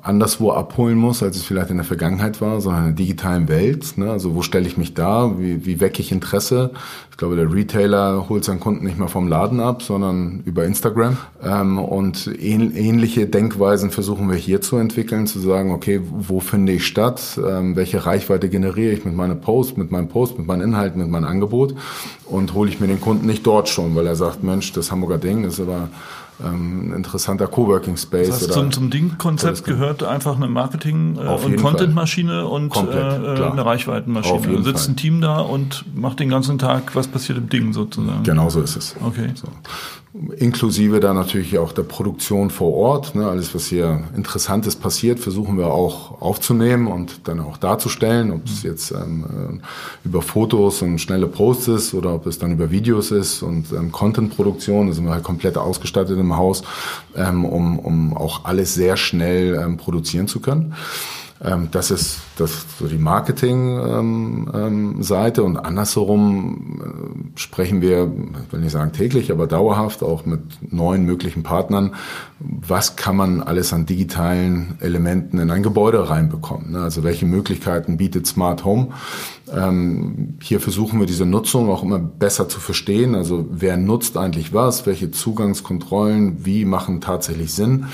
anderswo 0.02 0.52
abholen 0.52 0.98
muss, 0.98 1.24
als 1.24 1.38
es 1.38 1.44
vielleicht 1.44 1.70
in 1.70 1.78
der 1.78 1.86
Vergangenheit 1.86 2.42
war, 2.42 2.62
sondern 2.62 2.84
in 2.84 2.96
der 2.96 3.06
digitalen 3.06 3.48
Welt. 3.48 3.98
Ne? 3.98 4.12
Also 4.12 4.36
wo 4.36 4.42
stelle 4.42 4.68
ich 4.68 4.78
mich 4.78 4.94
da? 4.94 5.40
Wie, 5.40 5.66
wie 5.66 5.80
wecke 5.80 6.02
ich 6.02 6.12
Interesse? 6.12 6.72
Ich 7.12 7.18
glaube, 7.18 7.36
der 7.36 7.52
Retailer 7.54 8.28
holt 8.28 8.44
seinen 8.44 8.60
Kunden 8.60 8.86
nicht 8.86 8.98
mehr 8.98 9.08
vom 9.08 9.28
Laden 9.28 9.60
ab, 9.60 9.82
sondern 9.82 10.42
über 10.46 10.66
Instagram. 10.66 11.18
Ähm, 11.44 11.80
und 11.80 12.28
ähnliche 12.40 13.28
Denkweisen 13.28 13.92
versuchen 13.92 14.30
wir 14.30 14.38
hier 14.38 14.62
zu 14.62 14.78
entwickeln, 14.78 15.28
zu 15.28 15.40
sagen, 15.40 15.72
okay, 15.72 16.02
wo 16.04 16.40
finde 16.40 16.74
ich 16.74 16.86
statt? 16.86 17.40
Ähm, 17.48 17.76
welche 17.76 18.06
Reichweite 18.06 18.50
generiere 18.50 18.94
ich 18.94 19.06
mit 19.06 19.16
meinem 19.16 19.40
Post, 19.42 19.78
mit 19.78 19.92
meinem 19.92 20.10
Post, 20.10 20.38
mit 20.38 20.48
meinen 20.48 20.62
Inhalten, 20.62 21.02
mit 21.02 21.10
meinem 21.10 21.26
Angebot? 21.26 21.76
Und 22.26 22.54
hole 22.54 22.70
ich 22.70 22.80
mir 22.80 22.88
den 22.88 23.02
Kunden 23.02 23.28
nicht 23.28 23.46
dort 23.46 23.70
schon, 23.70 23.96
weil 23.96 24.08
er 24.08 24.16
sagt, 24.16 24.44
Mensch, 24.44 24.74
das 24.74 24.92
Hamburger 24.92 25.18
Ding 25.18 25.44
ist 25.44 25.60
aber 25.60 25.90
ähm, 26.44 26.90
ein 26.90 26.94
interessanter 26.96 27.48
Coworking 27.48 27.98
Space. 27.98 28.30
Das 28.30 28.42
heißt, 28.42 28.54
zum, 28.54 28.72
zum 28.72 28.90
Ding-Konzept 28.90 29.64
gehört 29.66 30.04
einfach 30.04 30.36
eine 30.36 30.48
Marketing- 30.48 31.18
äh, 31.18 31.28
und 31.28 31.58
Content-Maschine 31.58 32.48
und 32.48 32.70
Komplett, 32.70 33.40
äh, 33.40 33.44
eine 33.44 33.66
Reichweitenmaschine. 33.66 34.58
Da 34.58 34.64
sitzt 34.64 34.86
Fall. 34.86 34.94
ein 34.94 34.98
Team 34.98 35.22
da 35.22 35.40
und 35.40 35.86
macht 35.96 36.20
den 36.20 36.30
ganzen 36.30 36.58
Tag, 36.58 36.96
was 36.96 37.08
passiert 37.08 37.38
im 37.38 37.50
Ding 37.50 37.74
sozusagen. 37.74 38.24
Genau 38.24 38.50
so 38.50 38.62
ist 38.62 38.76
es. 38.76 38.96
Okay. 39.04 39.30
So 39.36 39.48
inklusive 40.38 41.00
dann 41.00 41.16
natürlich 41.16 41.58
auch 41.58 41.72
der 41.72 41.84
Produktion 41.84 42.52
vor 42.52 42.74
Ort. 42.74 43.16
Ne, 43.16 43.28
alles, 43.28 43.56
was 43.56 43.66
hier 43.66 44.04
Interessantes 44.16 44.76
passiert, 44.76 45.20
versuchen 45.20 45.58
wir 45.58 45.68
auch 45.68 46.22
aufzunehmen 46.22 46.88
und 46.88 47.28
dann 47.28 47.40
auch 47.40 47.58
darzustellen, 47.58 48.32
ob 48.32 48.46
es 48.46 48.62
jetzt 48.62 48.92
ähm, 48.92 49.62
äh, 49.64 50.08
über 50.08 50.22
Fotos 50.22 50.84
und 50.84 51.00
schnelle 51.00 51.28
Posts 51.28 51.68
ist 51.70 51.94
oder 51.96 52.14
ob 52.14 52.28
es 52.28 52.38
dann 52.38 52.52
über 52.52 52.70
Videos 52.70 53.10
ist 53.10 53.42
und 53.42 53.72
ähm, 53.72 53.92
Content-Produktion. 53.92 54.88
Da 54.88 54.94
sind 54.94 55.06
wir 55.06 55.14
halt 55.14 55.24
komplett 55.24 55.58
ausgestattet 55.58 56.20
im 56.20 56.38
Haus, 56.38 56.64
ähm, 57.16 57.44
um, 57.44 57.80
um 57.80 58.16
auch 58.16 58.46
alles 58.46 58.76
sehr 58.76 58.98
schnell 58.98 59.56
ähm, 59.56 59.78
produzieren 59.78 60.28
zu 60.28 60.40
können. 60.40 60.76
Ähm, 61.42 61.70
das 61.72 61.90
ist 61.92 62.20
das 62.38 62.66
so 62.80 62.88
die 62.88 62.98
Marketing-Seite 62.98 65.42
ähm, 65.42 65.46
ähm, 65.46 65.46
und 65.46 65.58
andersherum 65.58 66.82
äh, 66.82 67.40
sprechen 67.40 67.82
wir, 67.82 68.10
ich 68.46 68.54
will 68.54 68.62
nicht 68.62 68.72
sagen 68.72 68.94
täglich, 68.94 69.32
aber 69.32 69.46
dauerhaft 69.48 70.04
auch 70.04 70.26
mit 70.26 70.42
neuen 70.72 71.06
möglichen 71.06 71.44
Partnern. 71.44 71.96
Was 72.40 72.96
kann 72.96 73.16
man 73.16 73.42
alles 73.42 73.74
an 73.74 73.86
digitalen 73.86 74.78
Elementen 74.80 75.38
in 75.40 75.52
ein 75.52 75.64
Gebäude 75.64 76.10
reinbekommen? 76.10 76.72
Ne? 76.72 76.82
Also 76.82 77.04
welche 77.04 77.26
Möglichkeiten 77.26 77.98
bietet 77.98 78.28
Smart 78.28 78.64
Home? 78.66 78.90
hier 80.42 80.62
versuchen 80.62 81.00
wir 81.00 81.06
diese 81.06 81.28
Nutzung 81.28 81.70
auch 81.70 81.84
immer 81.84 82.00
besser 82.00 82.50
zu 82.50 82.60
verstehen. 82.60 83.14
Also 83.14 83.46
wer 83.52 83.78
nutzt 83.78 84.18
eigentlich 84.18 84.52
was? 84.52 84.88
Welche 84.88 85.12
Zugangskontrollen? 85.12 86.44
Wie 86.44 86.66
machen 86.66 87.02
tatsächlich 87.02 87.54
Sinn? 87.54 87.86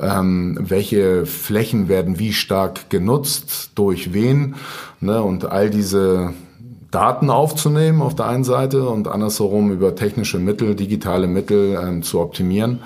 Ähm, 0.00 0.58
welche 0.60 1.26
Flächen 1.26 1.88
werden 1.88 2.18
wie 2.18 2.32
stark 2.32 2.90
genutzt, 2.90 3.72
durch 3.74 4.12
wen 4.12 4.54
ne, 5.00 5.22
und 5.22 5.44
all 5.44 5.70
diese 5.70 6.34
Daten 6.90 7.30
aufzunehmen 7.30 8.00
auf 8.00 8.14
der 8.14 8.26
einen 8.26 8.44
Seite 8.44 8.88
und 8.88 9.08
andersherum 9.08 9.70
über 9.70 9.94
technische 9.94 10.38
Mittel, 10.38 10.74
digitale 10.74 11.26
Mittel 11.26 11.78
ähm, 11.82 12.02
zu 12.02 12.20
optimieren. 12.20 12.80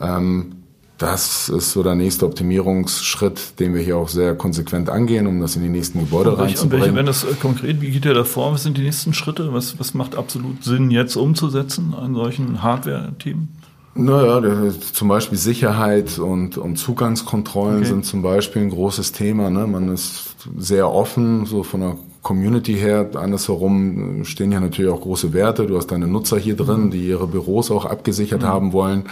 Ähm, 0.00 0.52
das 0.98 1.48
ist 1.48 1.72
so 1.72 1.84
der 1.84 1.94
nächste 1.94 2.26
Optimierungsschritt, 2.26 3.60
den 3.60 3.72
wir 3.72 3.82
hier 3.82 3.96
auch 3.96 4.08
sehr 4.08 4.34
konsequent 4.34 4.90
angehen, 4.90 5.28
um 5.28 5.40
das 5.40 5.54
in 5.54 5.62
die 5.62 5.68
nächsten 5.68 6.00
Gebäude 6.00 6.32
und 6.32 6.40
reinzubringen. 6.40 6.74
Und 6.74 6.80
welche, 6.80 6.96
wenn 6.96 7.06
das 7.06 7.24
äh, 7.24 7.34
konkret, 7.40 7.80
wie 7.80 7.90
geht 7.90 8.04
ihr 8.04 8.14
da 8.14 8.24
vor? 8.24 8.52
Was 8.52 8.64
sind 8.64 8.76
die 8.76 8.82
nächsten 8.82 9.14
Schritte? 9.14 9.52
Was, 9.52 9.78
was 9.78 9.94
macht 9.94 10.16
absolut 10.16 10.64
Sinn, 10.64 10.90
jetzt 10.90 11.14
umzusetzen 11.14 11.94
an 11.94 12.14
solchen 12.14 12.64
Hardware-Themen? 12.64 13.57
Naja, 13.94 14.70
zum 14.92 15.08
Beispiel 15.08 15.38
Sicherheit 15.38 16.18
und, 16.18 16.56
und 16.56 16.76
Zugangskontrollen 16.76 17.78
okay. 17.78 17.86
sind 17.86 18.04
zum 18.04 18.22
Beispiel 18.22 18.62
ein 18.62 18.70
großes 18.70 19.12
Thema. 19.12 19.50
Ne? 19.50 19.66
Man 19.66 19.92
ist 19.92 20.36
sehr 20.56 20.90
offen, 20.90 21.46
so 21.46 21.64
von 21.64 21.80
der 21.80 21.96
Community 22.22 22.74
her. 22.74 23.08
Andersherum 23.14 24.24
stehen 24.24 24.52
ja 24.52 24.60
natürlich 24.60 24.90
auch 24.90 25.00
große 25.00 25.32
Werte. 25.32 25.66
Du 25.66 25.76
hast 25.76 25.86
deine 25.88 26.06
Nutzer 26.06 26.38
hier 26.38 26.56
drin, 26.56 26.86
mhm. 26.86 26.90
die 26.90 27.08
ihre 27.08 27.26
Büros 27.26 27.70
auch 27.70 27.86
abgesichert 27.86 28.42
mhm. 28.42 28.46
haben 28.46 28.72
wollen. 28.72 29.04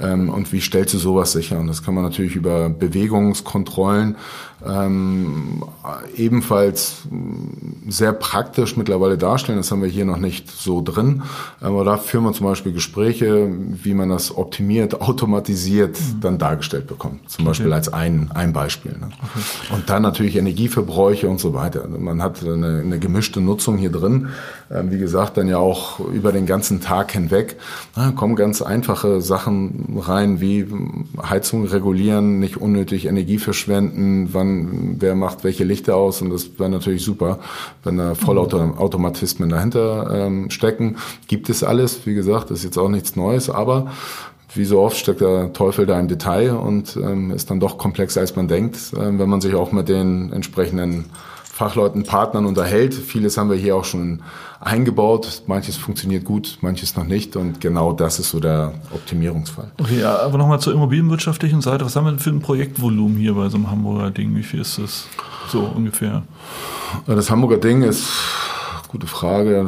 Ähm, 0.00 0.28
und 0.28 0.52
wie 0.52 0.60
stellst 0.60 0.94
du 0.94 0.98
sowas 0.98 1.32
sicher? 1.32 1.58
Und 1.58 1.68
das 1.68 1.82
kann 1.82 1.94
man 1.94 2.04
natürlich 2.04 2.36
über 2.36 2.68
Bewegungskontrollen 2.68 4.16
ähm, 4.66 5.62
ebenfalls 6.16 7.02
sehr 7.88 8.12
praktisch 8.12 8.76
mittlerweile 8.76 9.16
darstellen. 9.16 9.58
Das 9.58 9.70
haben 9.70 9.82
wir 9.82 9.88
hier 9.88 10.04
noch 10.04 10.18
nicht 10.18 10.50
so 10.50 10.82
drin. 10.82 11.22
Aber 11.60 11.84
da 11.84 11.96
führen 11.96 12.24
wir 12.24 12.32
zum 12.32 12.46
Beispiel 12.46 12.72
Gespräche, 12.72 13.48
wie 13.50 13.94
man 13.94 14.08
das 14.08 14.36
optimiert, 14.36 15.00
automatisiert 15.00 15.98
mhm. 16.00 16.20
dann 16.20 16.38
dargestellt 16.38 16.86
bekommt. 16.86 17.30
Zum 17.30 17.44
Beispiel 17.44 17.66
okay. 17.66 17.76
als 17.76 17.92
ein, 17.92 18.30
ein 18.34 18.52
Beispiel. 18.52 18.92
Ne? 18.92 19.10
Okay. 19.12 19.74
Und 19.74 19.90
dann 19.90 20.02
natürlich 20.02 20.36
Energieverbräuche 20.36 21.28
und 21.28 21.38
so 21.38 21.54
weiter. 21.54 21.86
Man 21.88 22.20
hat 22.20 22.42
eine, 22.42 22.80
eine 22.80 22.98
gemischte 22.98 23.40
Nutzung 23.40 23.78
hier 23.78 23.92
drin. 23.92 24.28
Ähm, 24.70 24.90
wie 24.90 24.98
gesagt, 24.98 25.36
dann 25.36 25.48
ja 25.48 25.58
auch 25.58 25.98
über 26.00 26.30
den 26.30 26.44
ganzen 26.44 26.80
Tag 26.80 27.12
hinweg. 27.12 27.56
Da 27.94 28.10
kommen 28.10 28.36
ganz 28.36 28.60
einfache 28.60 29.22
Sachen 29.22 29.98
rein, 29.98 30.40
wie 30.40 30.66
Heizung 31.22 31.64
regulieren, 31.64 32.38
nicht 32.38 32.58
unnötig 32.58 33.06
Energie 33.06 33.38
verschwenden, 33.38 34.28
wann 34.32 34.96
wer 34.98 35.14
macht 35.14 35.42
welche 35.42 35.64
Lichter 35.64 35.96
aus 35.96 36.20
und 36.20 36.30
das 36.30 36.58
wäre 36.58 36.68
natürlich 36.68 37.02
super, 37.02 37.38
wenn 37.82 37.96
da 37.96 38.14
Vollautomatismen 38.14 39.48
dahinter 39.48 40.26
ähm, 40.26 40.50
stecken. 40.50 40.96
Gibt 41.28 41.48
es 41.48 41.64
alles, 41.64 42.06
wie 42.06 42.14
gesagt, 42.14 42.50
ist 42.50 42.64
jetzt 42.64 42.78
auch 42.78 42.90
nichts 42.90 43.16
Neues, 43.16 43.48
aber 43.48 43.90
wie 44.54 44.64
so 44.64 44.80
oft 44.80 44.96
steckt 44.96 45.20
der 45.20 45.52
Teufel 45.52 45.86
da 45.86 45.98
im 45.98 46.08
Detail 46.08 46.52
und 46.52 46.96
ähm, 46.96 47.30
ist 47.30 47.50
dann 47.50 47.60
doch 47.60 47.78
komplexer, 47.78 48.20
als 48.20 48.36
man 48.36 48.48
denkt, 48.48 48.76
äh, 48.94 49.18
wenn 49.18 49.28
man 49.28 49.40
sich 49.40 49.54
auch 49.54 49.72
mit 49.72 49.88
den 49.88 50.32
entsprechenden 50.32 51.06
Fachleuten, 51.58 52.04
Partnern 52.04 52.46
unterhält. 52.46 52.94
Vieles 52.94 53.36
haben 53.36 53.50
wir 53.50 53.56
hier 53.56 53.74
auch 53.74 53.84
schon 53.84 54.20
eingebaut. 54.60 55.42
Manches 55.48 55.76
funktioniert 55.76 56.24
gut, 56.24 56.58
manches 56.60 56.94
noch 56.94 57.02
nicht. 57.02 57.34
Und 57.34 57.60
genau 57.60 57.92
das 57.92 58.20
ist 58.20 58.30
so 58.30 58.38
der 58.38 58.74
Optimierungsfall. 58.94 59.72
Okay, 59.76 59.98
ja, 59.98 60.20
aber 60.20 60.38
nochmal 60.38 60.60
zur 60.60 60.72
immobilienwirtschaftlichen 60.72 61.60
Seite. 61.60 61.84
Was 61.84 61.96
haben 61.96 62.04
wir 62.04 62.12
denn 62.12 62.20
für 62.20 62.30
ein 62.30 62.38
Projektvolumen 62.38 63.16
hier 63.18 63.34
bei 63.34 63.48
so 63.48 63.56
einem 63.56 63.68
Hamburger 63.68 64.12
Ding? 64.12 64.36
Wie 64.36 64.44
viel 64.44 64.60
ist 64.60 64.78
das 64.78 65.08
so 65.48 65.62
ungefähr? 65.62 66.22
Das 67.06 67.28
Hamburger 67.28 67.58
Ding 67.58 67.82
ist 67.82 68.08
gute 68.86 69.08
Frage. 69.08 69.66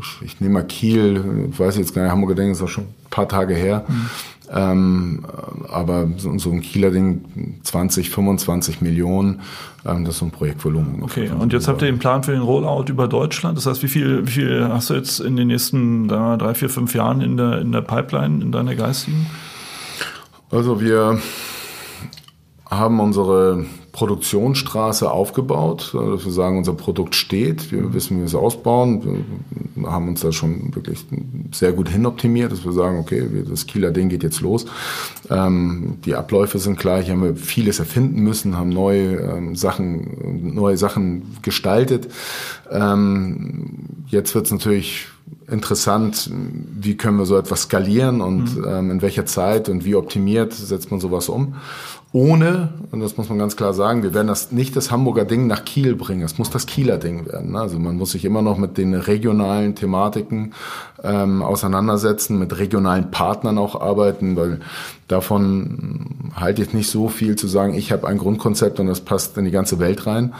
Ich, 0.00 0.22
ich 0.22 0.40
nehme 0.40 0.54
mal 0.54 0.62
Kiel, 0.64 1.48
ich 1.50 1.58
weiß 1.58 1.76
jetzt 1.76 1.92
gar 1.92 2.04
nicht, 2.04 2.12
Hamburger 2.12 2.36
Ding 2.36 2.52
ist 2.52 2.62
auch 2.62 2.68
schon 2.68 2.84
ein 2.84 3.10
paar 3.10 3.28
Tage 3.28 3.54
her. 3.54 3.84
Mhm. 3.88 4.10
Ähm, 4.52 5.24
aber 5.70 6.08
so, 6.18 6.36
so, 6.38 6.50
ein 6.50 6.60
Kieler 6.60 6.90
Ding, 6.90 7.24
20, 7.62 8.10
25 8.10 8.82
Millionen, 8.82 9.40
ähm, 9.86 10.04
das 10.04 10.14
ist 10.14 10.18
so 10.20 10.26
ein 10.26 10.30
Projektvolumen. 10.30 11.02
Okay, 11.02 11.30
und 11.30 11.52
jetzt 11.52 11.66
habt 11.66 11.80
ihr 11.82 11.86
den 11.86 11.98
Plan 11.98 12.22
für 12.22 12.32
den 12.32 12.42
Rollout 12.42 12.86
über 12.88 13.08
Deutschland. 13.08 13.56
Das 13.56 13.66
heißt, 13.66 13.82
wie 13.82 13.88
viel, 13.88 14.26
wie 14.26 14.30
viel 14.30 14.68
hast 14.68 14.90
du 14.90 14.94
jetzt 14.94 15.20
in 15.20 15.36
den 15.36 15.48
nächsten 15.48 16.08
da, 16.08 16.36
drei, 16.36 16.54
vier, 16.54 16.68
fünf 16.68 16.94
Jahren 16.94 17.20
in 17.20 17.36
der, 17.36 17.60
in 17.60 17.72
der 17.72 17.80
Pipeline, 17.80 18.42
in 18.42 18.52
deiner 18.52 18.74
geistigen? 18.74 19.26
Also 20.50 20.80
wir 20.80 21.18
haben 22.70 22.98
unsere 23.00 23.66
Produktionsstraße 23.92 25.10
aufgebaut, 25.10 25.94
dass 25.94 26.24
wir 26.24 26.32
sagen, 26.32 26.58
unser 26.58 26.72
Produkt 26.72 27.14
steht, 27.14 27.70
wir 27.70 27.92
wissen, 27.94 28.16
wie 28.16 28.20
wir 28.20 28.26
es 28.26 28.34
ausbauen, 28.34 29.24
wir 29.74 29.90
haben 29.90 30.08
uns 30.08 30.22
da 30.22 30.32
schon 30.32 30.74
wirklich 30.74 31.04
sehr 31.52 31.72
gut 31.72 31.88
hinoptimiert, 31.88 32.50
dass 32.50 32.64
wir 32.64 32.72
sagen, 32.72 32.98
okay, 32.98 33.28
das 33.48 33.66
Kieler 33.66 33.92
Ding 33.92 34.08
geht 34.08 34.22
jetzt 34.22 34.40
los. 34.40 34.66
Ähm, 35.30 35.98
die 36.04 36.16
Abläufe 36.16 36.58
sind 36.58 36.80
hier 36.82 36.92
haben 36.92 37.22
wir 37.22 37.36
vieles 37.36 37.78
erfinden 37.78 38.22
müssen, 38.22 38.56
haben 38.56 38.70
neue 38.70 39.16
ähm, 39.16 39.54
Sachen, 39.54 40.54
neue 40.54 40.76
Sachen 40.76 41.36
gestaltet. 41.42 42.08
Ähm, 42.70 44.00
jetzt 44.08 44.34
wird 44.34 44.46
es 44.46 44.52
natürlich 44.52 45.06
interessant, 45.50 46.30
wie 46.80 46.96
können 46.96 47.18
wir 47.18 47.26
so 47.26 47.36
etwas 47.36 47.62
skalieren 47.62 48.20
und 48.20 48.56
mhm. 48.56 48.64
ähm, 48.66 48.90
in 48.90 49.02
welcher 49.02 49.26
Zeit 49.26 49.68
und 49.68 49.84
wie 49.84 49.94
optimiert 49.94 50.52
setzt 50.52 50.90
man 50.90 51.00
sowas 51.00 51.28
um. 51.28 51.54
Ohne, 52.14 52.68
und 52.92 53.00
das 53.00 53.16
muss 53.16 53.28
man 53.28 53.40
ganz 53.40 53.56
klar 53.56 53.74
sagen, 53.74 54.04
wir 54.04 54.14
werden 54.14 54.28
das 54.28 54.52
nicht 54.52 54.76
das 54.76 54.92
Hamburger 54.92 55.24
Ding 55.24 55.48
nach 55.48 55.64
Kiel 55.64 55.96
bringen. 55.96 56.22
Es 56.22 56.38
muss 56.38 56.48
das 56.48 56.66
Kieler 56.66 56.96
Ding 56.96 57.26
werden. 57.26 57.50
Ne? 57.50 57.58
Also 57.58 57.80
man 57.80 57.96
muss 57.96 58.12
sich 58.12 58.24
immer 58.24 58.40
noch 58.40 58.56
mit 58.56 58.78
den 58.78 58.94
regionalen 58.94 59.74
Thematiken 59.74 60.52
ähm, 61.02 61.42
auseinandersetzen, 61.42 62.38
mit 62.38 62.56
regionalen 62.56 63.10
Partnern 63.10 63.58
auch 63.58 63.80
arbeiten, 63.80 64.36
weil 64.36 64.60
davon 65.08 66.06
halte 66.36 66.62
ich 66.62 66.72
nicht 66.72 66.88
so 66.88 67.08
viel 67.08 67.34
zu 67.34 67.48
sagen, 67.48 67.74
ich 67.74 67.90
habe 67.90 68.06
ein 68.06 68.18
Grundkonzept 68.18 68.78
und 68.78 68.86
das 68.86 69.00
passt 69.00 69.36
in 69.36 69.44
die 69.44 69.50
ganze 69.50 69.80
Welt 69.80 70.06
rein. 70.06 70.34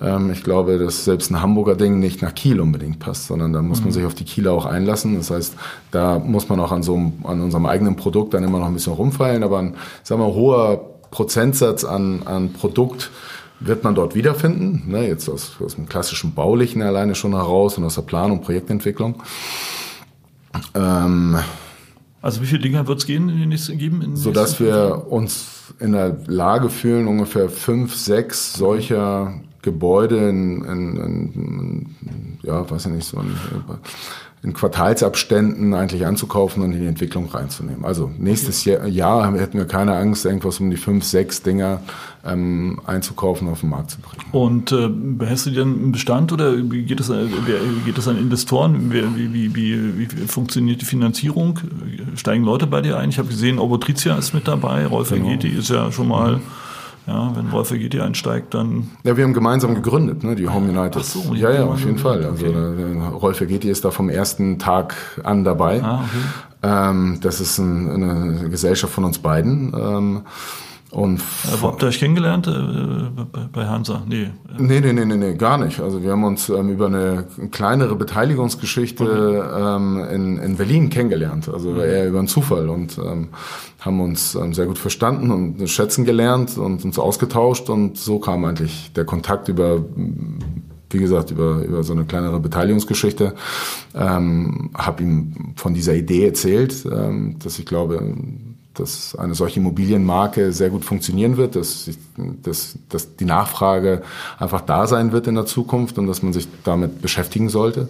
Ähm, 0.00 0.30
ich 0.30 0.44
glaube, 0.44 0.78
dass 0.78 1.04
selbst 1.04 1.32
ein 1.32 1.42
Hamburger 1.42 1.74
Ding 1.74 1.98
nicht 1.98 2.22
nach 2.22 2.36
Kiel 2.36 2.60
unbedingt 2.60 3.00
passt, 3.00 3.26
sondern 3.26 3.52
da 3.52 3.62
muss 3.62 3.80
man 3.80 3.88
mhm. 3.88 3.94
sich 3.94 4.04
auf 4.04 4.14
die 4.14 4.24
Kieler 4.24 4.52
auch 4.52 4.64
einlassen. 4.64 5.16
Das 5.16 5.32
heißt, 5.32 5.54
da 5.90 6.20
muss 6.20 6.48
man 6.48 6.60
auch 6.60 6.70
an 6.70 6.84
so 6.84 6.94
einem, 6.94 7.14
an 7.24 7.40
unserem 7.40 7.66
eigenen 7.66 7.96
Produkt 7.96 8.32
dann 8.32 8.44
immer 8.44 8.60
noch 8.60 8.68
ein 8.68 8.74
bisschen 8.74 8.92
rumfallen, 8.92 9.42
aber 9.42 9.58
ein, 9.58 9.74
sagen 10.04 10.20
wir, 10.20 10.32
hoher 10.32 10.95
Prozentsatz 11.10 11.84
an, 11.84 12.22
an 12.24 12.52
Produkt 12.52 13.10
wird 13.60 13.84
man 13.84 13.94
dort 13.94 14.14
wiederfinden. 14.14 14.84
Ne, 14.86 15.06
jetzt 15.08 15.28
aus, 15.28 15.56
aus 15.64 15.76
dem 15.76 15.88
klassischen 15.88 16.34
Baulichen 16.34 16.82
alleine 16.82 17.14
schon 17.14 17.34
heraus 17.34 17.78
und 17.78 17.84
aus 17.84 17.94
der 17.94 18.02
Planung, 18.02 18.42
Projektentwicklung. 18.42 19.22
Ähm, 20.74 21.38
also 22.22 22.42
wie 22.42 22.46
viele 22.46 22.60
Dinger 22.60 22.86
wird 22.86 22.98
es 22.98 23.06
gehen 23.06 23.28
in 23.28 23.38
den 23.38 23.48
nächsten 23.48 23.78
geben? 23.78 24.02
In 24.02 24.16
sodass 24.16 24.60
wir 24.60 25.06
uns 25.08 25.74
in 25.78 25.92
der 25.92 26.18
Lage 26.26 26.70
fühlen, 26.70 27.06
ungefähr 27.06 27.48
fünf, 27.48 27.94
sechs 27.94 28.54
solcher 28.54 29.40
Gebäude 29.62 30.28
in, 30.28 30.64
in, 30.64 30.96
in 30.96 31.96
ja, 32.42 32.68
weiß 32.68 32.86
ich 32.86 32.92
nicht, 32.92 33.06
so 33.06 33.18
ein 33.18 33.34
in 34.46 34.52
Quartalsabständen 34.52 35.74
eigentlich 35.74 36.06
anzukaufen 36.06 36.62
und 36.62 36.72
in 36.72 36.80
die 36.80 36.86
Entwicklung 36.86 37.26
reinzunehmen. 37.26 37.84
Also 37.84 38.12
nächstes 38.16 38.64
Jahr, 38.64 38.86
Jahr 38.86 39.36
hätten 39.36 39.58
wir 39.58 39.64
keine 39.64 39.96
Angst, 39.96 40.24
irgendwas 40.24 40.60
um 40.60 40.70
die 40.70 40.76
fünf, 40.76 41.04
sechs 41.04 41.42
Dinger 41.42 41.80
ähm, 42.24 42.80
einzukaufen, 42.86 43.48
auf 43.48 43.60
den 43.60 43.70
Markt 43.70 43.90
zu 43.90 43.98
bringen. 44.00 44.22
Und 44.30 44.70
äh, 44.70 44.88
behältst 44.88 45.46
du 45.46 45.50
denn 45.50 45.74
einen 45.74 45.92
Bestand 45.92 46.32
oder 46.32 46.56
geht 46.56 47.00
es, 47.00 47.10
geht 47.84 47.98
es 47.98 48.06
an 48.06 48.18
Investoren? 48.18 48.92
Wie, 48.92 49.34
wie, 49.34 49.54
wie, 49.56 49.98
wie 49.98 50.06
funktioniert 50.28 50.80
die 50.80 50.86
Finanzierung? 50.86 51.58
Steigen 52.14 52.44
Leute 52.44 52.68
bei 52.68 52.80
dir 52.80 52.98
ein? 52.98 53.08
Ich 53.08 53.18
habe 53.18 53.28
gesehen, 53.28 53.58
Obotritia 53.58 54.16
ist 54.16 54.32
mit 54.32 54.46
dabei, 54.46 54.86
Rolf 54.86 55.10
genau. 55.10 55.26
Engeti 55.26 55.48
ist 55.48 55.70
ja 55.70 55.90
schon 55.90 56.06
mal... 56.06 56.36
Mhm 56.36 56.42
ja, 57.06 57.36
wenn 57.36 57.52
Wolf 57.52 57.70
GT 57.70 58.00
einsteigt, 58.00 58.54
dann. 58.54 58.90
Ja, 59.04 59.16
wir 59.16 59.24
haben 59.24 59.32
gemeinsam 59.32 59.74
gegründet, 59.74 60.24
ne, 60.24 60.34
die 60.34 60.48
Home 60.48 60.68
United. 60.68 60.96
Ach 61.00 61.04
so, 61.04 61.34
ja, 61.34 61.52
ja, 61.52 61.64
auf 61.64 61.84
jeden 61.84 61.98
Fall. 61.98 62.24
Also 62.24 62.46
okay. 62.46 62.98
Rolf 63.12 63.38
Geti 63.38 63.70
ist 63.70 63.84
da 63.84 63.90
vom 63.92 64.08
ersten 64.08 64.58
Tag 64.58 64.94
an 65.22 65.44
dabei. 65.44 65.82
Ah, 65.82 66.02
okay. 66.04 66.90
Ähm, 66.90 67.18
das 67.20 67.40
ist 67.40 67.58
ein, 67.58 67.90
eine 67.90 68.48
Gesellschaft 68.50 68.92
von 68.92 69.04
uns 69.04 69.18
beiden. 69.18 69.72
Ähm, 69.72 70.22
und 70.90 71.18
äh, 71.18 71.22
Wo 71.60 71.68
habt 71.68 71.82
ihr 71.82 71.88
euch 71.88 71.98
kennengelernt? 71.98 72.46
Äh, 72.46 73.50
bei 73.52 73.66
Hansa? 73.66 74.02
Nee. 74.08 74.30
Nee, 74.58 74.80
nee, 74.80 74.92
nee, 74.92 75.04
nee, 75.04 75.16
nee, 75.16 75.34
gar 75.34 75.58
nicht. 75.58 75.80
Also 75.80 76.02
wir 76.02 76.12
haben 76.12 76.24
uns 76.24 76.48
ähm, 76.48 76.70
über 76.70 76.86
eine 76.86 77.26
kleinere 77.50 77.96
Beteiligungsgeschichte 77.96 79.04
okay. 79.04 79.76
ähm, 79.76 80.04
in, 80.10 80.38
in 80.38 80.56
Berlin 80.56 80.88
kennengelernt. 80.88 81.48
Also 81.52 81.70
mhm. 81.70 81.80
eher 81.80 82.08
über 82.08 82.20
einen 82.20 82.28
Zufall 82.28 82.68
und 82.68 82.98
ähm, 82.98 83.28
haben 83.80 84.00
uns 84.00 84.34
ähm, 84.36 84.54
sehr 84.54 84.66
gut 84.66 84.78
verstanden 84.78 85.30
und 85.30 85.68
schätzen 85.68 86.04
gelernt 86.04 86.56
und 86.56 86.84
uns 86.84 86.98
ausgetauscht 86.98 87.68
und 87.68 87.98
so 87.98 88.18
kam 88.18 88.44
eigentlich 88.44 88.92
der 88.94 89.04
Kontakt 89.04 89.48
über 89.48 89.84
wie 90.90 90.98
gesagt, 90.98 91.32
über, 91.32 91.62
über 91.64 91.82
so 91.82 91.92
eine 91.92 92.04
kleinere 92.04 92.38
Beteiligungsgeschichte, 92.38 93.34
ähm, 93.94 94.70
habe 94.74 95.02
ihm 95.02 95.54
von 95.56 95.74
dieser 95.74 95.94
Idee 95.94 96.26
erzählt, 96.26 96.86
ähm, 96.90 97.36
dass 97.42 97.58
ich 97.58 97.66
glaube, 97.66 98.00
dass 98.78 99.16
eine 99.16 99.34
solche 99.34 99.60
Immobilienmarke 99.60 100.52
sehr 100.52 100.70
gut 100.70 100.84
funktionieren 100.84 101.36
wird, 101.36 101.56
dass, 101.56 101.90
dass, 102.42 102.78
dass 102.88 103.16
die 103.16 103.24
Nachfrage 103.24 104.02
einfach 104.38 104.60
da 104.60 104.86
sein 104.86 105.12
wird 105.12 105.26
in 105.26 105.34
der 105.34 105.46
Zukunft 105.46 105.98
und 105.98 106.06
dass 106.06 106.22
man 106.22 106.32
sich 106.32 106.48
damit 106.64 107.02
beschäftigen 107.02 107.48
sollte. 107.48 107.88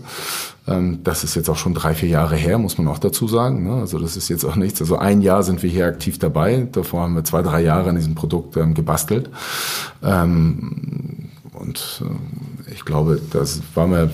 Ähm, 0.66 1.00
das 1.04 1.24
ist 1.24 1.34
jetzt 1.34 1.48
auch 1.48 1.56
schon 1.56 1.74
drei, 1.74 1.94
vier 1.94 2.08
Jahre 2.08 2.36
her, 2.36 2.58
muss 2.58 2.78
man 2.78 2.88
auch 2.88 2.98
dazu 2.98 3.28
sagen. 3.28 3.64
Ne? 3.64 3.74
Also 3.74 3.98
das 3.98 4.16
ist 4.16 4.28
jetzt 4.28 4.44
auch 4.44 4.56
nichts. 4.56 4.80
Also 4.80 4.96
ein 4.96 5.22
Jahr 5.22 5.42
sind 5.42 5.62
wir 5.62 5.70
hier 5.70 5.86
aktiv 5.86 6.18
dabei. 6.18 6.66
Davor 6.72 7.02
haben 7.02 7.14
wir 7.14 7.24
zwei, 7.24 7.42
drei 7.42 7.62
Jahre 7.62 7.90
an 7.90 7.96
diesem 7.96 8.14
Produkt 8.14 8.56
ähm, 8.56 8.74
gebastelt. 8.74 9.30
Ähm, 10.02 11.30
und 11.52 12.04
ich 12.70 12.84
glaube, 12.84 13.20
das 13.32 13.62
war 13.74 13.86
mir 13.86 14.10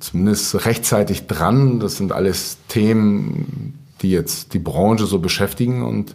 zumindest 0.00 0.66
rechtzeitig 0.66 1.26
dran. 1.26 1.80
Das 1.80 1.96
sind 1.96 2.12
alles 2.12 2.58
Themen, 2.68 3.74
die 4.02 4.10
jetzt 4.10 4.54
die 4.54 4.58
Branche 4.58 5.06
so 5.06 5.18
beschäftigen. 5.18 5.82
Und 5.82 6.14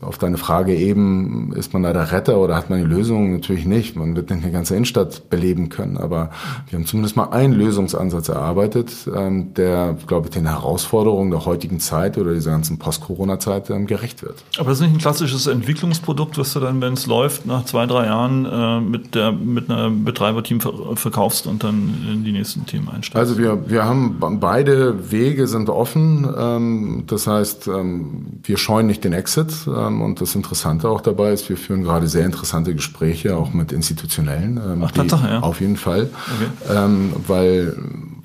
auf 0.00 0.18
deine 0.18 0.38
Frage 0.38 0.74
eben, 0.74 1.52
ist 1.54 1.72
man 1.72 1.82
da 1.82 1.92
der 1.92 2.12
Retter 2.12 2.38
oder 2.38 2.56
hat 2.56 2.70
man 2.70 2.80
die 2.80 2.84
Lösung? 2.86 3.32
Natürlich 3.32 3.66
nicht. 3.66 3.96
Man 3.96 4.16
wird 4.16 4.30
nicht 4.30 4.42
eine 4.42 4.52
ganze 4.52 4.74
Innenstadt 4.74 5.28
beleben 5.30 5.68
können. 5.68 5.96
Aber 5.96 6.30
wir 6.68 6.78
haben 6.78 6.86
zumindest 6.86 7.16
mal 7.16 7.30
einen 7.30 7.52
Lösungsansatz 7.52 8.28
erarbeitet, 8.28 8.92
ähm, 9.14 9.54
der, 9.54 9.96
glaube 10.06 10.28
ich, 10.28 10.32
den 10.32 10.46
Herausforderungen 10.46 11.30
der 11.30 11.44
heutigen 11.44 11.80
Zeit 11.80 12.18
oder 12.18 12.34
dieser 12.34 12.50
ganzen 12.52 12.78
Post-Corona-Zeit 12.78 13.70
ähm, 13.70 13.86
gerecht 13.86 14.22
wird. 14.22 14.42
Aber 14.58 14.70
das 14.70 14.78
ist 14.78 14.86
nicht 14.86 14.94
ein 14.94 14.98
klassisches 14.98 15.46
Entwicklungsprodukt, 15.46 16.38
was 16.38 16.52
du 16.52 16.60
dann, 16.60 16.80
wenn 16.80 16.94
es 16.94 17.06
läuft, 17.06 17.46
nach 17.46 17.64
zwei, 17.64 17.86
drei 17.86 18.06
Jahren 18.06 18.46
äh, 18.46 18.80
mit, 18.80 19.14
der, 19.14 19.32
mit 19.32 19.70
einer 19.70 19.90
Betreiberteam 19.90 20.60
verkaufst 20.94 21.46
und 21.46 21.64
dann 21.64 22.06
in 22.10 22.24
die 22.24 22.32
nächsten 22.32 22.66
Themen 22.66 22.88
einsteigst? 22.88 23.16
Also 23.16 23.38
wir, 23.38 23.68
wir 23.68 23.84
haben 23.84 24.16
beide 24.40 25.10
Wege 25.10 25.46
sind 25.46 25.68
offen. 25.68 26.28
Ähm, 26.36 27.04
das 27.06 27.26
heißt, 27.26 27.68
wir 27.68 28.58
scheuen 28.58 28.86
nicht 28.86 29.04
den 29.04 29.12
Exit 29.12 29.41
getestet. 29.44 29.66
Ähm, 29.74 30.00
und 30.00 30.20
das 30.20 30.34
Interessante 30.34 30.88
auch 30.88 31.00
dabei 31.00 31.32
ist, 31.32 31.48
wir 31.48 31.56
führen 31.56 31.82
gerade 31.82 32.08
sehr 32.08 32.24
interessante 32.24 32.74
Gespräche, 32.74 33.36
auch 33.36 33.52
mit 33.52 33.72
Institutionellen. 33.72 34.56
Ähm, 34.56 34.82
Ach, 34.84 34.90
Tatsache, 34.90 35.28
ja. 35.28 35.40
Auf 35.40 35.60
jeden 35.60 35.76
Fall. 35.76 36.10
Okay. 36.12 36.76
Ähm, 36.76 37.12
weil, 37.26 37.76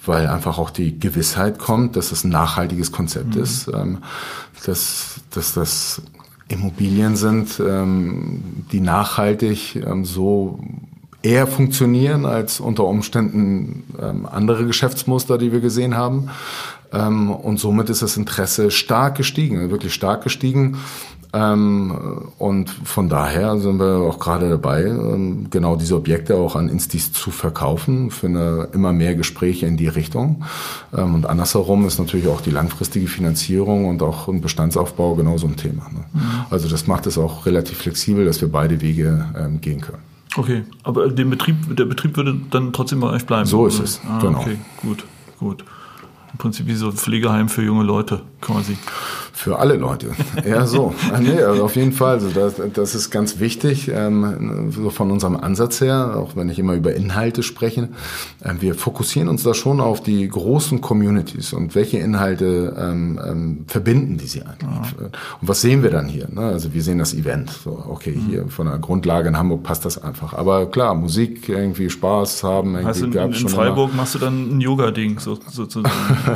weil 0.05 0.28
einfach 0.28 0.57
auch 0.57 0.70
die 0.70 0.99
Gewissheit 0.99 1.59
kommt, 1.59 1.95
dass 1.95 2.11
es 2.11 2.24
ein 2.24 2.30
nachhaltiges 2.30 2.91
Konzept 2.91 3.36
mhm. 3.36 3.41
ist, 3.41 3.72
dass, 4.65 5.15
dass 5.32 5.53
das 5.53 6.01
Immobilien 6.47 7.18
sind, 7.18 7.59
die 7.59 8.80
nachhaltig 8.80 9.84
so 10.03 10.59
eher 11.22 11.47
funktionieren 11.47 12.26
als 12.26 12.59
unter 12.59 12.86
Umständen 12.86 13.84
ähm, 14.01 14.26
andere 14.26 14.65
Geschäftsmuster, 14.65 15.38
die 15.38 15.51
wir 15.51 15.59
gesehen 15.59 15.95
haben. 15.95 16.30
Ähm, 16.94 17.32
und 17.32 17.60
somit 17.60 17.90
ist 17.90 18.02
das 18.02 18.18
Interesse 18.18 18.72
stark 18.72 19.16
gestiegen, 19.16 19.70
wirklich 19.70 19.94
stark 19.94 20.24
gestiegen. 20.24 20.78
Ähm, 21.34 22.32
und 22.38 22.70
von 22.70 23.10
daher 23.10 23.58
sind 23.58 23.80
wir 23.80 23.98
auch 23.98 24.18
gerade 24.18 24.50
dabei, 24.50 24.86
ähm, 24.86 25.48
genau 25.50 25.76
diese 25.76 25.96
Objekte 25.96 26.36
auch 26.36 26.56
an 26.56 26.70
Instis 26.70 27.12
zu 27.12 27.32
verkaufen, 27.32 28.12
für 28.12 28.70
immer 28.72 28.94
mehr 28.94 29.14
Gespräche 29.16 29.66
in 29.66 29.76
die 29.76 29.88
Richtung. 29.88 30.44
Und 30.92 31.26
andersherum 31.26 31.86
ist 31.86 32.00
natürlich 32.00 32.28
auch 32.28 32.42
die 32.42 32.52
langfristige 32.52 33.08
Finanzierung 33.08 33.86
und 33.86 34.02
auch 34.02 34.28
ein 34.28 34.42
Bestandsaufbau 34.42 35.16
genauso 35.16 35.48
ein 35.48 35.58
Thema. 35.58 35.90
Ne? 35.92 36.06
Mhm. 36.14 36.22
Also 36.50 36.70
das 36.70 36.88
macht 36.88 37.08
es 37.08 37.18
auch 37.18 37.46
relativ 37.46 37.80
flexibel, 37.80 38.26
dass 38.26 38.40
wir 38.42 38.52
beide 38.52 38.82
Wege 38.82 39.26
gehen 39.62 39.82
können. 39.82 40.04
Okay, 40.36 40.64
aber 40.84 41.10
den 41.10 41.30
Betrieb, 41.30 41.76
der 41.76 41.86
Betrieb 41.86 42.16
würde 42.16 42.40
dann 42.52 42.72
trotzdem 42.72 43.00
bei 43.00 43.10
euch 43.10 43.26
bleiben? 43.26 43.46
So 43.46 43.66
ist 43.66 43.80
es, 43.80 44.02
ah, 44.08 44.20
genau. 44.22 44.40
Okay, 44.40 44.58
gut, 44.82 45.04
gut. 45.40 45.64
Im 46.38 46.40
Prinzip 46.40 46.68
wie 46.68 46.76
so 46.76 46.90
ein 46.90 46.94
Pflegeheim 46.94 47.50
für 47.50 47.64
junge 47.64 47.84
Leute 47.84 48.22
quasi. 48.42 48.78
Für 49.34 49.60
alle 49.60 49.76
Leute. 49.76 50.12
Ja, 50.48 50.66
so. 50.66 50.94
Ah, 51.14 51.20
nee, 51.20 51.42
also 51.42 51.64
auf 51.64 51.76
jeden 51.76 51.94
Fall. 51.94 52.16
Also 52.16 52.30
das, 52.30 52.56
das 52.74 52.94
ist 52.94 53.12
ganz 53.12 53.40
wichtig, 53.40 53.90
ähm, 53.94 54.72
so 54.72 54.90
von 54.90 55.10
unserem 55.10 55.38
Ansatz 55.38 55.80
her, 55.80 56.16
auch 56.18 56.36
wenn 56.36 56.50
ich 56.50 56.60
immer 56.60 56.74
über 56.74 56.94
Inhalte 56.94 57.44
spreche. 57.44 57.90
Äh, 58.44 58.56
wir 58.60 58.76
fokussieren 58.76 59.30
uns 59.30 59.44
da 59.44 59.54
schon 59.54 59.80
auf 59.80 60.04
die 60.04 60.28
großen 60.28 60.82
Communities 60.82 61.54
und 61.54 61.76
welche 61.76 61.98
Inhalte 61.98 62.76
ähm, 62.78 63.20
ähm, 63.26 63.66
verbinden 63.68 64.18
die 64.18 64.28
sie 64.28 64.42
eigentlich. 64.42 64.92
Ja. 65.00 65.06
Und 65.06 65.48
was 65.48 65.62
sehen 65.62 65.82
wir 65.82 65.92
dann 65.92 66.08
hier? 66.08 66.28
Ne? 66.30 66.42
Also 66.42 66.74
wir 66.74 66.84
sehen 66.84 67.00
das 67.00 67.14
Event. 67.14 67.50
So, 67.50 67.84
okay, 67.90 68.16
mhm. 68.16 68.30
hier 68.30 68.48
von 68.50 68.68
der 68.68 68.78
Grundlage 68.80 69.30
in 69.30 69.38
Hamburg 69.38 69.64
passt 69.64 69.86
das 69.86 70.04
einfach. 70.04 70.34
Aber 70.34 70.66
klar, 70.70 70.94
Musik, 70.94 71.48
irgendwie 71.48 71.90
Spaß 71.90 72.44
haben. 72.44 72.76
Irgendwie 72.76 72.88
heißt 72.88 73.02
in, 73.02 73.14
in 73.14 73.50
Freiburg 73.50 73.90
immer. 73.90 73.98
machst 74.02 74.16
du 74.16 74.20
dann 74.20 74.58
ein 74.58 74.62
Yoga-Ding 74.62 75.20
so, 75.20 75.40
sozusagen. 75.50 75.90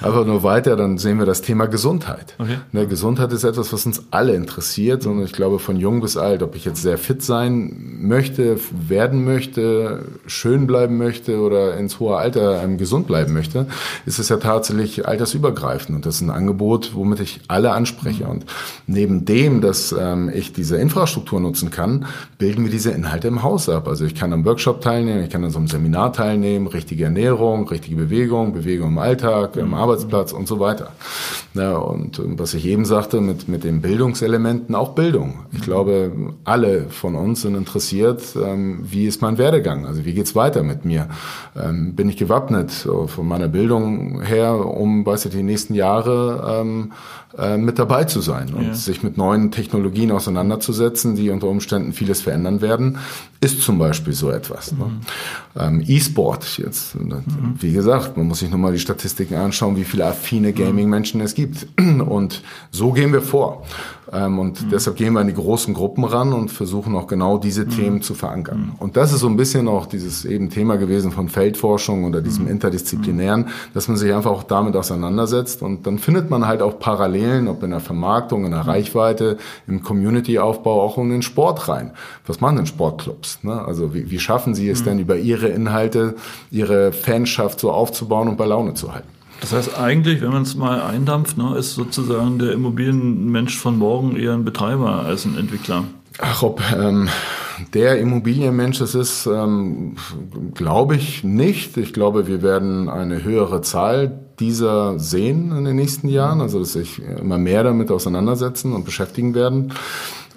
Aber 0.00 0.24
nur 0.24 0.42
weiter, 0.42 0.76
dann 0.76 0.98
sehen 0.98 1.18
wir 1.18 1.26
das 1.26 1.42
Thema 1.42 1.66
Gesundheit. 1.66 2.34
Okay. 2.38 2.58
Ne, 2.72 2.86
Gesundheit 2.86 3.32
ist 3.32 3.44
etwas, 3.44 3.72
was 3.72 3.86
uns 3.86 4.04
alle 4.10 4.34
interessiert 4.34 5.06
und 5.06 5.22
ich 5.22 5.32
glaube 5.32 5.58
von 5.58 5.76
jung 5.76 6.00
bis 6.00 6.16
alt, 6.16 6.42
ob 6.42 6.54
ich 6.54 6.64
jetzt 6.64 6.82
sehr 6.82 6.98
fit 6.98 7.22
sein 7.22 7.98
möchte, 8.00 8.58
werden 8.70 9.24
möchte, 9.24 10.04
schön 10.26 10.66
bleiben 10.66 10.98
möchte 10.98 11.40
oder 11.40 11.76
ins 11.76 12.00
hohe 12.00 12.16
Alter 12.16 12.62
ähm, 12.62 12.78
gesund 12.78 13.06
bleiben 13.06 13.32
möchte, 13.32 13.66
ist 14.06 14.18
es 14.18 14.28
ja 14.28 14.36
tatsächlich 14.36 15.06
altersübergreifend 15.06 15.96
und 15.96 16.06
das 16.06 16.16
ist 16.16 16.20
ein 16.22 16.30
Angebot, 16.30 16.92
womit 16.94 17.20
ich 17.20 17.40
alle 17.48 17.72
anspreche. 17.72 18.24
Mhm. 18.24 18.30
Und 18.30 18.46
neben 18.86 19.24
dem, 19.24 19.60
dass 19.60 19.94
ähm, 19.98 20.30
ich 20.32 20.52
diese 20.52 20.76
Infrastruktur 20.76 21.40
nutzen 21.40 21.70
kann, 21.70 22.06
bilden 22.38 22.64
wir 22.64 22.70
diese 22.70 22.90
Inhalte 22.90 23.28
im 23.28 23.42
Haus 23.42 23.68
ab. 23.68 23.88
Also 23.88 24.04
ich 24.04 24.14
kann 24.14 24.32
am 24.32 24.44
Workshop 24.44 24.80
teilnehmen, 24.80 25.24
ich 25.24 25.30
kann 25.30 25.44
an 25.44 25.50
so 25.50 25.58
einem 25.58 25.68
Seminar 25.68 26.12
teilnehmen, 26.12 26.66
richtige 26.66 27.04
Ernährung, 27.04 27.68
richtige 27.68 27.96
Bewegung 27.96 28.23
Bewegung, 28.24 28.54
Bewegung 28.54 28.88
im 28.88 28.98
Alltag, 28.98 29.56
im 29.56 29.74
Arbeitsplatz 29.74 30.32
und 30.32 30.48
so 30.48 30.58
weiter. 30.58 30.92
Ja, 31.52 31.76
und 31.76 32.20
was 32.38 32.54
ich 32.54 32.64
eben 32.64 32.86
sagte 32.86 33.20
mit, 33.20 33.48
mit 33.48 33.64
den 33.64 33.82
Bildungselementen, 33.82 34.74
auch 34.74 34.94
Bildung. 34.94 35.44
Ich 35.52 35.60
glaube, 35.60 36.10
alle 36.44 36.86
von 36.88 37.16
uns 37.16 37.42
sind 37.42 37.54
interessiert, 37.54 38.22
ähm, 38.42 38.80
wie 38.82 39.06
ist 39.06 39.20
mein 39.20 39.36
Werdegang? 39.36 39.86
Also 39.86 40.06
wie 40.06 40.14
geht's 40.14 40.34
weiter 40.34 40.62
mit 40.62 40.86
mir? 40.86 41.08
Ähm, 41.54 41.94
bin 41.94 42.08
ich 42.08 42.16
gewappnet 42.16 42.70
von 42.70 43.28
meiner 43.28 43.48
Bildung 43.48 44.22
her, 44.22 44.54
um, 44.66 45.04
weiß 45.04 45.26
ich, 45.26 45.32
die 45.32 45.42
nächsten 45.42 45.74
Jahre 45.74 46.60
ähm, 46.60 46.92
äh, 47.38 47.56
mit 47.56 47.78
dabei 47.78 48.04
zu 48.04 48.20
sein 48.20 48.54
und 48.54 48.66
ja. 48.66 48.74
sich 48.74 49.02
mit 49.02 49.16
neuen 49.16 49.50
Technologien 49.50 50.12
auseinanderzusetzen, 50.12 51.16
die 51.16 51.30
unter 51.30 51.48
Umständen 51.48 51.92
vieles 51.92 52.22
verändern 52.22 52.60
werden, 52.60 52.98
ist 53.40 53.60
zum 53.60 53.78
Beispiel 53.78 54.12
so 54.12 54.30
etwas. 54.30 54.72
Ne? 54.72 54.84
Mhm. 54.84 55.00
Ähm, 55.56 55.84
E-Sport 55.86 56.58
jetzt, 56.58 56.94
mhm. 56.94 57.22
wie 57.58 57.72
gesagt, 57.72 58.16
man 58.16 58.28
muss 58.28 58.38
sich 58.38 58.50
nochmal 58.50 58.72
die 58.72 58.78
Statistiken 58.78 59.34
anschauen, 59.34 59.76
wie 59.76 59.84
viele 59.84 60.06
affine 60.06 60.50
mhm. 60.50 60.54
Gaming-Menschen 60.54 61.20
es 61.20 61.34
gibt. 61.34 61.66
Und 61.78 62.42
so 62.70 62.92
gehen 62.92 63.12
wir 63.12 63.22
vor. 63.22 63.64
Ähm, 64.12 64.38
und 64.38 64.62
mhm. 64.62 64.70
deshalb 64.70 64.96
gehen 64.96 65.14
wir 65.14 65.20
in 65.20 65.28
die 65.28 65.34
großen 65.34 65.74
Gruppen 65.74 66.04
ran 66.04 66.32
und 66.32 66.50
versuchen 66.50 66.94
auch 66.94 67.06
genau 67.06 67.38
diese 67.38 67.64
mhm. 67.64 67.70
Themen 67.70 68.02
zu 68.02 68.14
verankern. 68.14 68.58
Mhm. 68.58 68.72
Und 68.78 68.96
das 68.96 69.12
ist 69.12 69.20
so 69.20 69.28
ein 69.28 69.36
bisschen 69.36 69.66
auch 69.66 69.86
dieses 69.86 70.24
eben 70.24 70.50
Thema 70.50 70.76
gewesen 70.76 71.10
von 71.10 71.28
Feldforschung 71.28 72.04
oder 72.04 72.20
diesem 72.20 72.46
Interdisziplinären, 72.46 73.48
dass 73.72 73.88
man 73.88 73.96
sich 73.96 74.12
einfach 74.12 74.30
auch 74.30 74.42
damit 74.42 74.76
auseinandersetzt 74.76 75.62
und 75.62 75.86
dann 75.86 75.98
findet 75.98 76.30
man 76.30 76.46
halt 76.46 76.62
auch 76.62 76.78
Parallelen, 77.24 77.48
ob 77.48 77.62
in 77.62 77.70
der 77.70 77.80
Vermarktung, 77.80 78.44
in 78.44 78.50
der 78.50 78.66
Reichweite, 78.66 79.38
im 79.66 79.82
Community-Aufbau, 79.82 80.82
auch 80.82 80.98
in 80.98 81.10
den 81.10 81.22
Sport 81.22 81.68
rein. 81.68 81.92
Was 82.26 82.40
machen 82.40 82.56
denn 82.56 82.66
Sportclubs? 82.66 83.42
Ne? 83.42 83.60
Also 83.64 83.94
wie, 83.94 84.10
wie 84.10 84.18
schaffen 84.18 84.54
sie 84.54 84.68
es 84.68 84.84
denn 84.84 84.98
über 84.98 85.16
ihre 85.16 85.48
Inhalte, 85.48 86.16
ihre 86.50 86.92
Fanschaft 86.92 87.60
so 87.60 87.72
aufzubauen 87.72 88.28
und 88.28 88.36
bei 88.36 88.46
Laune 88.46 88.74
zu 88.74 88.92
halten? 88.92 89.08
Das 89.40 89.52
heißt 89.52 89.78
eigentlich, 89.78 90.20
wenn 90.22 90.30
man 90.30 90.42
es 90.42 90.54
mal 90.54 90.80
eindampft, 90.82 91.36
ne, 91.36 91.56
ist 91.58 91.74
sozusagen 91.74 92.38
der 92.38 92.52
Immobilienmensch 92.52 93.58
von 93.58 93.78
morgen 93.78 94.16
eher 94.16 94.32
ein 94.32 94.44
Betreiber 94.44 95.04
als 95.04 95.24
ein 95.24 95.36
Entwickler. 95.36 95.84
Ach, 96.20 96.42
ob 96.42 96.62
ähm, 96.72 97.08
der 97.72 97.98
Immobilienmensch 97.98 98.80
es 98.80 98.94
ist, 98.94 99.26
ähm, 99.26 99.96
glaube 100.54 100.96
ich 100.96 101.24
nicht. 101.24 101.76
Ich 101.76 101.92
glaube, 101.92 102.26
wir 102.26 102.42
werden 102.42 102.88
eine 102.88 103.24
höhere 103.24 103.62
Zahl 103.62 104.20
dieser 104.38 104.98
sehen 104.98 105.56
in 105.56 105.64
den 105.64 105.76
nächsten 105.76 106.08
Jahren, 106.08 106.40
also 106.40 106.58
dass 106.58 106.72
sich 106.72 107.00
immer 107.02 107.38
mehr 107.38 107.62
damit 107.62 107.90
auseinandersetzen 107.90 108.72
und 108.72 108.84
beschäftigen 108.84 109.34
werden 109.34 109.72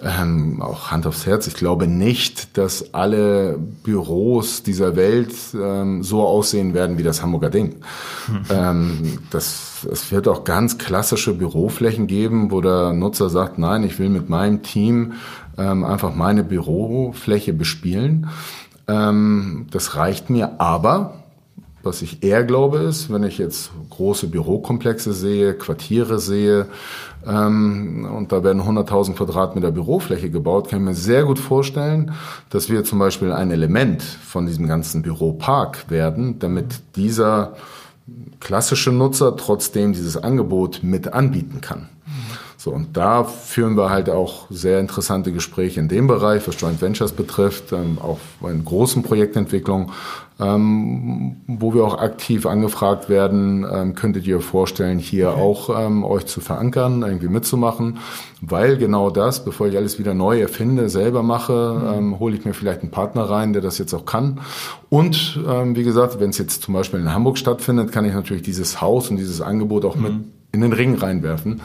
ähm, 0.04 0.62
auch 0.62 0.92
Hand 0.92 1.08
aufs 1.08 1.26
Herz, 1.26 1.48
ich 1.48 1.56
glaube 1.56 1.88
nicht, 1.88 2.58
dass 2.58 2.94
alle 2.94 3.58
Büros 3.84 4.62
dieser 4.62 4.96
Welt 4.96 5.34
ähm, 5.60 6.04
so 6.04 6.26
aussehen 6.26 6.74
werden 6.74 6.98
wie 6.98 7.04
das 7.04 7.22
Hamburger 7.22 7.50
Ding. 7.50 7.78
Mhm. 8.28 8.42
Ähm, 8.50 9.20
das, 9.32 9.88
es 9.92 10.12
wird 10.12 10.28
auch 10.28 10.44
ganz 10.44 10.78
klassische 10.78 11.34
Büroflächen 11.34 12.06
geben, 12.08 12.52
wo 12.52 12.62
der 12.62 12.94
Nutzer 12.94 13.30
sagt, 13.30 13.58
nein, 13.58 13.84
ich 13.84 13.98
will 13.98 14.10
mit 14.10 14.30
meinem 14.30 14.62
Team 14.62 15.14
ähm, 15.58 15.84
einfach 15.84 16.16
meine 16.16 16.44
Bürofläche 16.44 17.54
bespielen. 17.54 18.30
Ähm, 18.88 19.68
das 19.72 19.96
reicht 19.96 20.30
mir, 20.30 20.60
aber 20.60 21.16
was 21.84 22.02
ich 22.02 22.24
eher 22.24 22.44
glaube 22.44 22.80
ist, 22.80 23.12
wenn 23.12 23.24
ich 23.24 23.38
jetzt 23.38 23.72
große 23.90 24.28
Bürokomplexe 24.28 25.14
sehe, 25.14 25.54
Quartiere 25.54 26.20
sehe, 26.20 26.68
ähm, 27.26 28.08
und 28.14 28.32
da 28.32 28.44
werden 28.44 28.62
100.000 28.62 29.16
Quadratmeter 29.16 29.72
Bürofläche 29.72 30.30
gebaut, 30.30 30.70
kann 30.70 30.80
ich 30.80 30.86
mir 30.86 30.94
sehr 30.94 31.24
gut 31.24 31.40
vorstellen, 31.40 32.14
dass 32.50 32.70
wir 32.70 32.84
zum 32.84 33.00
Beispiel 33.00 33.32
ein 33.32 33.52
Element 33.52 34.02
von 34.02 34.46
diesem 34.46 34.68
ganzen 34.68 35.02
Büropark 35.02 35.90
werden, 35.90 36.40
damit 36.40 36.82
dieser 36.96 37.56
klassische 38.40 38.92
Nutzer 38.92 39.36
trotzdem 39.36 39.94
dieses 39.94 40.16
Angebot 40.16 40.82
mit 40.84 41.14
anbieten 41.14 41.60
kann. 41.62 41.90
So, 42.68 42.74
und 42.74 42.98
da 42.98 43.24
führen 43.24 43.78
wir 43.78 43.90
halt 43.90 44.10
auch 44.10 44.48
sehr 44.50 44.82
interessante 44.82 45.32
Gespräche 45.32 45.80
in 45.80 45.88
dem 45.88 46.06
Bereich, 46.06 46.46
was 46.50 46.60
Joint 46.60 46.82
Ventures 46.82 47.14
betrifft, 47.14 47.72
ähm, 47.72 47.98
auch 47.98 48.20
in 48.46 48.66
großen 48.66 49.04
Projektentwicklungen, 49.04 49.92
ähm, 50.38 51.38
wo 51.48 51.74
wir 51.74 51.86
auch 51.86 51.98
aktiv 51.98 52.46
angefragt 52.46 53.08
werden, 53.08 53.66
ähm, 53.72 53.96
könntet 53.96 54.28
ihr 54.28 54.42
vorstellen, 54.42 55.00
hier 55.00 55.30
okay. 55.30 55.42
auch 55.42 55.80
ähm, 55.80 56.04
euch 56.04 56.26
zu 56.26 56.42
verankern, 56.42 57.04
irgendwie 57.04 57.30
mitzumachen, 57.30 58.00
weil 58.42 58.76
genau 58.76 59.12
das, 59.12 59.46
bevor 59.46 59.68
ich 59.68 59.78
alles 59.78 59.98
wieder 59.98 60.14
neu 60.14 60.42
erfinde, 60.42 60.90
selber 60.90 61.24
mache, 61.24 61.80
mhm. 61.80 61.98
ähm, 61.98 62.20
hole 62.20 62.36
ich 62.36 62.44
mir 62.44 62.54
vielleicht 62.54 62.82
einen 62.82 62.92
Partner 62.92 63.30
rein, 63.30 63.54
der 63.54 63.62
das 63.62 63.78
jetzt 63.78 63.94
auch 63.94 64.04
kann. 64.04 64.42
Und 64.90 65.40
ähm, 65.48 65.78
wie 65.78 65.84
gesagt, 65.84 66.20
wenn 66.20 66.32
es 66.32 66.38
jetzt 66.38 66.64
zum 66.64 66.74
Beispiel 66.74 67.00
in 67.00 67.14
Hamburg 67.14 67.38
stattfindet, 67.38 67.94
kann 67.94 68.04
ich 68.04 68.14
natürlich 68.14 68.44
dieses 68.44 68.82
Haus 68.82 69.10
und 69.10 69.16
dieses 69.16 69.40
Angebot 69.40 69.86
auch 69.86 69.96
mhm. 69.96 70.04
mit 70.04 70.14
in 70.52 70.62
den 70.62 70.74
Ring 70.74 70.96
reinwerfen 70.96 71.62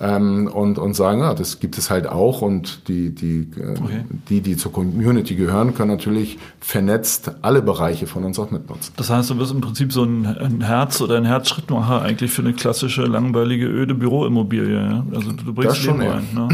ähm, 0.00 0.48
und, 0.52 0.78
und 0.78 0.94
sagen, 0.94 1.20
ja, 1.20 1.34
das 1.34 1.60
gibt 1.60 1.78
es 1.78 1.88
halt 1.88 2.06
auch 2.06 2.42
und 2.42 2.88
die, 2.88 3.14
die, 3.14 3.48
äh, 3.58 3.78
okay. 3.80 4.04
die, 4.28 4.40
die 4.40 4.56
zur 4.56 4.72
Community 4.72 5.36
gehören, 5.36 5.74
können 5.74 5.90
natürlich 5.90 6.38
vernetzt 6.60 7.30
alle 7.42 7.62
Bereiche 7.62 8.06
von 8.06 8.24
uns 8.24 8.38
auch 8.38 8.50
mitnutzen. 8.50 8.92
Das 8.96 9.10
heißt, 9.10 9.30
du 9.30 9.36
bist 9.36 9.52
im 9.52 9.60
Prinzip 9.60 9.92
so 9.92 10.02
ein, 10.02 10.26
ein 10.26 10.60
Herz 10.62 11.00
oder 11.00 11.16
ein 11.16 11.24
Herzschrittmacher 11.24 12.02
eigentlich 12.02 12.32
für 12.32 12.42
eine 12.42 12.54
klassische, 12.54 13.02
langweilige, 13.02 13.66
öde 13.66 13.94
Büroimmobilie. 13.94 14.74
Ja? 14.74 15.06
Also 15.14 15.32
du 15.32 15.54
bringst 15.54 15.76
das 15.76 15.78
schon 15.78 16.00
rein. 16.00 16.26
Ne? 16.34 16.48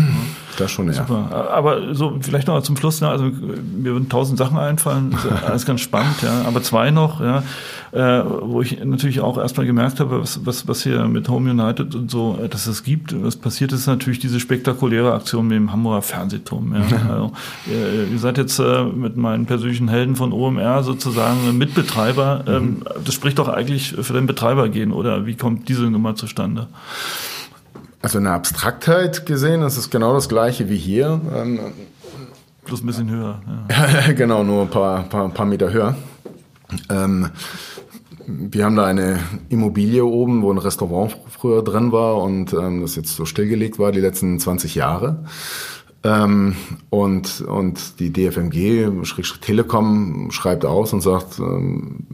Das 0.61 0.71
schon, 0.71 0.89
ja. 0.89 0.93
Super. 0.93 1.51
Aber 1.53 1.95
so 1.95 2.19
vielleicht 2.21 2.47
noch 2.47 2.63
zum 2.63 2.77
Schluss, 2.77 3.01
ne? 3.01 3.09
also 3.09 3.25
mir 3.25 3.93
würden 3.93 4.09
tausend 4.09 4.39
Sachen 4.39 4.59
einfallen, 4.59 5.17
alles 5.47 5.65
ganz 5.65 5.81
spannend, 5.81 6.23
ja. 6.23 6.43
Aber 6.47 6.63
zwei 6.63 6.91
noch, 6.91 7.21
ja, 7.21 7.43
äh, 7.93 8.23
wo 8.43 8.61
ich 8.61 8.85
natürlich 8.85 9.21
auch 9.21 9.39
erstmal 9.39 9.67
gemerkt 9.67 10.01
habe, 10.01 10.21
was, 10.21 10.45
was, 10.45 10.69
was 10.69 10.83
hier 10.83 11.07
mit 11.07 11.29
Home 11.29 11.51
United 11.51 11.95
und 11.95 12.11
so, 12.11 12.39
äh, 12.43 12.49
dass 12.49 12.67
es 12.67 12.85
gibt. 12.85 13.15
Was 13.25 13.37
passiert 13.37 13.73
ist 13.73 13.87
natürlich 13.87 14.19
diese 14.19 14.39
spektakuläre 14.39 15.15
Aktion 15.15 15.49
mit 15.49 15.57
dem 15.57 15.73
Hamburger 15.73 16.03
Fernsehturm. 16.03 16.75
Ja. 16.75 16.99
Also, 17.11 17.33
ihr, 17.67 18.09
ihr 18.13 18.19
seid 18.19 18.39
jetzt 18.39 18.59
äh, 18.59 18.85
mit 18.85 19.17
meinen 19.17 19.47
persönlichen 19.47 19.89
Helden 19.89 20.15
von 20.15 20.33
OMR 20.33 20.83
sozusagen 20.83 21.57
Mitbetreiber. 21.57 22.45
Ähm, 22.47 22.65
mhm. 22.65 22.85
Das 23.05 23.15
spricht 23.15 23.39
doch 23.39 23.49
eigentlich 23.49 23.95
für 24.01 24.13
den 24.13 24.27
Betreiber 24.27 24.69
gehen, 24.69 24.93
oder 24.93 25.27
wie 25.27 25.35
kommt 25.35 25.69
diese 25.69 25.85
Nummer 25.85 26.15
zustande? 26.15 26.69
Also 28.03 28.19
in 28.19 28.25
der 28.25 28.33
Abstraktheit 28.33 29.27
gesehen 29.27 29.63
ist 29.63 29.77
es 29.77 29.91
genau 29.91 30.15
das 30.15 30.29
gleiche 30.29 30.69
wie 30.69 30.79
hier. 30.79 31.21
Ähm, 31.35 31.61
Plus 32.65 32.83
ein 32.83 32.87
bisschen 32.87 33.11
höher. 33.11 33.41
Ja. 33.69 34.13
genau, 34.17 34.43
nur 34.43 34.63
ein 34.63 34.71
paar, 34.71 35.03
paar, 35.05 35.29
paar 35.31 35.47
Meter 35.47 35.73
höher. 35.73 35.97
Ähm, 36.89 37.31
wir 38.27 38.65
haben 38.65 38.77
da 38.77 38.85
eine 38.85 39.19
Immobilie 39.49 40.05
oben, 40.05 40.43
wo 40.43 40.53
ein 40.53 40.59
Restaurant 40.59 41.17
früher 41.29 41.63
drin 41.63 41.93
war 41.93 42.19
und 42.19 42.53
ähm, 42.53 42.81
das 42.83 42.97
jetzt 42.97 43.17
so 43.17 43.25
stillgelegt 43.25 43.79
war 43.79 43.93
die 43.93 44.01
letzten 44.01 44.39
20 44.39 44.75
Jahre. 44.75 45.25
Ähm, 46.03 46.57
und, 46.89 47.43
und 47.43 48.01
die 48.01 48.11
DFMG, 48.11 48.89
Telekom, 49.43 50.31
schreibt 50.31 50.65
aus 50.65 50.95
und 50.95 51.03
sagt, 51.03 51.39
ähm, 51.39 52.07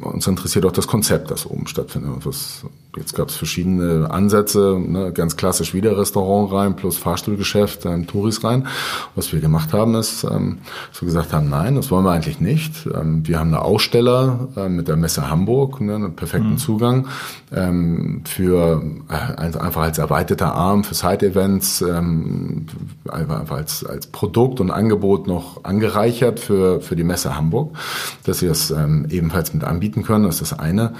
uns 0.00 0.26
interessiert 0.26 0.66
auch 0.66 0.72
das 0.72 0.88
Konzept, 0.88 1.30
das 1.30 1.46
oben 1.46 1.68
stattfindet. 1.68 2.10
Was, 2.24 2.64
jetzt 2.96 3.14
gab 3.14 3.28
es 3.28 3.36
verschiedene 3.36 4.10
Ansätze, 4.10 4.78
ne, 4.78 5.12
ganz 5.12 5.36
klassisch 5.36 5.74
wieder 5.74 5.96
Restaurant 5.96 6.52
rein, 6.52 6.76
plus 6.76 6.98
Fahrstuhlgeschäft, 6.98 7.86
ähm, 7.86 8.06
Touris 8.06 8.42
rein. 8.42 8.66
Was 9.14 9.32
wir 9.32 9.40
gemacht 9.40 9.72
haben, 9.72 9.94
ist, 9.94 10.24
ähm, 10.24 10.58
dass 10.90 11.02
wir 11.02 11.06
gesagt 11.06 11.32
haben, 11.32 11.48
nein, 11.48 11.76
das 11.76 11.90
wollen 11.90 12.04
wir 12.04 12.12
eigentlich 12.12 12.40
nicht. 12.40 12.86
Ähm, 12.86 13.26
wir 13.26 13.38
haben 13.38 13.48
eine 13.48 13.62
Aussteller 13.62 14.48
äh, 14.56 14.68
mit 14.68 14.88
der 14.88 14.96
Messe 14.96 15.30
Hamburg, 15.30 15.80
ne, 15.80 15.94
einen 15.94 16.16
perfekten 16.16 16.52
mhm. 16.52 16.58
Zugang 16.58 17.06
ähm, 17.52 18.22
für 18.24 18.82
äh, 19.08 19.36
einfach 19.36 19.82
als 19.82 19.98
erweiterter 19.98 20.54
Arm 20.54 20.84
für 20.84 20.94
Side-Events, 20.94 21.82
ähm, 21.82 22.66
einfach 23.08 23.56
als, 23.56 23.84
als 23.84 24.08
Produkt 24.08 24.60
und 24.60 24.70
Angebot 24.70 25.26
noch 25.26 25.64
angereichert 25.64 26.40
für, 26.40 26.80
für 26.80 26.96
die 26.96 27.04
Messe 27.04 27.36
Hamburg, 27.36 27.76
dass 28.24 28.40
sie 28.40 28.48
das 28.48 28.70
ähm, 28.70 29.06
ebenfalls 29.10 29.54
mit 29.54 29.64
anbieten 29.64 30.02
können. 30.02 30.24
Das 30.24 30.40
ist 30.40 30.52
das 30.52 30.58
eine. 30.58 30.94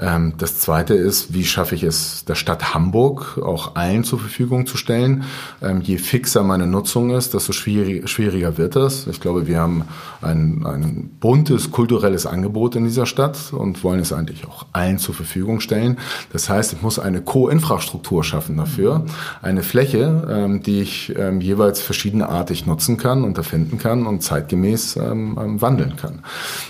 Ähm, 0.00 0.34
das 0.38 0.58
zweite 0.58 0.94
ist, 0.94 1.27
wie 1.30 1.44
schaffe 1.44 1.74
ich 1.74 1.82
es, 1.82 2.24
der 2.24 2.34
Stadt 2.34 2.74
Hamburg 2.74 3.38
auch 3.42 3.74
allen 3.76 4.04
zur 4.04 4.18
Verfügung 4.18 4.66
zu 4.66 4.76
stellen. 4.76 5.24
Ähm, 5.62 5.80
je 5.80 5.98
fixer 5.98 6.42
meine 6.42 6.66
Nutzung 6.66 7.10
ist, 7.10 7.34
desto 7.34 7.52
schwierig, 7.52 8.08
schwieriger 8.08 8.58
wird 8.58 8.76
das. 8.76 9.06
Ich 9.06 9.20
glaube, 9.20 9.46
wir 9.46 9.60
haben 9.60 9.84
ein, 10.22 10.64
ein 10.66 11.10
buntes 11.20 11.70
kulturelles 11.70 12.26
Angebot 12.26 12.76
in 12.76 12.84
dieser 12.84 13.06
Stadt 13.06 13.52
und 13.52 13.84
wollen 13.84 14.00
es 14.00 14.12
eigentlich 14.12 14.46
auch 14.46 14.66
allen 14.72 14.98
zur 14.98 15.14
Verfügung 15.14 15.60
stellen. 15.60 15.98
Das 16.32 16.48
heißt, 16.48 16.72
ich 16.72 16.82
muss 16.82 16.98
eine 16.98 17.20
Co-Infrastruktur 17.20 18.24
schaffen 18.24 18.56
dafür, 18.56 19.04
eine 19.42 19.62
Fläche, 19.62 20.26
ähm, 20.30 20.62
die 20.62 20.80
ich 20.80 21.14
ähm, 21.16 21.40
jeweils 21.40 21.80
verschiedenartig 21.80 22.66
nutzen 22.66 22.96
kann 22.96 23.24
und 23.24 23.38
erfinden 23.38 23.78
kann 23.78 24.06
und 24.06 24.22
zeitgemäß 24.22 24.96
ähm, 24.96 25.38
ähm 25.40 25.60
wandeln 25.60 25.96
kann. 25.96 26.20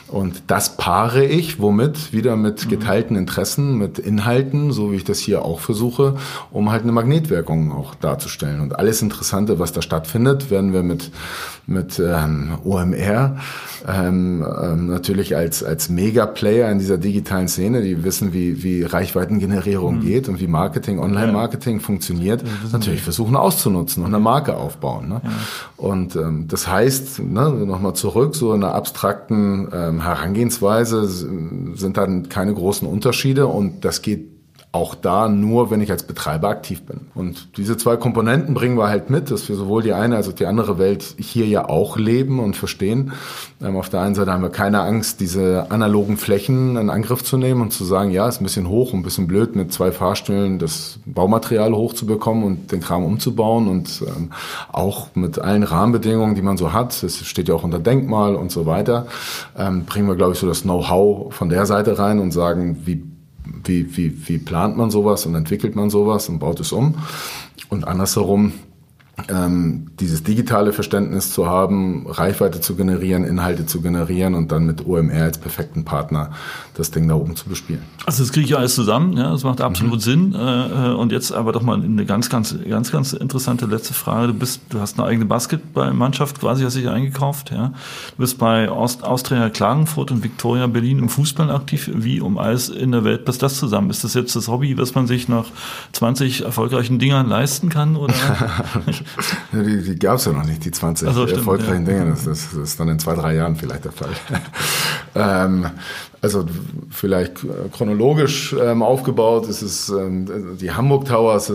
Und 0.08 0.44
das 0.46 0.76
paare 0.76 1.24
ich 1.26 1.60
womit 1.60 2.12
wieder 2.12 2.36
mit 2.36 2.68
geteilten 2.68 3.16
Interessen, 3.16 3.76
mit 3.76 3.98
Inhalten 3.98 4.47
halten, 4.48 4.72
so 4.72 4.92
wie 4.92 4.96
ich 4.96 5.04
das 5.04 5.18
hier 5.18 5.44
auch 5.44 5.60
versuche, 5.60 6.14
um 6.50 6.70
halt 6.70 6.82
eine 6.82 6.92
Magnetwirkung 6.92 7.72
auch 7.72 7.94
darzustellen. 7.94 8.60
Und 8.60 8.78
alles 8.78 9.02
Interessante, 9.02 9.58
was 9.58 9.72
da 9.72 9.82
stattfindet, 9.82 10.50
werden 10.50 10.72
wir 10.72 10.82
mit, 10.82 11.10
mit 11.66 11.98
ähm, 11.98 12.58
OMR 12.64 13.36
ähm, 13.86 14.44
ähm, 14.62 14.86
natürlich 14.86 15.36
als, 15.36 15.62
als 15.62 15.88
Mega-Player 15.88 16.70
in 16.70 16.78
dieser 16.78 16.98
digitalen 16.98 17.48
Szene, 17.48 17.82
die 17.82 18.02
wissen, 18.04 18.32
wie, 18.32 18.62
wie 18.62 18.82
Reichweitengenerierung 18.82 19.96
mhm. 19.96 20.00
geht 20.00 20.28
und 20.28 20.40
wie 20.40 20.46
Marketing, 20.46 20.98
Online-Marketing 20.98 21.76
ja. 21.76 21.82
funktioniert, 21.82 22.42
natürlich 22.72 23.02
versuchen 23.02 23.36
auszunutzen 23.36 24.02
und 24.04 24.14
eine 24.14 24.22
Marke 24.22 24.56
aufbauen. 24.56 25.08
Ne? 25.08 25.20
Ja. 25.22 25.30
Und 25.76 26.16
ähm, 26.16 26.46
das 26.48 26.66
heißt, 26.66 27.20
ne, 27.20 27.50
nochmal 27.50 27.94
zurück, 27.94 28.34
so 28.34 28.52
in 28.54 28.64
einer 28.64 28.74
abstrakten 28.74 29.68
ähm, 29.72 30.02
Herangehensweise 30.02 31.06
sind 31.06 31.96
dann 31.96 32.28
keine 32.28 32.54
großen 32.54 32.88
Unterschiede 32.88 33.46
und 33.46 33.84
das 33.84 34.02
geht 34.02 34.37
auch 34.70 34.94
da 34.94 35.28
nur, 35.30 35.70
wenn 35.70 35.80
ich 35.80 35.90
als 35.90 36.02
Betreiber 36.02 36.50
aktiv 36.50 36.82
bin. 36.82 37.06
Und 37.14 37.56
diese 37.56 37.78
zwei 37.78 37.96
Komponenten 37.96 38.52
bringen 38.52 38.76
wir 38.76 38.88
halt 38.88 39.08
mit, 39.08 39.30
dass 39.30 39.48
wir 39.48 39.56
sowohl 39.56 39.82
die 39.82 39.94
eine 39.94 40.16
als 40.16 40.28
auch 40.28 40.34
die 40.34 40.44
andere 40.44 40.78
Welt 40.78 41.14
hier 41.18 41.46
ja 41.46 41.68
auch 41.68 41.96
leben 41.96 42.38
und 42.38 42.54
verstehen. 42.54 43.12
Ähm, 43.62 43.76
auf 43.76 43.88
der 43.88 44.02
einen 44.02 44.14
Seite 44.14 44.30
haben 44.30 44.42
wir 44.42 44.50
keine 44.50 44.82
Angst, 44.82 45.20
diese 45.20 45.70
analogen 45.70 46.18
Flächen 46.18 46.76
in 46.76 46.90
Angriff 46.90 47.24
zu 47.24 47.38
nehmen 47.38 47.62
und 47.62 47.72
zu 47.72 47.84
sagen, 47.84 48.10
ja, 48.10 48.28
ist 48.28 48.42
ein 48.42 48.44
bisschen 48.44 48.68
hoch 48.68 48.92
und 48.92 49.00
ein 49.00 49.02
bisschen 49.04 49.26
blöd, 49.26 49.56
mit 49.56 49.72
zwei 49.72 49.90
Fahrstühlen 49.90 50.58
das 50.58 50.98
Baumaterial 51.06 51.72
hochzubekommen 51.72 52.44
und 52.44 52.70
den 52.70 52.80
Kram 52.80 53.04
umzubauen 53.04 53.68
und 53.68 54.04
ähm, 54.06 54.32
auch 54.70 55.08
mit 55.14 55.38
allen 55.38 55.62
Rahmenbedingungen, 55.62 56.34
die 56.34 56.42
man 56.42 56.58
so 56.58 56.74
hat, 56.74 57.02
es 57.02 57.24
steht 57.26 57.48
ja 57.48 57.54
auch 57.54 57.64
unter 57.64 57.78
Denkmal 57.78 58.36
und 58.36 58.52
so 58.52 58.66
weiter, 58.66 59.06
ähm, 59.56 59.86
bringen 59.86 60.08
wir, 60.08 60.14
glaube 60.14 60.34
ich, 60.34 60.38
so 60.38 60.46
das 60.46 60.62
Know-how 60.62 61.32
von 61.32 61.48
der 61.48 61.64
Seite 61.64 61.98
rein 61.98 62.18
und 62.18 62.32
sagen, 62.32 62.82
wie 62.84 63.02
wie, 63.64 63.96
wie, 63.96 64.28
wie 64.28 64.38
plant 64.38 64.76
man 64.76 64.90
sowas 64.90 65.26
und 65.26 65.34
entwickelt 65.34 65.76
man 65.76 65.90
sowas 65.90 66.28
und 66.28 66.38
baut 66.38 66.60
es 66.60 66.72
um. 66.72 66.94
Und 67.68 67.86
andersherum 67.86 68.52
ähm, 69.28 69.88
dieses 70.00 70.22
digitale 70.22 70.72
Verständnis 70.72 71.32
zu 71.32 71.46
haben, 71.46 72.06
Reichweite 72.08 72.60
zu 72.60 72.76
generieren, 72.76 73.24
Inhalte 73.24 73.66
zu 73.66 73.80
generieren 73.80 74.34
und 74.34 74.52
dann 74.52 74.64
mit 74.64 74.86
OMR 74.86 75.24
als 75.24 75.38
perfekten 75.38 75.84
Partner 75.84 76.30
das 76.74 76.90
Ding 76.90 77.08
da 77.08 77.14
oben 77.14 77.34
zu 77.34 77.48
bespielen. 77.48 77.82
Also 78.06 78.22
das 78.22 78.32
kriege 78.32 78.46
ich 78.46 78.56
alles 78.56 78.74
zusammen, 78.74 79.16
ja, 79.16 79.30
das 79.30 79.42
macht 79.42 79.60
absolut 79.60 79.96
mhm. 79.96 80.00
Sinn. 80.00 80.34
Äh, 80.34 80.90
äh, 80.90 80.94
und 80.94 81.12
jetzt 81.12 81.32
aber 81.32 81.52
doch 81.52 81.62
mal 81.62 81.82
eine 81.82 82.06
ganz, 82.06 82.30
ganz, 82.30 82.54
ganz, 82.68 82.92
ganz 82.92 83.12
interessante 83.12 83.66
letzte 83.66 83.94
Frage. 83.94 84.28
Du 84.28 84.34
bist, 84.34 84.60
du 84.70 84.80
hast 84.80 84.98
eine 84.98 85.08
eigene 85.08 85.26
Basketballmannschaft 85.26 86.40
quasi, 86.40 86.62
hast 86.64 86.76
dich 86.76 86.88
eingekauft, 86.88 87.50
ja. 87.50 87.72
Du 88.16 88.18
bist 88.18 88.38
bei 88.38 88.68
Aust 88.68 89.04
Austria 89.04 89.50
Klagenfurt 89.50 90.10
und 90.10 90.22
Viktoria 90.22 90.66
Berlin 90.68 91.00
im 91.00 91.08
Fußball 91.08 91.50
aktiv. 91.50 91.90
Wie 91.92 92.20
um 92.20 92.38
alles 92.38 92.68
in 92.68 92.92
der 92.92 93.04
Welt 93.04 93.24
passt 93.24 93.42
das 93.42 93.58
zusammen? 93.58 93.90
Ist 93.90 94.04
das 94.04 94.14
jetzt 94.14 94.36
das 94.36 94.48
Hobby, 94.48 94.78
was 94.78 94.94
man 94.94 95.06
sich 95.06 95.28
nach 95.28 95.46
20 95.92 96.44
erfolgreichen 96.44 96.98
Dingern 96.98 97.28
leisten 97.28 97.68
kann? 97.68 97.96
Oder? 97.96 98.14
die 99.52 99.82
die 99.82 99.98
gab 99.98 100.16
es 100.16 100.24
ja 100.24 100.32
noch 100.32 100.44
nicht, 100.44 100.64
die 100.64 100.70
20 100.70 101.10
so, 101.10 101.26
erfolgreichen 101.26 101.86
ja. 101.86 101.92
Dinge. 101.92 102.10
Das, 102.10 102.24
das, 102.24 102.50
das, 102.50 102.54
ist 102.54 102.80
dann 102.80 102.88
in 102.88 102.98
zwei, 102.98 103.14
drei 103.14 103.34
Jahren 103.34 103.56
vielleicht 103.56 103.84
der 103.84 103.92
Fall. 103.92 104.10
ähm, 105.14 105.66
also 106.20 106.44
vielleicht 106.90 107.46
chronologisch 107.72 108.54
ähm, 108.60 108.82
aufgebaut. 108.82 109.46
Ist 109.46 109.62
es 109.62 109.88
ähm, 109.88 110.56
die 110.60 110.72
Hamburg 110.72 111.04
Towers, 111.04 111.50
äh, 111.50 111.54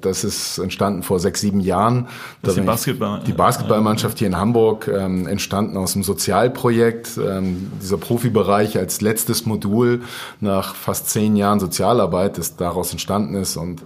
das 0.00 0.24
ist 0.24 0.58
entstanden 0.58 1.02
vor 1.02 1.18
sechs, 1.18 1.40
sieben 1.40 1.60
Jahren. 1.60 2.08
Das 2.42 2.54
ist 2.54 2.60
die, 2.60 2.66
Basketball, 2.66 3.20
die 3.26 3.32
Basketballmannschaft 3.32 4.18
hier 4.18 4.28
in 4.28 4.36
Hamburg, 4.36 4.88
ähm, 4.88 5.26
entstanden 5.26 5.76
aus 5.76 5.94
einem 5.94 6.04
Sozialprojekt, 6.04 7.18
ähm, 7.18 7.72
dieser 7.80 7.96
Profibereich 7.96 8.76
als 8.76 9.00
letztes 9.00 9.46
Modul 9.46 10.02
nach 10.40 10.74
fast 10.74 11.08
zehn 11.08 11.36
Jahren 11.36 11.58
Sozialarbeit, 11.58 12.36
das 12.36 12.56
daraus 12.56 12.92
entstanden 12.92 13.34
ist. 13.34 13.56
Und 13.56 13.82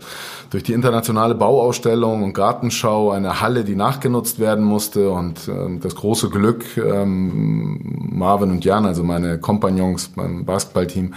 durch 0.51 0.65
die 0.65 0.73
internationale 0.73 1.35
Bauausstellung 1.35 2.23
und 2.25 2.33
Gartenschau 2.33 3.11
eine 3.11 3.41
Halle, 3.41 3.65
die 3.65 3.77
nachgenutzt 3.77 4.39
werden 4.39 4.65
musste. 4.65 5.11
Und 5.11 5.49
ähm, 5.49 5.81
das 5.81 5.95
große 5.95 6.31
Glück, 6.31 6.65
ähm, 6.77 7.81
Marvin 8.11 8.51
und 8.51 8.65
Jan, 8.65 8.87
also 8.87 9.03
meine 9.03 9.36
Kompagnons 9.39 10.09
beim 10.09 10.45
Basketballteam, 10.45 11.15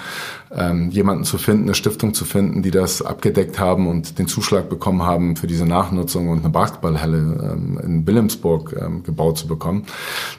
ähm, 0.55 0.89
jemanden 0.89 1.23
zu 1.23 1.37
finden, 1.37 1.63
eine 1.63 1.75
Stiftung 1.75 2.13
zu 2.13 2.25
finden, 2.25 2.63
die 2.63 2.71
das 2.71 3.01
abgedeckt 3.01 3.59
haben 3.59 3.87
und 3.87 4.17
den 4.17 4.27
Zuschlag 4.27 4.69
bekommen 4.69 5.03
haben 5.03 5.35
für 5.35 5.47
diese 5.47 5.65
Nachnutzung 5.65 6.29
und 6.29 6.39
eine 6.39 6.49
Basketballhalle 6.49 7.17
ähm, 7.17 7.79
in 7.83 8.07
Wilhelmsburg 8.07 8.75
ähm, 8.79 9.03
gebaut 9.03 9.37
zu 9.37 9.47
bekommen. 9.47 9.85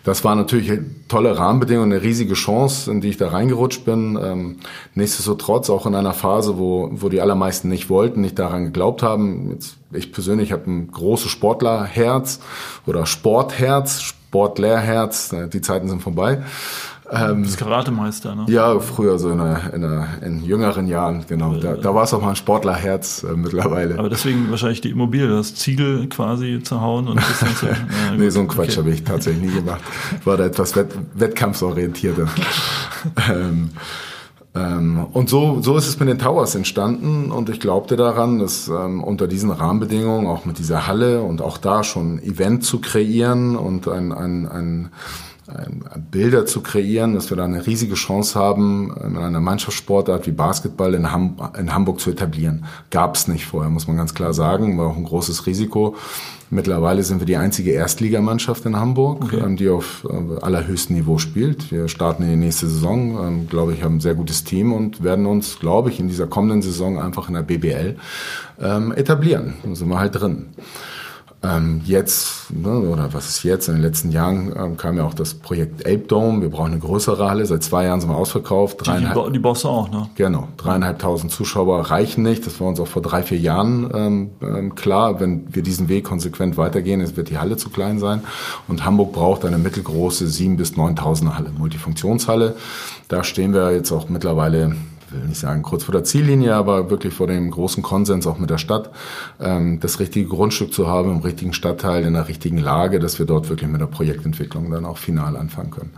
Das 0.04 0.24
war 0.24 0.34
natürlich 0.34 0.72
tolle 1.08 1.38
Rahmenbedingungen, 1.38 1.92
eine 1.92 2.02
riesige 2.02 2.34
Chance, 2.34 2.90
in 2.90 3.00
die 3.00 3.08
ich 3.08 3.16
da 3.16 3.28
reingerutscht 3.28 3.84
bin. 3.84 4.18
Ähm, 4.20 4.56
nichtsdestotrotz 4.94 5.70
auch 5.70 5.86
in 5.86 5.94
einer 5.94 6.12
Phase, 6.12 6.58
wo, 6.58 6.88
wo 6.92 7.08
die 7.08 7.20
allermeisten 7.20 7.68
nicht 7.68 7.88
wollten, 7.88 8.20
nicht 8.20 8.38
daran 8.38 8.64
geglaubt 8.64 9.02
haben. 9.02 9.50
Jetzt, 9.50 9.76
ich 9.92 10.12
persönlich 10.12 10.52
habe 10.52 10.70
ein 10.70 10.90
großes 10.90 11.30
Sportlerherz 11.30 12.40
oder 12.86 13.06
Sportherz, 13.06 14.00
Sportlerherz, 14.00 15.34
die 15.52 15.60
Zeiten 15.60 15.88
sind 15.88 16.02
vorbei. 16.02 16.42
Ähm, 17.12 17.42
das 17.42 17.56
Karatemeister, 17.56 18.34
ne? 18.34 18.44
Ja, 18.48 18.78
früher 18.78 19.18
so 19.18 19.30
in, 19.30 19.38
der, 19.38 19.74
in, 19.74 19.80
der, 19.80 20.08
in 20.24 20.44
jüngeren 20.44 20.86
Jahren, 20.86 21.24
genau. 21.26 21.54
Da, 21.54 21.74
da 21.74 21.94
war 21.94 22.04
es 22.04 22.14
auch 22.14 22.22
mal 22.22 22.30
ein 22.30 22.36
Sportlerherz 22.36 23.24
äh, 23.24 23.36
mittlerweile. 23.36 23.98
Aber 23.98 24.08
deswegen 24.08 24.48
wahrscheinlich 24.50 24.80
die 24.80 24.90
Immobilie, 24.90 25.28
das 25.28 25.54
Ziegel 25.54 26.08
quasi 26.08 26.60
zu 26.62 26.80
hauen 26.80 27.08
und 27.08 27.18
ein 27.18 27.24
bisschen 27.26 27.56
zu. 27.56 27.66
Ja, 27.66 27.76
nee, 28.16 28.28
so 28.30 28.40
ein 28.40 28.48
Quatsch 28.48 28.70
okay. 28.70 28.78
habe 28.78 28.90
ich 28.90 29.02
tatsächlich 29.02 29.50
nie 29.50 29.56
gemacht. 29.56 29.80
War 30.24 30.36
da 30.36 30.44
etwas 30.44 30.76
wett, 30.76 30.96
wettkampfsorientierter. 31.14 32.28
ähm, 33.28 33.70
ähm, 34.54 35.06
und 35.12 35.28
so, 35.28 35.60
so 35.62 35.76
ist 35.76 35.86
es 35.86 35.98
mit 36.00 36.08
den 36.08 36.18
Towers 36.18 36.54
entstanden 36.54 37.30
und 37.30 37.48
ich 37.48 37.60
glaubte 37.60 37.96
daran, 37.96 38.40
dass 38.40 38.68
ähm, 38.68 39.02
unter 39.02 39.28
diesen 39.28 39.50
Rahmenbedingungen, 39.50 40.26
auch 40.26 40.44
mit 40.44 40.58
dieser 40.58 40.88
Halle 40.88 41.22
und 41.22 41.40
auch 41.40 41.56
da 41.56 41.84
schon 41.84 42.16
ein 42.16 42.22
Event 42.22 42.64
zu 42.64 42.80
kreieren 42.80 43.56
und 43.56 43.86
ein, 43.86 44.12
ein, 44.12 44.48
ein 44.48 44.90
Bilder 46.10 46.46
zu 46.46 46.60
kreieren, 46.60 47.14
dass 47.14 47.30
wir 47.30 47.36
da 47.36 47.44
eine 47.44 47.66
riesige 47.66 47.94
Chance 47.94 48.38
haben, 48.38 48.94
in 49.04 49.16
einer 49.16 49.40
Mannschaftssportart 49.40 50.26
wie 50.26 50.32
Basketball 50.32 50.94
in, 50.94 51.12
Ham 51.12 51.36
in 51.58 51.74
Hamburg 51.74 52.00
zu 52.00 52.10
etablieren. 52.10 52.64
Gab 52.90 53.14
es 53.16 53.28
nicht 53.28 53.46
vorher, 53.46 53.70
muss 53.70 53.86
man 53.86 53.96
ganz 53.96 54.14
klar 54.14 54.32
sagen, 54.32 54.78
war 54.78 54.88
auch 54.88 54.96
ein 54.96 55.04
großes 55.04 55.46
Risiko. 55.46 55.96
Mittlerweile 56.52 57.04
sind 57.04 57.20
wir 57.20 57.26
die 57.26 57.36
einzige 57.36 57.70
Erstligamannschaft 57.70 58.66
in 58.66 58.74
Hamburg, 58.74 59.22
okay. 59.22 59.38
ähm, 59.38 59.56
die 59.56 59.68
auf 59.68 60.04
äh, 60.10 60.40
allerhöchstem 60.40 60.96
Niveau 60.96 61.18
spielt. 61.18 61.70
Wir 61.70 61.86
starten 61.86 62.24
in 62.24 62.30
die 62.30 62.36
nächste 62.36 62.66
Saison, 62.66 63.24
ähm, 63.24 63.48
glaube 63.48 63.72
ich, 63.72 63.84
haben 63.84 63.96
ein 63.96 64.00
sehr 64.00 64.16
gutes 64.16 64.42
Team 64.42 64.72
und 64.72 65.04
werden 65.04 65.26
uns, 65.26 65.60
glaube 65.60 65.90
ich, 65.90 66.00
in 66.00 66.08
dieser 66.08 66.26
kommenden 66.26 66.60
Saison 66.60 67.00
einfach 67.00 67.28
in 67.28 67.34
der 67.34 67.42
BBL 67.42 67.96
ähm, 68.60 68.92
etablieren. 68.92 69.54
Da 69.62 69.76
sind 69.76 69.88
wir 69.88 70.00
halt 70.00 70.20
drin. 70.20 70.46
Ähm, 71.42 71.80
jetzt, 71.86 72.50
ne, 72.50 72.80
oder 72.80 73.14
was 73.14 73.28
ist 73.28 73.44
jetzt, 73.44 73.68
in 73.68 73.76
den 73.76 73.82
letzten 73.82 74.10
Jahren 74.10 74.52
ähm, 74.54 74.76
kam 74.76 74.98
ja 74.98 75.04
auch 75.04 75.14
das 75.14 75.32
Projekt 75.32 75.86
Ape 75.86 76.00
Dome. 76.00 76.42
Wir 76.42 76.50
brauchen 76.50 76.72
eine 76.72 76.80
größere 76.80 77.30
Halle. 77.30 77.46
Seit 77.46 77.62
zwei 77.62 77.84
Jahren 77.84 78.02
sind 78.02 78.10
wir 78.10 78.16
ausverkauft. 78.16 78.86
Dreieinhalb, 78.86 79.26
die, 79.26 79.32
die 79.32 79.38
baust 79.38 79.64
du 79.64 79.68
auch, 79.68 79.90
ne? 79.90 80.10
Genau. 80.16 80.48
Dreieinhalbtausend 80.58 81.32
Zuschauer 81.32 81.80
reichen 81.90 82.24
nicht. 82.24 82.46
Das 82.46 82.60
war 82.60 82.68
uns 82.68 82.78
auch 82.78 82.88
vor 82.88 83.00
drei, 83.00 83.22
vier 83.22 83.38
Jahren 83.38 83.90
ähm, 83.94 84.30
ähm, 84.42 84.74
klar. 84.74 85.18
Wenn 85.18 85.46
wir 85.54 85.62
diesen 85.62 85.88
Weg 85.88 86.04
konsequent 86.04 86.58
weitergehen, 86.58 87.00
es 87.00 87.16
wird 87.16 87.30
die 87.30 87.38
Halle 87.38 87.56
zu 87.56 87.70
klein 87.70 87.98
sein. 87.98 88.22
Und 88.68 88.84
Hamburg 88.84 89.12
braucht 89.12 89.46
eine 89.46 89.56
mittelgroße 89.56 90.28
sieben 90.28 90.58
bis 90.58 90.76
neuntausender 90.76 91.38
Halle, 91.38 91.52
Multifunktionshalle. 91.56 92.54
Da 93.08 93.24
stehen 93.24 93.54
wir 93.54 93.72
jetzt 93.72 93.90
auch 93.92 94.10
mittlerweile 94.10 94.76
will 95.12 95.20
nicht 95.20 95.40
sagen 95.40 95.62
kurz 95.62 95.84
vor 95.84 95.92
der 95.92 96.04
Ziellinie, 96.04 96.54
aber 96.54 96.90
wirklich 96.90 97.14
vor 97.14 97.26
dem 97.26 97.50
großen 97.50 97.82
Konsens 97.82 98.26
auch 98.26 98.38
mit 98.38 98.50
der 98.50 98.58
Stadt, 98.58 98.90
ähm, 99.40 99.80
das 99.80 100.00
richtige 100.00 100.28
Grundstück 100.28 100.72
zu 100.72 100.86
haben 100.86 101.10
im 101.10 101.18
richtigen 101.18 101.52
Stadtteil, 101.52 102.04
in 102.04 102.14
der 102.14 102.28
richtigen 102.28 102.58
Lage, 102.58 102.98
dass 102.98 103.18
wir 103.18 103.26
dort 103.26 103.48
wirklich 103.48 103.70
mit 103.70 103.80
der 103.80 103.86
Projektentwicklung 103.86 104.70
dann 104.70 104.84
auch 104.84 104.98
final 104.98 105.36
anfangen 105.36 105.70
können. 105.70 105.90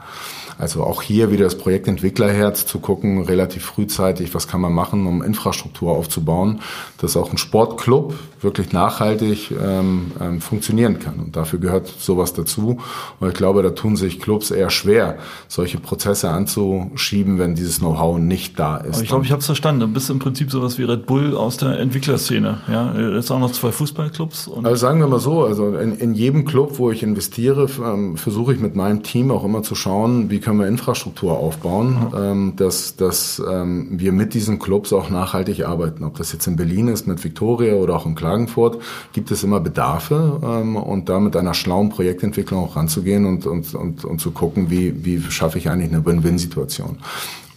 Also 0.59 0.85
auch 0.85 1.03
hier 1.03 1.31
wieder 1.31 1.45
das 1.45 1.57
Projektentwicklerherz 1.57 2.67
zu 2.67 2.79
gucken, 2.79 3.23
relativ 3.23 3.65
frühzeitig, 3.65 4.35
was 4.35 4.49
kann 4.49 4.61
man 4.61 4.73
machen, 4.73 5.07
um 5.07 5.23
Infrastruktur 5.23 5.93
aufzubauen, 5.93 6.61
dass 6.99 7.17
auch 7.17 7.31
ein 7.31 7.39
Sportclub 7.39 8.15
wirklich 8.41 8.73
nachhaltig 8.73 9.51
ähm, 9.53 10.13
ähm, 10.21 10.41
funktionieren 10.41 10.99
kann. 10.99 11.21
Und 11.21 11.37
dafür 11.37 11.59
gehört 11.59 11.87
sowas 11.87 12.33
dazu. 12.33 12.79
Und 13.21 13.29
ich 13.29 13.35
glaube, 13.35 13.63
da 13.63 13.71
tun 13.71 13.97
sich 13.97 14.21
Clubs 14.21 14.51
eher 14.51 14.71
schwer, 14.71 15.19
solche 15.49 15.79
Prozesse 15.79 16.31
anzuschieben, 16.31 17.39
wenn 17.39 17.55
dieses 17.55 17.79
Know-how 17.79 18.19
nicht 18.19 18.59
da 18.59 18.77
ist. 18.79 18.95
Aber 18.95 19.03
ich 19.03 19.09
glaube, 19.09 19.25
ich 19.25 19.33
habe 19.33 19.41
es 19.41 19.47
verstanden. 19.47 19.81
Du 19.81 19.89
bist 19.89 20.11
im 20.11 20.19
Prinzip 20.19 20.51
sowas 20.51 20.79
wie 20.79 20.85
Red 20.85 21.07
Bull 21.07 21.37
aus 21.37 21.57
der 21.57 21.79
Entwicklerszene. 21.79 22.61
Ja, 22.69 22.95
jetzt 22.95 23.31
auch 23.31 23.39
noch 23.39 23.53
zwei 23.53 23.73
Fußballclubs. 23.73 24.51
also 24.63 24.77
sagen 24.77 25.01
wir 25.01 25.07
mal 25.07 25.21
so, 25.21 25.45
also 25.45 25.77
in, 25.77 25.97
in 25.97 26.15
jedem 26.15 26.45
Club, 26.45 26.79
wo 26.79 26.91
ich 26.91 27.03
investiere, 27.03 27.69
ähm, 27.85 28.17
versuche 28.17 28.55
ich 28.55 28.61
mit 28.61 28.77
meinem 28.77 29.03
Team 29.03 29.31
auch 29.31 29.45
immer 29.45 29.63
zu 29.63 29.75
schauen, 29.75 30.31
wie 30.31 30.41
können 30.43 30.61
wir 30.61 30.67
Infrastruktur 30.67 31.39
aufbauen, 31.39 32.13
ähm, 32.15 32.53
dass, 32.57 32.97
dass 32.97 33.43
ähm, 33.51 33.89
wir 33.93 34.13
mit 34.13 34.35
diesen 34.35 34.59
Clubs 34.59 34.93
auch 34.93 35.09
nachhaltig 35.09 35.65
arbeiten. 35.65 36.05
Ob 36.05 36.19
das 36.19 36.33
jetzt 36.33 36.47
in 36.47 36.57
Berlin 36.57 36.89
ist 36.89 37.07
mit 37.07 37.25
Victoria 37.25 37.75
oder 37.75 37.97
auch 37.97 38.05
in 38.05 38.15
Klagenfurt, 38.15 38.83
gibt 39.13 39.31
es 39.31 39.43
immer 39.43 39.61
Bedarfe 39.61 40.41
ähm, 40.43 40.77
und 40.77 41.09
da 41.09 41.21
mit 41.21 41.35
einer 41.37 41.55
schlauen 41.55 41.89
Projektentwicklung 41.89 42.65
auch 42.65 42.77
ranzugehen 42.77 43.25
und, 43.25 43.47
und, 43.47 43.75
und, 43.75 44.05
und 44.05 44.21
zu 44.21 44.31
gucken, 44.33 44.71
wie, 44.71 45.05
wie 45.05 45.23
schaffe 45.23 45.59
ich 45.59 45.71
eigentlich 45.71 45.93
eine 45.93 46.05
Win-Win-Situation. 46.05 46.99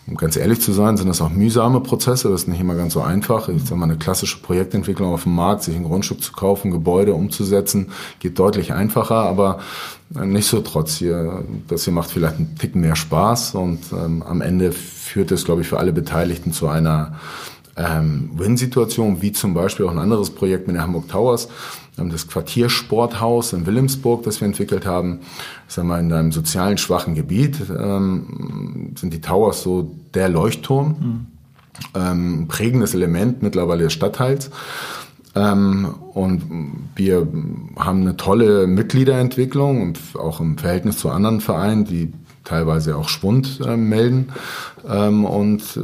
Um 0.08 0.16
ganz 0.16 0.36
ehrlich 0.36 0.62
zu 0.62 0.72
sein, 0.72 0.98
sind 0.98 1.08
das 1.08 1.22
auch 1.22 1.32
mühsame 1.32 1.80
Prozesse. 1.80 2.30
Das 2.30 2.42
ist 2.42 2.48
nicht 2.48 2.60
immer 2.62 2.76
ganz 2.76 2.94
so 2.94 3.02
einfach. 3.02 3.50
Ich 3.50 3.64
sage 3.64 3.76
mal, 3.76 3.86
eine 3.86 3.98
klassische 3.98 4.40
Projektentwicklung 4.40 5.12
auf 5.12 5.24
dem 5.24 5.34
Markt, 5.34 5.64
sich 5.64 5.76
ein 5.76 5.84
Grundstück 5.84 6.22
zu 6.22 6.32
kaufen, 6.32 6.70
Gebäude 6.70 7.14
umzusetzen, 7.14 7.88
geht 8.20 8.38
deutlich 8.38 8.74
einfacher, 8.74 9.16
aber 9.16 9.60
nicht 10.10 10.48
so 10.48 10.62
trotz 10.62 10.98
hier. 10.98 11.44
Das 11.68 11.86
hier 11.86 11.94
macht 11.94 12.12
vielleicht 12.12 12.36
einen 12.36 12.56
Ticken 12.56 12.82
mehr 12.82 12.96
Spaß 12.96 13.56
und 13.56 13.80
ähm, 13.94 14.22
am 14.22 14.42
Ende 14.42 14.72
führt 14.72 15.32
es, 15.32 15.44
glaube 15.44 15.62
ich, 15.62 15.68
für 15.68 15.80
alle 15.80 15.92
Beteiligten 15.92 16.54
zu 16.54 16.68
einer 16.68 17.16
ähm, 17.76 18.30
Win-Situation, 18.36 19.22
wie 19.22 19.32
zum 19.32 19.54
Beispiel 19.54 19.86
auch 19.86 19.92
ein 19.92 19.98
anderes 19.98 20.30
Projekt 20.30 20.68
mit 20.68 20.76
der 20.76 20.84
Hamburg 20.84 21.08
Towers, 21.08 21.50
das 21.98 22.28
Quartiersporthaus 22.28 23.54
in 23.54 23.66
Wilhelmsburg, 23.66 24.24
das 24.24 24.42
wir 24.42 24.48
entwickelt 24.48 24.86
haben. 24.86 25.20
Sagen 25.68 25.88
wir, 25.88 26.00
in 26.00 26.12
einem 26.12 26.32
sozialen 26.32 26.78
schwachen 26.78 27.16
Gebiet 27.16 27.58
ähm, 27.70 28.94
sind 28.96 29.14
die 29.14 29.22
Towers 29.22 29.62
so 29.62 29.96
der 30.14 30.30
Leuchtturm, 30.30 30.88
mhm. 30.88 31.26
ähm, 31.96 32.48
prägendes 32.48 32.94
Element 32.94 33.42
mittlerweile 33.42 33.86
des 33.86 33.94
Stadtteils. 33.94 34.50
Ähm, 35.36 35.96
und 36.14 36.44
wir 36.96 37.28
haben 37.78 38.02
eine 38.02 38.18
tolle 38.18 38.68
Mitgliederentwicklung, 38.68 39.94
auch 40.16 40.40
im 40.40 40.58
Verhältnis 40.58 40.98
zu 40.98 41.10
anderen 41.10 41.42
Vereinen, 41.42 41.86
die 41.86 42.14
teilweise 42.46 42.96
auch 42.96 43.10
Schwund 43.10 43.60
äh, 43.66 43.76
melden. 43.76 44.30
Ähm, 44.88 45.26
und 45.26 45.62
äh, 45.78 45.82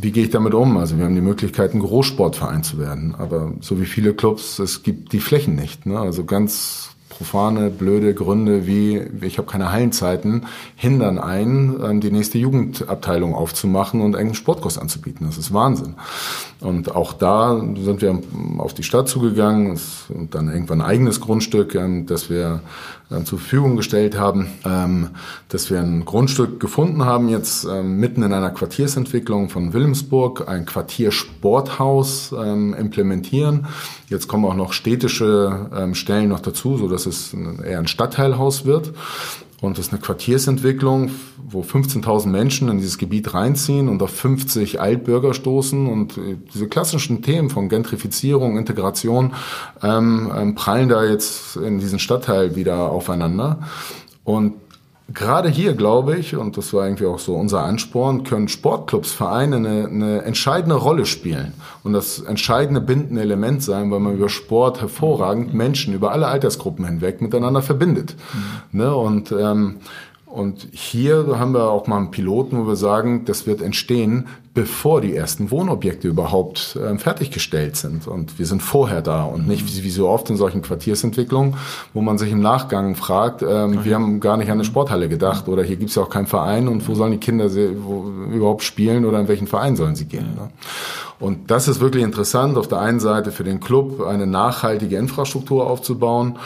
wie 0.00 0.12
gehe 0.12 0.24
ich 0.24 0.30
damit 0.30 0.54
um? 0.54 0.76
Also 0.76 0.98
wir 0.98 1.04
haben 1.04 1.14
die 1.14 1.20
Möglichkeit, 1.20 1.74
ein 1.74 1.80
Großsportverein 1.80 2.62
zu 2.62 2.78
werden. 2.78 3.14
Aber 3.16 3.52
so 3.60 3.80
wie 3.80 3.86
viele 3.86 4.14
Clubs, 4.14 4.58
es 4.58 4.82
gibt 4.82 5.12
die 5.12 5.20
Flächen 5.20 5.54
nicht. 5.54 5.86
Ne? 5.86 5.98
Also 5.98 6.24
ganz 6.24 6.90
profane, 7.08 7.70
blöde 7.70 8.12
Gründe 8.12 8.66
wie 8.66 9.00
ich 9.22 9.38
habe 9.38 9.50
keine 9.50 9.72
Hallenzeiten 9.72 10.46
hindern 10.74 11.18
einen, 11.18 11.82
ähm, 11.82 12.00
die 12.00 12.10
nächste 12.10 12.38
Jugendabteilung 12.38 13.34
aufzumachen 13.34 14.02
und 14.02 14.16
einen 14.16 14.34
Sportkurs 14.34 14.76
anzubieten. 14.76 15.26
Das 15.26 15.38
ist 15.38 15.52
Wahnsinn. 15.52 15.94
Und 16.60 16.94
auch 16.94 17.12
da 17.12 17.58
sind 17.58 18.00
wir 18.00 18.18
auf 18.58 18.72
die 18.72 18.82
Stadt 18.82 19.08
zugegangen 19.08 19.78
und 20.08 20.34
dann 20.34 20.48
irgendwann 20.48 20.80
ein 20.80 20.86
eigenes 20.86 21.20
Grundstück, 21.20 21.74
ähm, 21.74 22.06
das 22.06 22.30
wir 22.30 22.60
äh, 23.10 23.22
zur 23.24 23.38
Verfügung 23.38 23.76
gestellt 23.76 24.18
haben, 24.18 24.48
ähm, 24.64 25.10
dass 25.50 25.70
wir 25.70 25.80
ein 25.80 26.06
Grundstück 26.06 26.58
gefunden 26.58 27.04
haben, 27.04 27.28
jetzt 27.28 27.66
mitten 27.66 28.22
in 28.22 28.32
einer 28.32 28.50
Quartiersentwicklung 28.50 29.50
von 29.50 29.72
Wilhelmsburg, 29.72 30.48
ein 30.48 30.66
Quartiersporthaus 30.66 32.32
implementieren. 32.32 33.66
Jetzt 34.08 34.28
kommen 34.28 34.44
auch 34.44 34.54
noch 34.54 34.72
städtische 34.72 35.90
Stellen 35.92 36.28
noch 36.28 36.40
dazu, 36.40 36.76
so 36.76 36.88
dass 36.88 37.06
es 37.06 37.34
eher 37.34 37.78
ein 37.78 37.86
Stadtteilhaus 37.86 38.64
wird. 38.64 38.92
Und 39.62 39.78
das 39.78 39.86
ist 39.86 39.92
eine 39.92 40.02
Quartiersentwicklung, 40.02 41.10
wo 41.48 41.62
15.000 41.62 42.26
Menschen 42.26 42.68
in 42.68 42.76
dieses 42.76 42.98
Gebiet 42.98 43.32
reinziehen 43.32 43.88
und 43.88 44.02
auf 44.02 44.10
50 44.10 44.80
Altbürger 44.80 45.32
stoßen. 45.32 45.86
Und 45.86 46.18
äh, 46.18 46.36
diese 46.52 46.68
klassischen 46.68 47.22
Themen 47.22 47.48
von 47.48 47.68
Gentrifizierung, 47.68 48.58
Integration 48.58 49.32
ähm, 49.82 50.30
ähm, 50.36 50.54
prallen 50.54 50.90
da 50.90 51.04
jetzt 51.04 51.56
in 51.56 51.78
diesen 51.78 51.98
Stadtteil 51.98 52.54
wieder 52.54 52.90
aufeinander. 52.90 53.60
Und 54.24 54.54
Gerade 55.14 55.48
hier, 55.48 55.74
glaube 55.74 56.16
ich, 56.16 56.36
und 56.36 56.56
das 56.56 56.72
war 56.72 56.84
irgendwie 56.84 57.06
auch 57.06 57.20
so 57.20 57.36
unser 57.36 57.62
Ansporn, 57.62 58.24
können 58.24 58.48
Sportclubs, 58.48 59.12
Vereine 59.12 59.56
eine, 59.56 59.86
eine 59.86 60.22
entscheidende 60.22 60.74
Rolle 60.74 61.06
spielen 61.06 61.54
und 61.84 61.92
das 61.92 62.18
entscheidende 62.18 62.80
bindende 62.80 63.22
Element 63.22 63.62
sein, 63.62 63.90
weil 63.92 64.00
man 64.00 64.16
über 64.16 64.28
Sport 64.28 64.80
hervorragend 64.80 65.54
Menschen 65.54 65.94
über 65.94 66.10
alle 66.10 66.26
Altersgruppen 66.26 66.84
hinweg 66.84 67.22
miteinander 67.22 67.62
verbindet. 67.62 68.16
Mhm. 68.72 68.78
Ne? 68.80 68.94
Und 68.94 69.32
ähm, 69.32 69.76
und 70.26 70.68
hier 70.72 71.38
haben 71.38 71.54
wir 71.54 71.70
auch 71.70 71.86
mal 71.86 71.96
einen 71.96 72.10
Piloten, 72.10 72.58
wo 72.58 72.66
wir 72.66 72.76
sagen, 72.76 73.24
das 73.24 73.46
wird 73.46 73.62
entstehen, 73.62 74.26
bevor 74.56 75.02
die 75.02 75.14
ersten 75.14 75.50
Wohnobjekte 75.50 76.08
überhaupt 76.08 76.76
äh, 76.76 76.96
fertiggestellt 76.96 77.76
sind. 77.76 78.08
Und 78.08 78.38
wir 78.38 78.46
sind 78.46 78.62
vorher 78.62 79.02
da 79.02 79.24
und 79.24 79.46
nicht 79.46 79.66
wie, 79.68 79.84
wie, 79.84 79.90
so 79.90 80.08
oft 80.08 80.30
in 80.30 80.36
solchen 80.38 80.62
Quartiersentwicklungen, 80.62 81.56
wo 81.92 82.00
man 82.00 82.16
sich 82.16 82.32
im 82.32 82.40
Nachgang 82.40 82.96
fragt, 82.96 83.42
ähm, 83.42 83.84
wir 83.84 83.94
haben 83.94 84.18
gar 84.18 84.38
nicht 84.38 84.48
an 84.48 84.54
eine 84.54 84.64
Sporthalle 84.64 85.10
gedacht 85.10 85.46
oder 85.46 85.62
hier 85.62 85.76
gibt 85.76 85.90
es 85.90 85.96
ja 85.96 86.02
auch 86.02 86.08
keinen 86.08 86.26
Verein 86.26 86.68
und 86.68 86.88
wo 86.88 86.94
sollen 86.94 87.12
die 87.12 87.18
Kinder 87.18 87.50
wo, 87.84 88.10
überhaupt 88.32 88.62
spielen 88.62 89.04
oder 89.04 89.20
in 89.20 89.28
welchen 89.28 89.46
Verein 89.46 89.76
sollen 89.76 89.94
sie 89.94 90.06
gehen. 90.06 90.34
Ne? 90.34 90.48
Und 91.20 91.50
das 91.50 91.68
ist 91.68 91.80
wirklich 91.80 92.02
interessant, 92.02 92.56
auf 92.56 92.66
der 92.66 92.80
einen 92.80 93.00
Seite 93.00 93.32
für 93.32 93.44
den 93.44 93.60
Club 93.60 94.06
eine 94.06 94.26
nachhaltige 94.26 94.96
Infrastruktur 94.96 95.66
aufzubauen, 95.66 96.38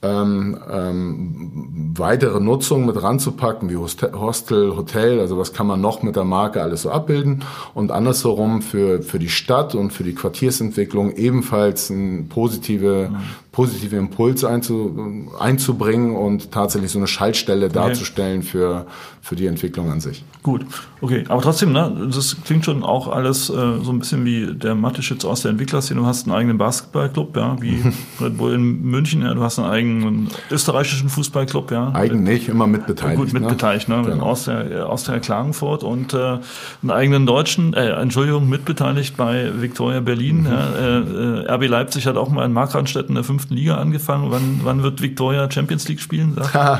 ähm, 0.00 0.58
ähm, 0.70 1.94
weitere 1.96 2.40
Nutzung 2.40 2.86
mit 2.86 3.02
ranzupacken, 3.02 3.68
wie 3.68 3.76
Hostel, 3.76 4.76
Hotel, 4.76 5.18
also 5.18 5.38
was 5.38 5.52
kann 5.52 5.66
man 5.66 5.80
noch 5.80 6.02
mit 6.02 6.14
der 6.14 6.24
Marke 6.24 6.62
alles 6.62 6.82
so 6.82 6.90
abbilden. 6.90 7.44
Und 7.74 7.90
andersherum 7.90 8.62
für, 8.62 9.02
für 9.02 9.18
die 9.18 9.28
Stadt 9.28 9.74
und 9.74 9.92
für 9.92 10.04
die 10.04 10.14
Quartiersentwicklung 10.14 11.12
ebenfalls 11.16 11.90
ein 11.90 12.28
positive, 12.28 13.10
positive 13.58 13.96
Impuls 13.96 14.44
einzu, 14.44 15.26
einzubringen 15.40 16.14
und 16.14 16.52
tatsächlich 16.52 16.92
so 16.92 17.00
eine 17.00 17.08
Schaltstelle 17.08 17.68
darzustellen 17.68 18.42
okay. 18.42 18.48
für, 18.50 18.86
für 19.20 19.34
die 19.34 19.46
Entwicklung 19.46 19.90
an 19.90 20.00
sich. 20.00 20.24
Gut, 20.44 20.64
okay. 21.00 21.24
Aber 21.28 21.42
trotzdem, 21.42 21.72
ne, 21.72 22.08
das 22.08 22.36
klingt 22.44 22.64
schon 22.64 22.84
auch 22.84 23.08
alles 23.08 23.50
äh, 23.50 23.52
so 23.82 23.90
ein 23.90 23.98
bisschen 23.98 24.24
wie 24.24 24.54
der 24.54 24.76
Mathe-Schütz 24.76 25.24
aus 25.24 25.42
der 25.42 25.50
Entwicklerszene. 25.50 26.00
Du 26.00 26.06
hast 26.06 26.28
einen 26.28 26.36
eigenen 26.36 26.56
Basketballclub, 26.56 27.36
ja, 27.36 27.60
wie 27.60 27.82
Red 28.20 28.38
Bull 28.38 28.54
in 28.54 28.82
München, 28.82 29.22
ja, 29.22 29.34
du 29.34 29.42
hast 29.42 29.58
einen 29.58 29.68
eigenen 29.68 30.28
österreichischen 30.52 31.08
Fußballclub, 31.08 31.72
ja. 31.72 31.92
Eigen 31.94 32.22
nicht, 32.22 32.48
immer 32.48 32.68
mitbeteiligt. 32.68 33.18
Gut, 33.18 33.32
mitbeteiligt, 33.32 33.88
ne, 33.88 34.02
ne 34.02 34.10
genau. 34.10 34.24
aus, 34.24 34.44
der, 34.44 34.88
aus 34.88 35.02
der 35.02 35.18
Klagenfurt 35.18 35.82
und 35.82 36.14
äh, 36.14 36.38
einen 36.82 36.90
eigenen 36.92 37.26
deutschen, 37.26 37.74
äh, 37.74 37.88
Entschuldigung, 37.90 38.48
mitbeteiligt 38.48 39.16
bei 39.16 39.50
Viktoria 39.60 39.98
Berlin. 39.98 40.42
Mhm. 40.42 40.46
Ja, 40.46 40.68
äh, 40.78 40.98
äh 41.00 41.54
RB 41.54 41.66
Leipzig 41.66 42.06
hat 42.06 42.16
auch 42.16 42.28
mal 42.28 42.44
in 42.44 42.52
Markranstädt 42.52 43.08
in 43.08 43.16
der 43.16 43.24
fünften 43.24 43.47
Liga 43.48 43.76
angefangen. 43.76 44.30
Wann, 44.30 44.60
wann 44.62 44.82
wird 44.82 45.02
Viktoria 45.02 45.50
Champions 45.50 45.88
League 45.88 46.00
spielen? 46.00 46.36
Äh, 46.54 46.78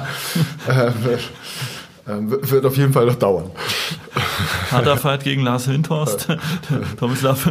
ähm, 2.09 2.31
wird 2.31 2.64
auf 2.64 2.77
jeden 2.77 2.93
Fall 2.93 3.07
noch 3.07 3.16
dauern. 3.16 3.51
Harter 4.71 4.97
Fight 4.97 5.25
gegen 5.25 5.43
Lars 5.43 5.69
Windhorst, 5.69 6.29
Thomas 6.99 7.23
Laff. 7.23 7.51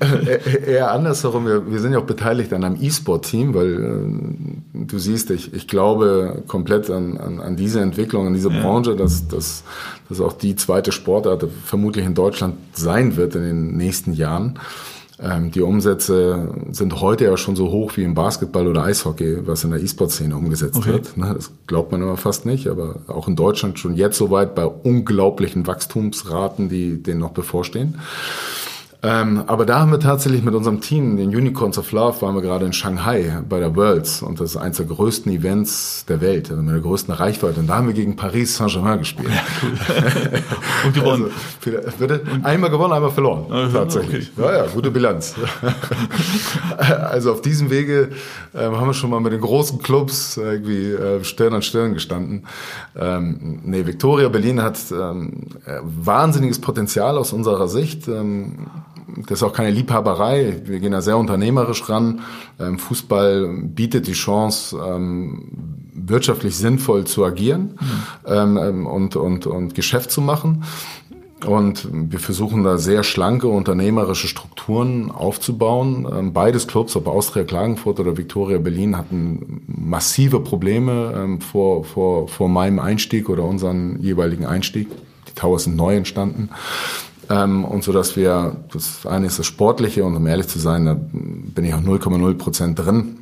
Eher 0.66 0.90
andersherum, 0.90 1.46
wir, 1.46 1.70
wir 1.70 1.80
sind 1.80 1.92
ja 1.92 1.98
auch 1.98 2.06
beteiligt 2.06 2.52
an 2.52 2.64
einem 2.64 2.78
E-Sport-Team, 2.80 3.54
weil 3.54 3.74
äh, 3.74 4.86
du 4.86 4.98
siehst, 4.98 5.30
ich, 5.30 5.52
ich 5.52 5.68
glaube 5.68 6.42
komplett 6.46 6.90
an, 6.90 7.18
an, 7.18 7.40
an 7.40 7.56
diese 7.56 7.80
Entwicklung, 7.80 8.26
an 8.26 8.34
diese 8.34 8.50
ja. 8.50 8.60
Branche, 8.60 8.96
dass, 8.96 9.28
dass, 9.28 9.64
dass 10.08 10.20
auch 10.20 10.32
die 10.32 10.56
zweite 10.56 10.92
Sportart 10.92 11.46
vermutlich 11.64 12.04
in 12.04 12.14
Deutschland 12.14 12.56
sein 12.72 13.16
wird 13.16 13.34
in 13.34 13.42
den 13.42 13.76
nächsten 13.76 14.12
Jahren. 14.12 14.58
Ähm, 15.22 15.52
die 15.52 15.60
Umsätze 15.60 16.52
sind 16.72 17.00
heute 17.00 17.24
ja 17.24 17.36
schon 17.36 17.54
so 17.54 17.70
hoch 17.70 17.96
wie 17.96 18.02
im 18.02 18.14
Basketball 18.14 18.66
oder 18.66 18.84
Eishockey, 18.84 19.46
was 19.46 19.62
in 19.62 19.70
der 19.70 19.80
E-Sport-Szene 19.80 20.36
umgesetzt 20.36 20.76
okay. 20.76 20.92
wird. 20.92 21.16
Ne, 21.16 21.34
das 21.34 21.52
glaubt 21.66 21.92
man 21.92 22.02
immer 22.02 22.16
fast 22.16 22.46
nicht, 22.46 22.66
aber 22.66 22.96
auch 23.06 23.28
in 23.28 23.36
Deutschland 23.36 23.78
schon 23.78 23.94
jetzt 23.94 24.18
soweit 24.18 24.54
bei 24.54 24.66
unglaublichen 24.66 25.66
Wachstumsraten, 25.66 26.68
die 26.68 27.02
denen 27.02 27.20
noch 27.20 27.30
bevorstehen. 27.30 28.00
Ähm, 29.04 29.44
aber 29.46 29.66
da 29.66 29.80
haben 29.80 29.90
wir 29.90 30.00
tatsächlich 30.00 30.42
mit 30.42 30.54
unserem 30.54 30.80
Team, 30.80 31.18
den 31.18 31.28
Unicorns 31.28 31.76
of 31.76 31.92
Love, 31.92 32.22
waren 32.22 32.34
wir 32.34 32.40
gerade 32.40 32.64
in 32.64 32.72
Shanghai 32.72 33.42
bei 33.46 33.60
der 33.60 33.76
Worlds 33.76 34.22
und 34.22 34.40
das 34.40 34.52
ist 34.52 34.56
eines 34.56 34.78
der 34.78 34.86
größten 34.86 35.30
Events 35.30 36.06
der 36.08 36.22
Welt, 36.22 36.50
also 36.50 36.62
mit 36.62 36.72
der 36.72 36.80
größten 36.80 37.12
Reichweite. 37.12 37.60
Und 37.60 37.66
da 37.66 37.76
haben 37.76 37.86
wir 37.86 37.92
gegen 37.92 38.16
Paris 38.16 38.56
Saint-Germain 38.56 39.00
gespielt. 39.00 39.28
Ja, 39.28 39.42
cool. 39.62 40.42
und 40.86 40.94
gewonnen. 40.94 41.24
Also, 41.66 41.98
bitte? 41.98 42.22
Einmal 42.42 42.70
gewonnen, 42.70 42.94
einmal 42.94 43.10
verloren. 43.10 43.44
Also, 43.52 43.76
tatsächlich. 43.76 44.30
Okay. 44.38 44.46
Ja, 44.46 44.64
ja, 44.64 44.66
gute 44.72 44.90
Bilanz. 44.90 45.34
also 46.78 47.32
auf 47.32 47.42
diesem 47.42 47.68
Wege 47.68 48.08
äh, 48.54 48.58
haben 48.58 48.86
wir 48.86 48.94
schon 48.94 49.10
mal 49.10 49.20
mit 49.20 49.34
den 49.34 49.42
großen 49.42 49.80
Clubs 49.80 50.38
irgendwie 50.38 50.92
äh, 50.92 51.22
Stirn 51.24 51.52
an 51.52 51.60
Stirn 51.60 51.92
gestanden. 51.92 52.46
Ähm, 52.96 53.60
nee, 53.64 53.84
Victoria 53.84 54.30
Berlin 54.30 54.62
hat 54.62 54.78
ähm, 54.92 55.48
äh, 55.66 55.80
wahnsinniges 55.82 56.58
Potenzial 56.58 57.18
aus 57.18 57.34
unserer 57.34 57.68
Sicht. 57.68 58.08
Ähm, 58.08 58.66
das 59.26 59.38
ist 59.38 59.42
auch 59.42 59.52
keine 59.52 59.70
Liebhaberei. 59.70 60.62
Wir 60.64 60.80
gehen 60.80 60.92
da 60.92 61.00
sehr 61.00 61.16
unternehmerisch 61.16 61.88
ran. 61.88 62.20
Ähm, 62.58 62.78
Fußball 62.78 63.48
bietet 63.62 64.06
die 64.06 64.12
Chance, 64.12 64.76
ähm, 64.84 65.50
wirtschaftlich 65.94 66.56
sinnvoll 66.56 67.04
zu 67.04 67.24
agieren 67.24 67.78
mhm. 68.26 68.86
und, 68.86 69.16
und, 69.16 69.46
und 69.46 69.74
Geschäft 69.74 70.10
zu 70.10 70.20
machen. 70.20 70.64
Und 71.46 71.88
wir 71.92 72.18
versuchen 72.18 72.64
da 72.64 72.78
sehr 72.78 73.04
schlanke 73.04 73.48
unternehmerische 73.48 74.28
Strukturen 74.28 75.10
aufzubauen. 75.10 76.32
Beides 76.32 76.66
Clubs, 76.66 76.96
ob 76.96 77.06
Austria 77.06 77.44
Klagenfurt 77.44 78.00
oder 78.00 78.16
Victoria 78.16 78.58
Berlin, 78.58 78.96
hatten 78.96 79.62
massive 79.66 80.40
Probleme 80.40 81.38
vor, 81.40 81.84
vor, 81.84 82.28
vor 82.28 82.48
meinem 82.48 82.78
Einstieg 82.78 83.28
oder 83.28 83.44
unseren 83.44 84.00
jeweiligen 84.00 84.46
Einstieg. 84.46 84.88
Die 85.28 85.34
Towers 85.34 85.64
sind 85.64 85.76
neu 85.76 85.96
entstanden. 85.96 86.50
Ähm, 87.30 87.64
und 87.64 87.84
so 87.84 87.92
dass 87.92 88.16
wir, 88.16 88.56
das 88.72 89.06
eine 89.06 89.26
ist 89.26 89.38
das 89.38 89.46
Sportliche 89.46 90.04
und 90.04 90.16
um 90.16 90.26
ehrlich 90.26 90.48
zu 90.48 90.58
sein, 90.58 90.86
da 90.86 90.94
bin 90.94 91.64
ich 91.64 91.74
auch 91.74 91.80
0,0 91.80 92.34
Prozent 92.34 92.78
drin. 92.78 93.18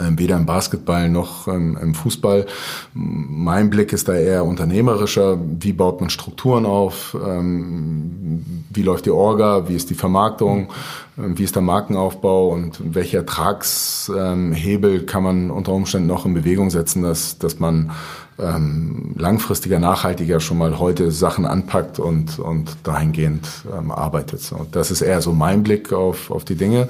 ähm, 0.00 0.18
weder 0.18 0.36
im 0.36 0.44
Basketball 0.44 1.08
noch 1.08 1.48
ähm, 1.48 1.78
im 1.80 1.94
Fußball. 1.94 2.46
Mein 2.92 3.70
Blick 3.70 3.92
ist 3.92 4.08
da 4.08 4.14
eher 4.14 4.44
unternehmerischer. 4.44 5.38
Wie 5.60 5.72
baut 5.72 6.00
man 6.00 6.10
Strukturen 6.10 6.66
auf? 6.66 7.16
Ähm, 7.26 8.44
wie 8.70 8.82
läuft 8.82 9.06
die 9.06 9.10
Orga? 9.10 9.68
Wie 9.68 9.74
ist 9.74 9.88
die 9.90 9.94
Vermarktung? 9.94 10.68
Wie 11.16 11.42
ist 11.42 11.54
der 11.54 11.62
Markenaufbau? 11.62 12.48
Und 12.50 12.80
welche 12.84 13.16
Ertragshebel 13.18 15.06
kann 15.06 15.22
man 15.22 15.50
unter 15.50 15.72
Umständen 15.72 16.06
noch 16.06 16.26
in 16.26 16.34
Bewegung 16.34 16.70
setzen, 16.70 17.02
dass, 17.02 17.38
dass 17.38 17.58
man 17.58 17.90
langfristiger, 18.38 19.80
nachhaltiger 19.80 20.38
schon 20.38 20.58
mal 20.58 20.78
heute 20.78 21.10
Sachen 21.10 21.44
anpackt 21.44 21.98
und, 21.98 22.38
und 22.38 22.76
dahingehend 22.84 23.48
arbeitet. 23.88 24.52
Und 24.52 24.76
das 24.76 24.92
ist 24.92 25.00
eher 25.00 25.20
so 25.22 25.32
mein 25.32 25.64
Blick 25.64 25.92
auf, 25.92 26.30
auf 26.30 26.44
die 26.44 26.54
Dinge. 26.54 26.88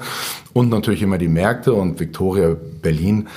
Und 0.53 0.69
natürlich 0.69 1.01
immer 1.01 1.17
die 1.17 1.27
Märkte 1.27 1.73
und 1.73 1.99
Victoria 1.99 2.55
Berlin. 2.81 3.27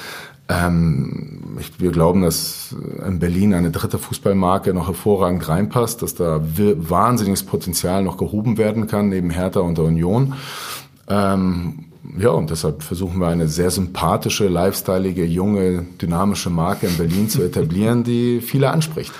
Ähm, 0.48 1.56
ich, 1.58 1.80
wir 1.80 1.90
glauben, 1.90 2.22
dass 2.22 2.74
in 3.06 3.18
Berlin 3.18 3.54
eine 3.54 3.70
dritte 3.70 3.98
Fußballmarke 3.98 4.74
noch 4.74 4.88
hervorragend 4.88 5.48
reinpasst, 5.48 6.02
dass 6.02 6.14
da 6.14 6.42
wahnsinniges 6.42 7.44
Potenzial 7.44 8.02
noch 8.02 8.18
gehoben 8.18 8.58
werden 8.58 8.86
kann, 8.88 9.08
neben 9.08 9.30
Hertha 9.30 9.60
und 9.60 9.78
der 9.78 9.84
Union. 9.84 10.34
Ähm, 11.08 11.91
ja, 12.18 12.30
und 12.30 12.50
deshalb 12.50 12.82
versuchen 12.82 13.20
wir 13.20 13.28
eine 13.28 13.46
sehr 13.46 13.70
sympathische, 13.70 14.48
lifestyleige, 14.48 15.24
junge, 15.24 15.86
dynamische 16.00 16.50
Marke 16.50 16.88
in 16.88 16.96
Berlin 16.96 17.28
zu 17.28 17.42
etablieren, 17.42 18.02
die 18.02 18.40
viele 18.40 18.70
anspricht. 18.70 19.12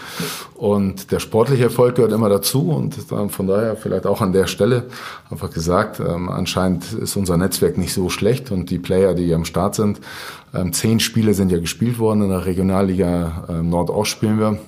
Und 0.55 1.13
der 1.13 1.21
sportliche 1.21 1.65
Erfolg 1.65 1.95
gehört 1.95 2.11
immer 2.11 2.29
dazu 2.29 2.71
und 2.71 2.97
von 3.29 3.47
daher 3.47 3.77
vielleicht 3.77 4.05
auch 4.05 4.21
an 4.21 4.33
der 4.33 4.49
Stelle 4.49 4.89
einfach 5.31 5.51
gesagt, 5.51 6.01
ähm, 6.01 6.29
anscheinend 6.29 6.93
ist 6.93 7.15
unser 7.17 7.37
Netzwerk 7.37 7.79
nicht 7.79 7.95
so 7.95 8.09
schlecht 8.09 8.51
und 8.51 8.71
die 8.71 8.81
Player, 8.81 9.15
die 9.15 9.33
am 9.33 9.45
Start 9.45 9.77
sind, 9.77 10.01
ähm, 10.53 10.73
zehn 10.73 10.99
Spiele 10.99 11.35
sind 11.35 11.53
ja 11.53 11.59
gespielt 11.59 12.01
worden 12.01 12.23
in 12.23 12.31
der 12.31 12.47
Regionalliga 12.47 13.45
ähm, 13.49 13.71
Nordost 13.71 14.11
spielen 14.11 14.41
wir. 14.41 14.59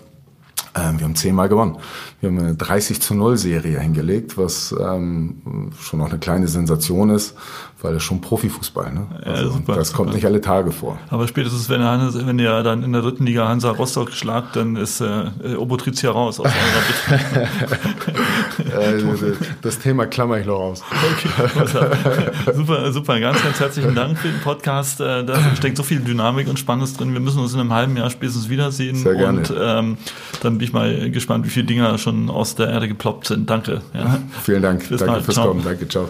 Ähm, 0.76 0.98
wir 0.98 1.04
haben 1.04 1.14
zehnmal 1.14 1.48
gewonnen. 1.48 1.76
Wir 2.24 2.30
haben 2.30 2.38
eine 2.38 2.54
30 2.54 3.02
zu 3.02 3.14
0 3.14 3.36
Serie 3.36 3.78
hingelegt, 3.80 4.38
was 4.38 4.74
ähm, 4.80 5.72
schon 5.78 5.98
noch 5.98 6.08
eine 6.08 6.18
kleine 6.18 6.48
Sensation 6.48 7.10
ist, 7.10 7.34
weil 7.82 7.92
das 7.92 8.02
schon 8.02 8.22
Profifußball. 8.22 8.94
Ne? 8.94 9.06
Also, 9.26 9.50
super, 9.50 9.74
das 9.74 9.92
kommt 9.92 10.14
nicht 10.14 10.24
alle 10.24 10.40
Tage 10.40 10.72
vor. 10.72 10.98
Aber 11.10 11.28
spätestens, 11.28 11.68
wenn 11.68 11.82
ihr, 11.82 12.26
wenn 12.26 12.38
ihr 12.38 12.62
dann 12.62 12.82
in 12.82 12.94
der 12.94 13.02
dritten 13.02 13.26
Liga 13.26 13.46
Hansa 13.46 13.72
Rostock 13.72 14.10
schlagt, 14.12 14.56
dann 14.56 14.76
ist 14.76 15.02
äh, 15.02 15.26
Obotritia 15.58 16.12
raus 16.12 16.40
aus 16.40 16.46
eurer 16.46 17.48
Das 19.60 19.78
Thema 19.78 20.06
klammer 20.06 20.38
ich 20.38 20.46
noch 20.46 20.60
aus. 20.60 20.82
Okay, 21.12 21.28
super, 22.54 22.90
super. 22.90 23.20
Ganz, 23.20 23.42
ganz 23.42 23.60
herzlichen 23.60 23.94
Dank 23.94 24.16
für 24.16 24.28
den 24.28 24.40
Podcast. 24.40 25.00
Äh, 25.00 25.26
da 25.26 25.38
steckt 25.56 25.76
so 25.76 25.82
viel 25.82 26.00
Dynamik 26.00 26.48
und 26.48 26.58
Spannendes 26.58 26.94
drin. 26.94 27.12
Wir 27.12 27.20
müssen 27.20 27.40
uns 27.40 27.52
in 27.52 27.60
einem 27.60 27.74
halben 27.74 27.98
Jahr 27.98 28.08
spätestens 28.08 28.48
wiedersehen. 28.48 28.96
Sehr 28.96 29.14
gerne. 29.14 29.40
Und 29.40 29.52
ähm, 29.60 29.98
dann 30.40 30.56
bin 30.56 30.66
ich 30.66 30.72
mal 30.72 31.10
gespannt, 31.10 31.44
wie 31.44 31.50
viele 31.50 31.66
Dinger 31.66 31.98
schon 31.98 32.13
aus 32.30 32.54
der 32.54 32.68
Erde 32.68 32.88
geploppt 32.88 33.26
sind. 33.26 33.48
Danke. 33.48 33.82
Ja. 33.92 34.18
Vielen 34.42 34.62
Dank. 34.62 34.88
Bis 34.88 34.98
Danke 34.98 35.06
bald. 35.06 35.24
fürs 35.24 35.34
ciao. 35.34 35.48
Kommen. 35.48 35.64
Danke, 35.64 35.88
ciao. 35.88 36.08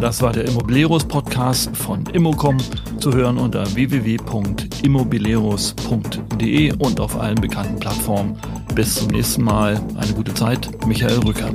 Das 0.00 0.20
war 0.20 0.32
der 0.32 0.44
Immobilieros 0.44 1.04
Podcast 1.04 1.74
von 1.74 2.04
Immocom 2.12 2.58
zu 2.98 3.14
hören 3.14 3.38
unter 3.38 3.64
www.immobilieros.de 3.74 6.72
und 6.78 7.00
auf 7.00 7.18
allen 7.18 7.40
bekannten 7.40 7.80
Plattformen. 7.80 8.36
Bis 8.74 8.96
zum 8.96 9.08
nächsten 9.08 9.44
Mal. 9.44 9.80
Eine 9.96 10.12
gute 10.12 10.34
Zeit. 10.34 10.68
Michael 10.86 11.20
Rücker. 11.20 11.48